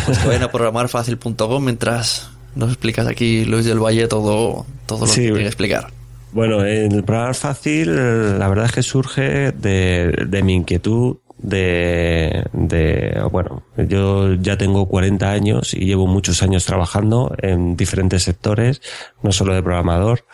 [0.06, 5.08] pues que vayan a programarfacil.com mientras nos explicas aquí, Luis del Valle, todo, todo lo
[5.08, 5.92] Sí, que tiene que explicar.
[6.32, 7.96] Bueno, el programar fácil,
[8.40, 14.88] la verdad es que surge de, de mi inquietud de, de, bueno, yo ya tengo
[14.88, 18.82] 40 años y llevo muchos años trabajando en diferentes sectores,
[19.24, 20.26] no solo de programador,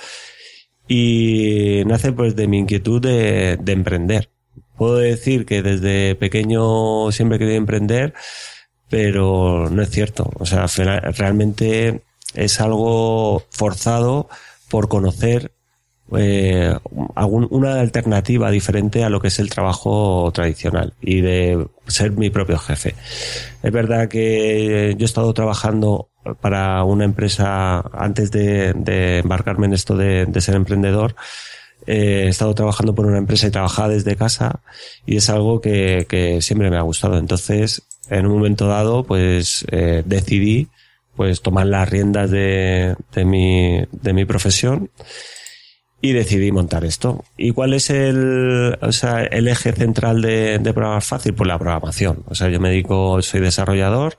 [0.88, 4.30] y nace pues de mi inquietud de, de emprender.
[4.78, 8.14] Puedo decir que desde pequeño siempre quería emprender,
[8.90, 10.30] pero no es cierto.
[10.36, 12.04] O sea, realmente
[12.34, 14.28] es algo forzado
[14.70, 15.55] por conocer
[16.18, 16.74] eh,
[17.16, 22.30] algún- una alternativa diferente a lo que es el trabajo tradicional y de ser mi
[22.30, 22.96] propio jefe.
[23.64, 26.10] Es verdad que yo he estado trabajando
[26.42, 31.16] para una empresa antes de, embarcarme en esto de, ser emprendedor.
[31.88, 34.62] eh, he estado trabajando por una empresa y trabajaba desde casa
[35.06, 37.18] y es algo que, siempre me ha gustado.
[37.18, 40.68] Entonces, en un momento dado, pues eh, decidí
[41.16, 42.96] pues tomar las riendas de
[43.26, 44.90] mi, de mi profesión
[46.02, 47.24] y decidí montar esto.
[47.38, 51.34] ¿Y cuál es el, o sea, el eje central de, programar fácil?
[51.34, 52.24] Pues la programación.
[52.28, 54.18] O sea, yo me dedico, soy desarrollador,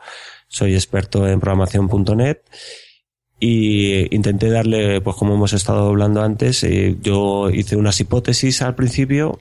[0.48, 2.38] soy experto en programación.net
[3.38, 8.74] y intenté darle, pues como hemos estado hablando antes, eh, yo hice unas hipótesis al
[8.74, 9.40] principio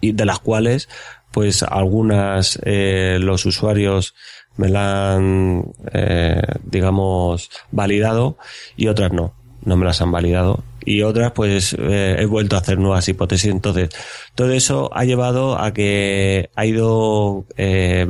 [0.00, 0.88] y de las cuales,
[1.32, 4.14] pues algunas eh, los usuarios
[4.56, 8.36] me la han, eh, digamos, validado
[8.76, 10.62] y otras no, no me las han validado.
[10.84, 13.50] Y otras, pues, eh, he vuelto a hacer nuevas hipótesis.
[13.50, 13.90] Entonces,
[14.34, 18.06] todo eso ha llevado a que ha ido, eh,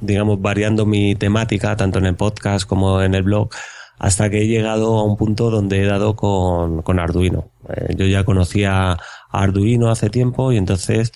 [0.00, 3.50] digamos, variando mi temática, tanto en el podcast como en el blog,
[3.98, 7.50] hasta que he llegado a un punto donde he dado con, con Arduino.
[7.68, 8.98] Eh, yo ya conocía
[9.30, 11.12] Arduino hace tiempo y entonces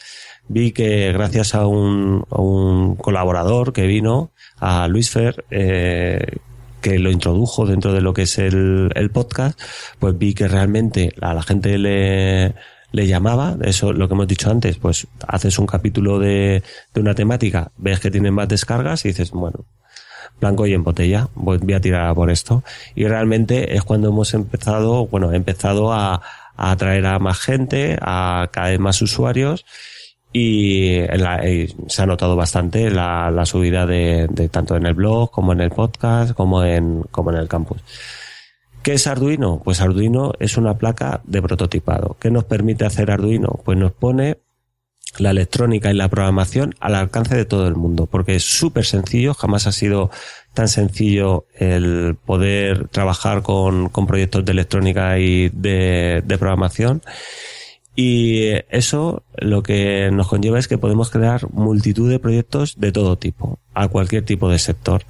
[0.48, 6.36] vi que gracias a un, a un colaborador que vino, a Luis Fer, eh,
[6.80, 9.60] que lo introdujo dentro de lo que es el, el podcast,
[9.98, 12.54] pues vi que realmente a la gente le,
[12.92, 16.62] le llamaba, eso lo que hemos dicho antes, pues haces un capítulo de,
[16.94, 19.64] de una temática, ves que tienen más descargas y dices, bueno,
[20.40, 22.62] blanco y en botella, voy a tirar por esto.
[22.94, 26.22] Y realmente es cuando hemos empezado, bueno, he empezado a,
[26.56, 29.64] a atraer a más gente, a cada vez más usuarios
[30.38, 35.60] y, se ha notado bastante la, subida de, de, tanto en el blog como en
[35.60, 37.80] el podcast como en, como en el campus.
[38.82, 39.60] ¿Qué es Arduino?
[39.64, 42.16] Pues Arduino es una placa de prototipado.
[42.20, 43.60] ¿Qué nos permite hacer Arduino?
[43.64, 44.38] Pues nos pone
[45.18, 49.34] la electrónica y la programación al alcance de todo el mundo, porque es súper sencillo,
[49.34, 50.10] jamás ha sido
[50.54, 57.02] tan sencillo el poder trabajar con, con proyectos de electrónica y de, programación.
[57.96, 63.16] Y eso lo que nos conlleva es que podemos crear multitud de proyectos de todo
[63.16, 65.02] tipo, a cualquier tipo de sector.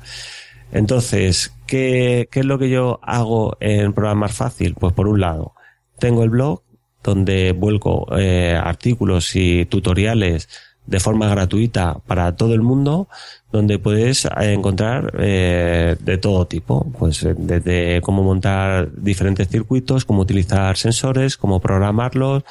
[0.71, 4.75] Entonces, ¿qué, qué es lo que yo hago en Programar Fácil?
[4.75, 5.53] Pues por un lado,
[5.99, 6.63] tengo el blog
[7.03, 10.49] donde vuelco eh, artículos y tutoriales
[10.87, 13.09] de forma gratuita para todo el mundo,
[13.53, 20.23] donde puedes encontrar eh, de todo tipo, pues eh, desde cómo montar diferentes circuitos, cómo
[20.23, 22.45] utilizar sensores, cómo programarlos,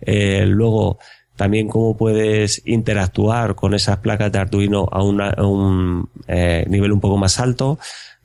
[0.00, 0.98] eh, luego
[1.38, 7.00] también cómo puedes interactuar con esas placas de Arduino a, a un eh, nivel un
[7.00, 7.78] poco más alto,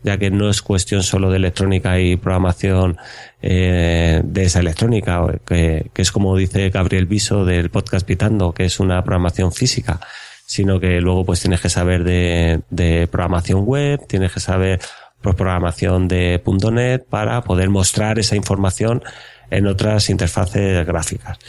[0.03, 2.97] ya que no es cuestión solo de electrónica y programación
[3.41, 8.65] eh, de esa electrónica, que, que, es como dice Gabriel Viso del podcast Pitando, que
[8.65, 9.99] es una programación física,
[10.45, 14.79] sino que luego pues tienes que saber de, de programación web, tienes que saber
[15.21, 19.01] pues, programación de .NET para poder mostrar esa información
[19.49, 21.39] en otras interfaces gráficas.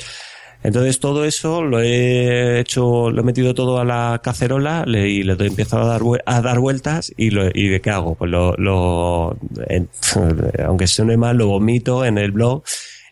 [0.65, 5.35] Entonces todo eso lo he hecho, lo he metido todo a la cacerola y le
[5.35, 8.15] he empezado a dar, a dar vueltas y, lo, y de qué hago?
[8.15, 9.37] Pues lo, lo
[9.69, 9.91] en,
[10.67, 12.63] aunque suene mal, lo vomito en el blog,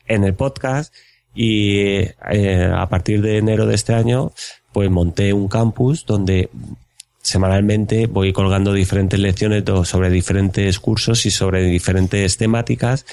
[0.09, 0.95] en el podcast
[1.35, 1.77] y
[2.31, 4.33] eh, a partir de enero de este año
[4.73, 6.49] pues monté un campus donde
[7.21, 13.05] semanalmente voy colgando diferentes lecciones sobre diferentes cursos y sobre diferentes temáticas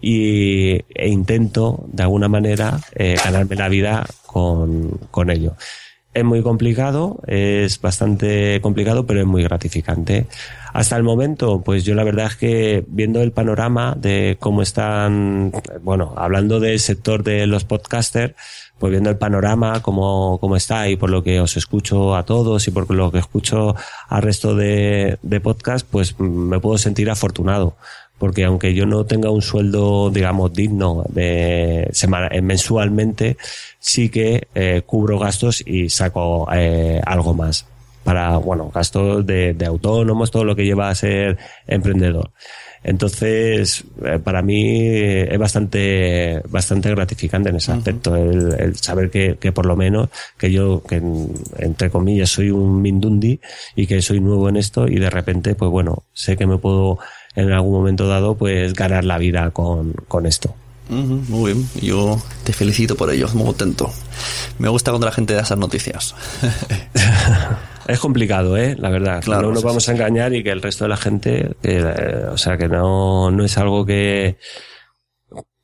[0.00, 5.54] y, e intento de alguna manera eh, ganarme la vida con, con ello.
[6.14, 10.26] Es muy complicado, es bastante complicado, pero es muy gratificante.
[10.72, 15.52] Hasta el momento, pues yo la verdad es que viendo el panorama de cómo están,
[15.82, 18.34] bueno, hablando del sector de los podcasters,
[18.78, 22.68] pues viendo el panorama, cómo, cómo está y por lo que os escucho a todos
[22.68, 23.74] y por lo que escucho
[24.08, 27.76] al resto de, de podcast, pues me puedo sentir afortunado
[28.24, 33.36] porque aunque yo no tenga un sueldo, digamos, digno de semana, eh, mensualmente,
[33.78, 37.66] sí que eh, cubro gastos y saco eh, algo más
[38.02, 41.36] para, bueno, gastos de, de, autónomos, todo lo que lleva a ser
[41.66, 42.30] emprendedor.
[42.82, 49.36] Entonces, eh, para mí es bastante, bastante gratificante en ese aspecto, el, el, saber que,
[49.38, 51.02] que por lo menos, que yo, que
[51.58, 53.38] entre comillas soy un mindundi
[53.76, 56.98] y que soy nuevo en esto y de repente, pues bueno, sé que me puedo
[57.36, 60.54] en algún momento dado pues ganar la vida con, con esto.
[60.90, 63.90] Uh -huh, muy bien, yo te felicito por ello, muy contento.
[64.58, 66.14] Me gusta cuando la gente da esas noticias.
[67.88, 68.76] es complicado, ¿eh?
[68.78, 69.22] La verdad.
[69.22, 69.90] Claro, no nos sí, vamos sí.
[69.90, 73.44] a engañar y que el resto de la gente, eh, o sea, que no, no
[73.44, 74.36] es algo que...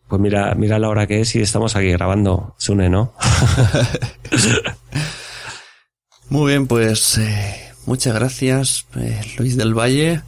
[0.09, 3.13] Pues mira, mira la hora que es y estamos aquí grabando, Sune, ¿no?
[6.31, 10.23] Muy bien, pues eh, muchas gracias, eh, Luis del Valle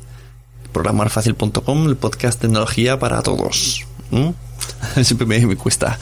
[0.73, 3.85] programarfacil.com, el podcast tecnología para todos.
[4.11, 4.31] ¿Mm?
[5.03, 5.99] Siempre me, me cuesta.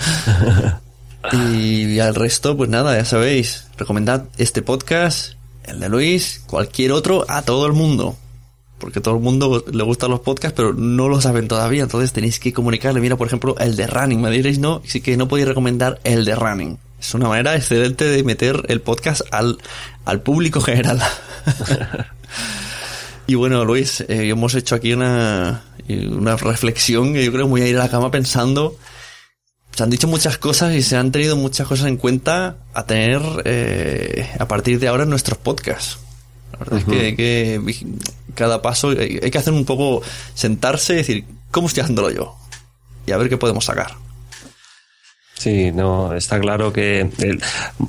[1.32, 5.34] y al resto, pues nada, ya sabéis, recomendad este podcast,
[5.64, 8.16] el de Luis, cualquier otro, a todo el mundo.
[8.78, 11.82] Porque todo el mundo le gustan los podcasts, pero no lo saben todavía.
[11.82, 13.01] Entonces tenéis que comunicarle.
[13.01, 14.22] Mira, por ejemplo, el de Running.
[14.22, 16.78] Me diréis no, sí que no podéis recomendar el de Running.
[16.98, 19.59] Es una manera excelente de meter el podcast al,
[20.06, 21.02] al público general.
[23.31, 27.62] Y bueno, Luis, eh, hemos hecho aquí una, una reflexión que yo creo que voy
[27.62, 28.77] a ir a la cama pensando.
[29.70, 33.23] Se han dicho muchas cosas y se han tenido muchas cosas en cuenta a tener
[33.44, 36.01] eh, a partir de ahora en nuestros podcasts.
[36.55, 36.94] La verdad uh -huh.
[36.97, 37.86] es que, que,
[38.35, 40.02] cada paso hay, hay que hacer un poco
[40.35, 42.35] sentarse y decir, ¿cómo estoy haciéndolo yo?
[43.07, 43.93] Y a ver qué podemos sacar.
[45.40, 47.40] Sí, no, está claro que el,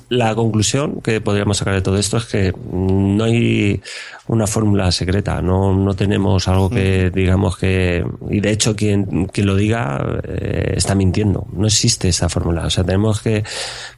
[0.08, 3.82] la conclusión que podríamos sacar de todo esto es que no hay
[4.30, 9.48] una fórmula secreta, no, no tenemos algo que digamos que, y de hecho quien, quien
[9.48, 13.44] lo diga eh, está mintiendo, no existe esa fórmula, o sea, tenemos que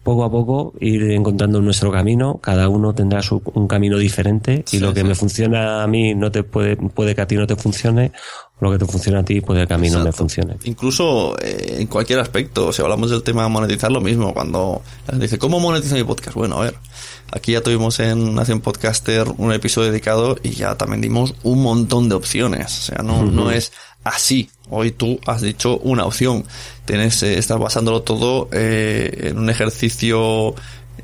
[0.01, 4.77] poco a poco ir encontrando nuestro camino, cada uno tendrá su, un camino diferente y
[4.77, 5.07] sí, lo que sí.
[5.07, 8.13] me funciona a mí no te puede, puede que a ti no te funcione
[8.59, 9.99] lo que te funciona a ti puede que a mí Exacto.
[10.05, 10.57] no me funcione.
[10.63, 14.33] Incluso eh, en cualquier aspecto, si hablamos del tema de monetizar, lo mismo.
[14.33, 16.35] Cuando la gente dice, ¿cómo monetiza mi podcast?
[16.37, 16.75] Bueno, a ver,
[17.31, 22.07] aquí ya tuvimos en Nación Podcaster un episodio dedicado y ya también dimos un montón
[22.07, 22.77] de opciones.
[22.79, 23.31] O sea, no, uh -huh.
[23.31, 23.73] no es
[24.05, 24.49] así.
[24.69, 26.45] Hoy tú has dicho una opción.
[26.85, 30.55] Tienes, eh, estás basándolo todo eh, en un ejercicio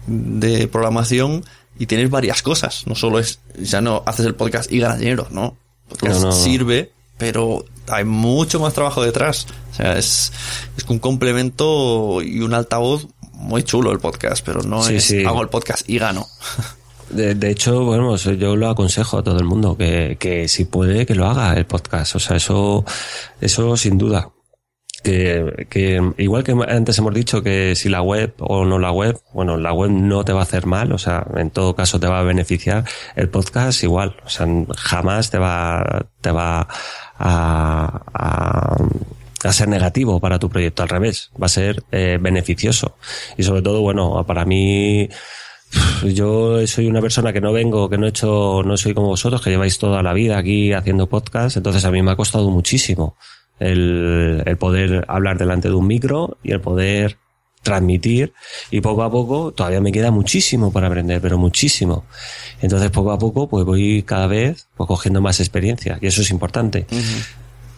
[0.07, 1.43] de programación
[1.77, 2.85] y tienes varias cosas.
[2.88, 5.57] No solo es, ya no haces el podcast y ganas dinero, ¿no?
[5.89, 6.31] Podcast No, no.
[6.31, 9.46] sirve, pero hay mucho más trabajo detrás.
[9.72, 10.32] O sea, es,
[10.76, 15.24] es un complemento y un altavoz muy chulo el podcast, pero no Sí, es sí.
[15.24, 16.26] hago el podcast y gano.
[17.10, 21.08] De, de hecho, bueno, yo lo aconsejo a todo el mundo que, que si puede
[21.08, 22.16] que lo haga el podcast.
[22.16, 22.86] O sea, eso,
[23.41, 24.30] eso sin duda.
[25.03, 29.17] Que, que igual que antes hemos dicho que si la web o no la web,
[29.34, 32.07] bueno, la web no te va a hacer mal, o sea, en todo caso te
[32.07, 32.84] va a beneficiar.
[33.15, 34.45] El podcast igual, o sea,
[34.76, 36.67] jamás te va, te va
[37.17, 38.77] a, a,
[39.43, 42.97] a ser negativo para tu proyecto, al revés, va a ser eh, beneficioso.
[43.38, 45.09] Y sobre todo, bueno, para mí,
[46.03, 49.41] yo soy una persona que no vengo, que no he hecho, no soy como vosotros,
[49.41, 53.15] que lleváis toda la vida aquí haciendo podcast, entonces a mí me ha costado muchísimo
[53.60, 57.18] el, el poder hablar delante de un micro y el poder
[57.61, 58.34] transmitir
[58.72, 62.06] y poco a poco todavía me queda muchísimo para aprender, pero muchísimo.
[62.61, 66.31] Entonces poco a poco pues voy cada vez pues, cogiendo más experiencia y eso es
[66.31, 66.86] importante.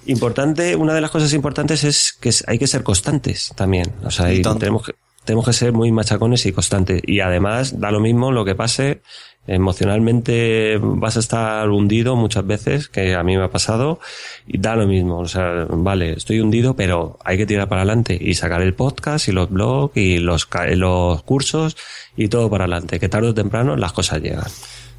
[0.06, 3.94] Importante, una de las cosas importantes es que hay que ser constantes también.
[4.04, 4.28] O sea,
[4.58, 4.94] tenemos que,
[5.24, 7.02] tenemos que ser muy machacones y constantes.
[7.06, 9.02] Y además, da lo mismo lo que pase,
[9.48, 14.00] emocionalmente vas a estar hundido muchas veces, que a mí me ha pasado,
[14.48, 15.20] y da lo mismo.
[15.20, 19.28] O sea, vale, estoy hundido, pero hay que tirar para adelante y sacar el podcast
[19.28, 21.78] y los blogs y los, los cursos
[22.16, 24.48] y todo para adelante, que tarde o temprano las cosas llegan.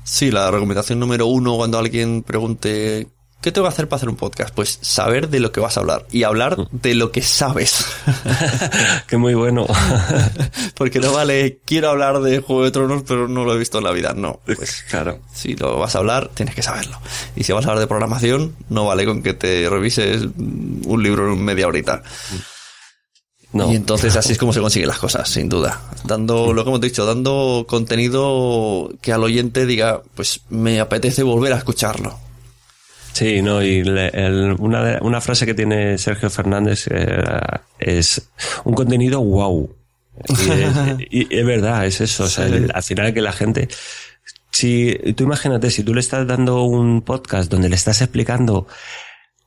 [0.05, 3.07] Sí, la recomendación número uno cuando alguien pregunte
[3.43, 4.55] ¿qué tengo que hacer para hacer un podcast?
[4.55, 7.85] Pues saber de lo que vas a hablar y hablar de lo que sabes.
[9.09, 9.67] que muy bueno.
[10.77, 13.85] Porque no vale, quiero hablar de Juego de Tronos, pero no lo he visto en
[13.85, 14.15] la vida.
[14.15, 15.19] No, pues claro.
[15.35, 16.99] si lo vas a hablar, tienes que saberlo.
[17.37, 21.33] Y si vas a hablar de programación, no vale con que te revises un libro
[21.33, 22.03] en media horita.
[23.53, 23.71] No.
[23.71, 25.83] Y entonces así es como se consiguen las cosas, sin duda.
[26.05, 31.53] Dando, lo que hemos dicho, dando contenido que al oyente diga, pues me apetece volver
[31.53, 32.19] a escucharlo.
[33.13, 37.23] Sí, no, y le- el- una, una frase que tiene Sergio Fernández eh,
[37.79, 38.31] es
[38.65, 39.71] un contenido wow.
[40.29, 42.25] Y es, y es verdad, es eso.
[42.25, 42.55] O sea, Sí.
[42.55, 43.69] el- al final que la gente.
[44.51, 48.67] Si tú imagínate, si tú le estás dando un podcast donde le estás explicando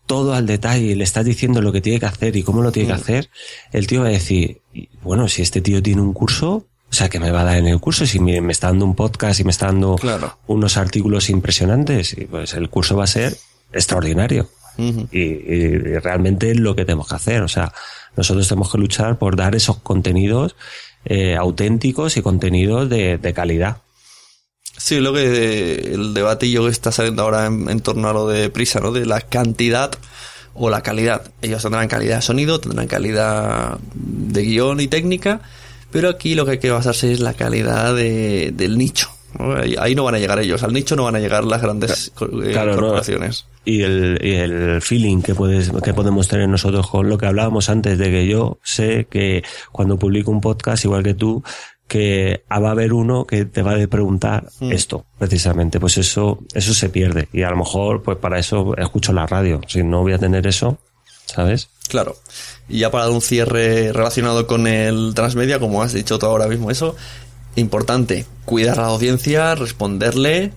[0.08, 2.72] todo al detalle, y le estás diciendo lo que tiene que hacer y cómo lo
[2.72, 3.30] tiene que hacer,
[3.72, 7.10] el tío va a decir, "Y, bueno, si este tío tiene un curso, o sea,
[7.10, 8.06] que me va a dar en el curso?
[8.06, 10.38] Si me, me está dando un podcast y me está dando Claro.
[10.48, 13.36] unos artículos impresionantes, y pues el curso va a ser
[13.76, 14.50] extraordinario.
[14.78, 17.42] Y, y realmente es lo que tenemos que hacer.
[17.44, 17.72] O sea,
[18.18, 20.56] nosotros tenemos que luchar por dar esos contenidos
[21.06, 23.78] eh, auténticos y contenidos de, de calidad.
[24.78, 28.50] Sí, lo que el debatillo que está saliendo ahora en, en torno a lo de
[28.50, 28.92] prisa, ¿no?
[28.92, 29.92] De la cantidad
[30.54, 31.32] o la calidad.
[31.42, 35.40] Ellos tendrán calidad de sonido, tendrán calidad de guion y técnica,
[35.92, 39.10] pero aquí lo que hay que basarse es la calidad de- del nicho.
[39.80, 42.52] Ahí, no van a llegar ellos, al nicho no van a llegar las grandes eh,
[42.52, 42.82] Claro, no.
[42.82, 43.46] corporaciones.
[43.64, 47.70] Y el, y el feeling que, puedes, que podemos tener nosotros con lo que hablábamos
[47.70, 51.44] antes de que yo sé que cuando publico un podcast, igual que tú,
[51.88, 55.80] que va a haber uno que te va a preguntar esto, precisamente.
[55.80, 57.28] Pues eso, eso se pierde.
[57.34, 59.62] Y a lo mejor, pues para eso escucho la radio.
[59.68, 60.78] Si no voy a tener eso,
[61.26, 61.70] ¿sabes?
[61.88, 62.16] Claro.
[62.68, 66.48] Y ya para dar un cierre relacionado con el transmedia, como has dicho tú ahora
[66.48, 66.96] mismo eso,
[67.56, 70.52] importante, cuidar a la audiencia, responderle,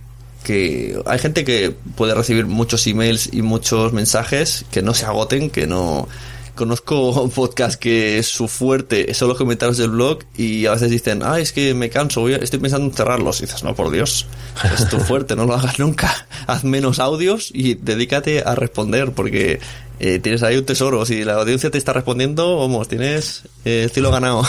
[0.45, 5.51] que hay gente que puede recibir muchos emails y muchos mensajes que no se agoten,
[5.51, 6.09] que no...
[6.55, 11.23] Conozco un podcast que su fuerte son los comentarios del blog y a veces dicen,
[11.23, 13.39] ah, es que me canso, voy estoy pensando en cerrarlos.
[13.39, 14.27] Y dices, no, por Dios,
[14.75, 16.27] es tu fuerte, no lo hagas nunca.
[16.49, 19.61] Haz menos audios y dedícate a responder porque
[20.01, 21.07] eh, tienes ahí un tesoro.
[21.07, 24.43] Si la audiencia te está respondiendo, vamos, tienes eh, el cielo ganado.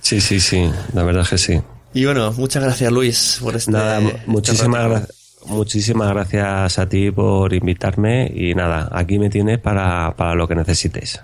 [0.00, 0.68] Sí, sí, sí.
[0.94, 1.60] La verdad es que sí.
[1.98, 3.70] Y bueno, muchas gracias Luis por este...
[3.72, 5.06] Nada, este muchísimas, rato.
[5.06, 10.46] gra- muchísimas gracias a ti por invitarme y nada, aquí me tienes para, para lo
[10.46, 11.20] que necesites.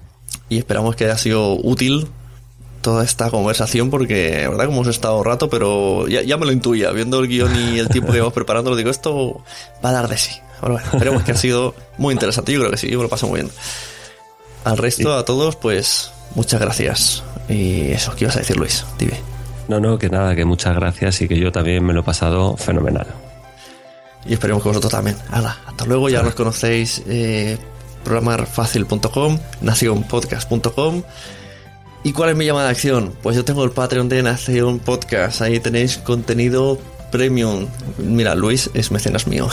[0.48, 2.08] Y esperamos que haya sido útil
[2.80, 6.90] toda esta conversación porque, verdad, como hemos estado rato, pero ya, ya me lo intuía.
[6.90, 9.44] Viendo el guion y el tiempo que vamos preparando, lo digo, esto
[9.84, 10.30] va a dar de sí.
[10.60, 12.52] Pero bueno, esperemos que ha sido muy interesante.
[12.52, 13.52] Yo creo que sí, yo me lo paso muy bien.
[14.64, 17.22] Al resto, a todos, pues, muchas gracias.
[17.48, 18.84] Y eso, ¿qué ibas a decir, Luis?
[18.98, 19.31] Dime.
[19.68, 22.56] No, no, que nada, que muchas gracias y que yo también me lo he pasado
[22.56, 23.06] fenomenal.
[24.26, 25.16] Y esperemos que vosotros también.
[25.30, 27.02] Hala, hasta luego, ya nos conocéis.
[27.06, 27.58] Eh,
[28.04, 31.02] programarfacil.com, nacionpodcast.com.
[32.04, 33.12] ¿Y cuál es mi llamada de acción?
[33.22, 35.40] Pues yo tengo el Patreon de Nación Podcast.
[35.40, 36.78] Ahí tenéis contenido
[37.12, 37.68] premium.
[37.98, 39.48] Mira, Luis es mecenas mío.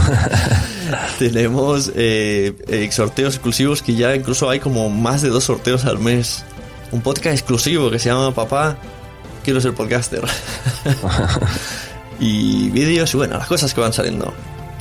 [1.18, 6.00] Tenemos eh, eh, sorteos exclusivos que ya incluso hay como más de dos sorteos al
[6.00, 6.44] mes.
[6.90, 8.76] Un podcast exclusivo que se llama Papá,
[9.44, 10.22] quiero ser podcaster.
[12.20, 14.34] y vídeos y bueno, las cosas que van saliendo.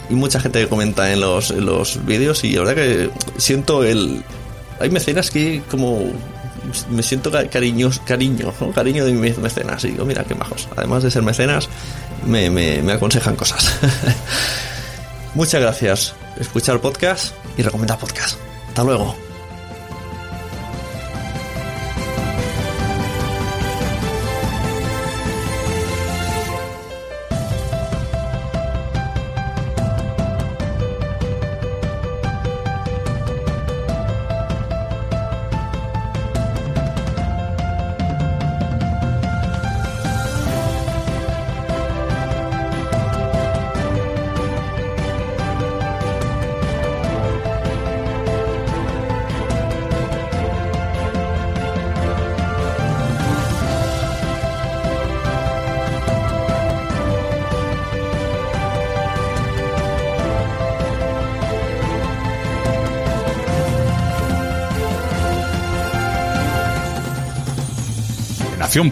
[0.10, 3.84] Y mucha gente que comenta en los, en los vídeos y la verdad que siento
[3.84, 4.24] el...
[4.80, 6.12] Hay mecenas que como
[6.90, 9.84] me siento cariños, cariño, cariño de mis mecenas.
[9.86, 10.68] Y digo, mira qué majos.
[10.76, 11.70] Además de ser mecenas,
[12.26, 13.74] me, me, me aconsejan cosas.
[15.36, 16.16] Muchas gracias.
[16.40, 18.38] Escuchar podcast y recomendar podcast.
[18.70, 19.33] Hasta luego.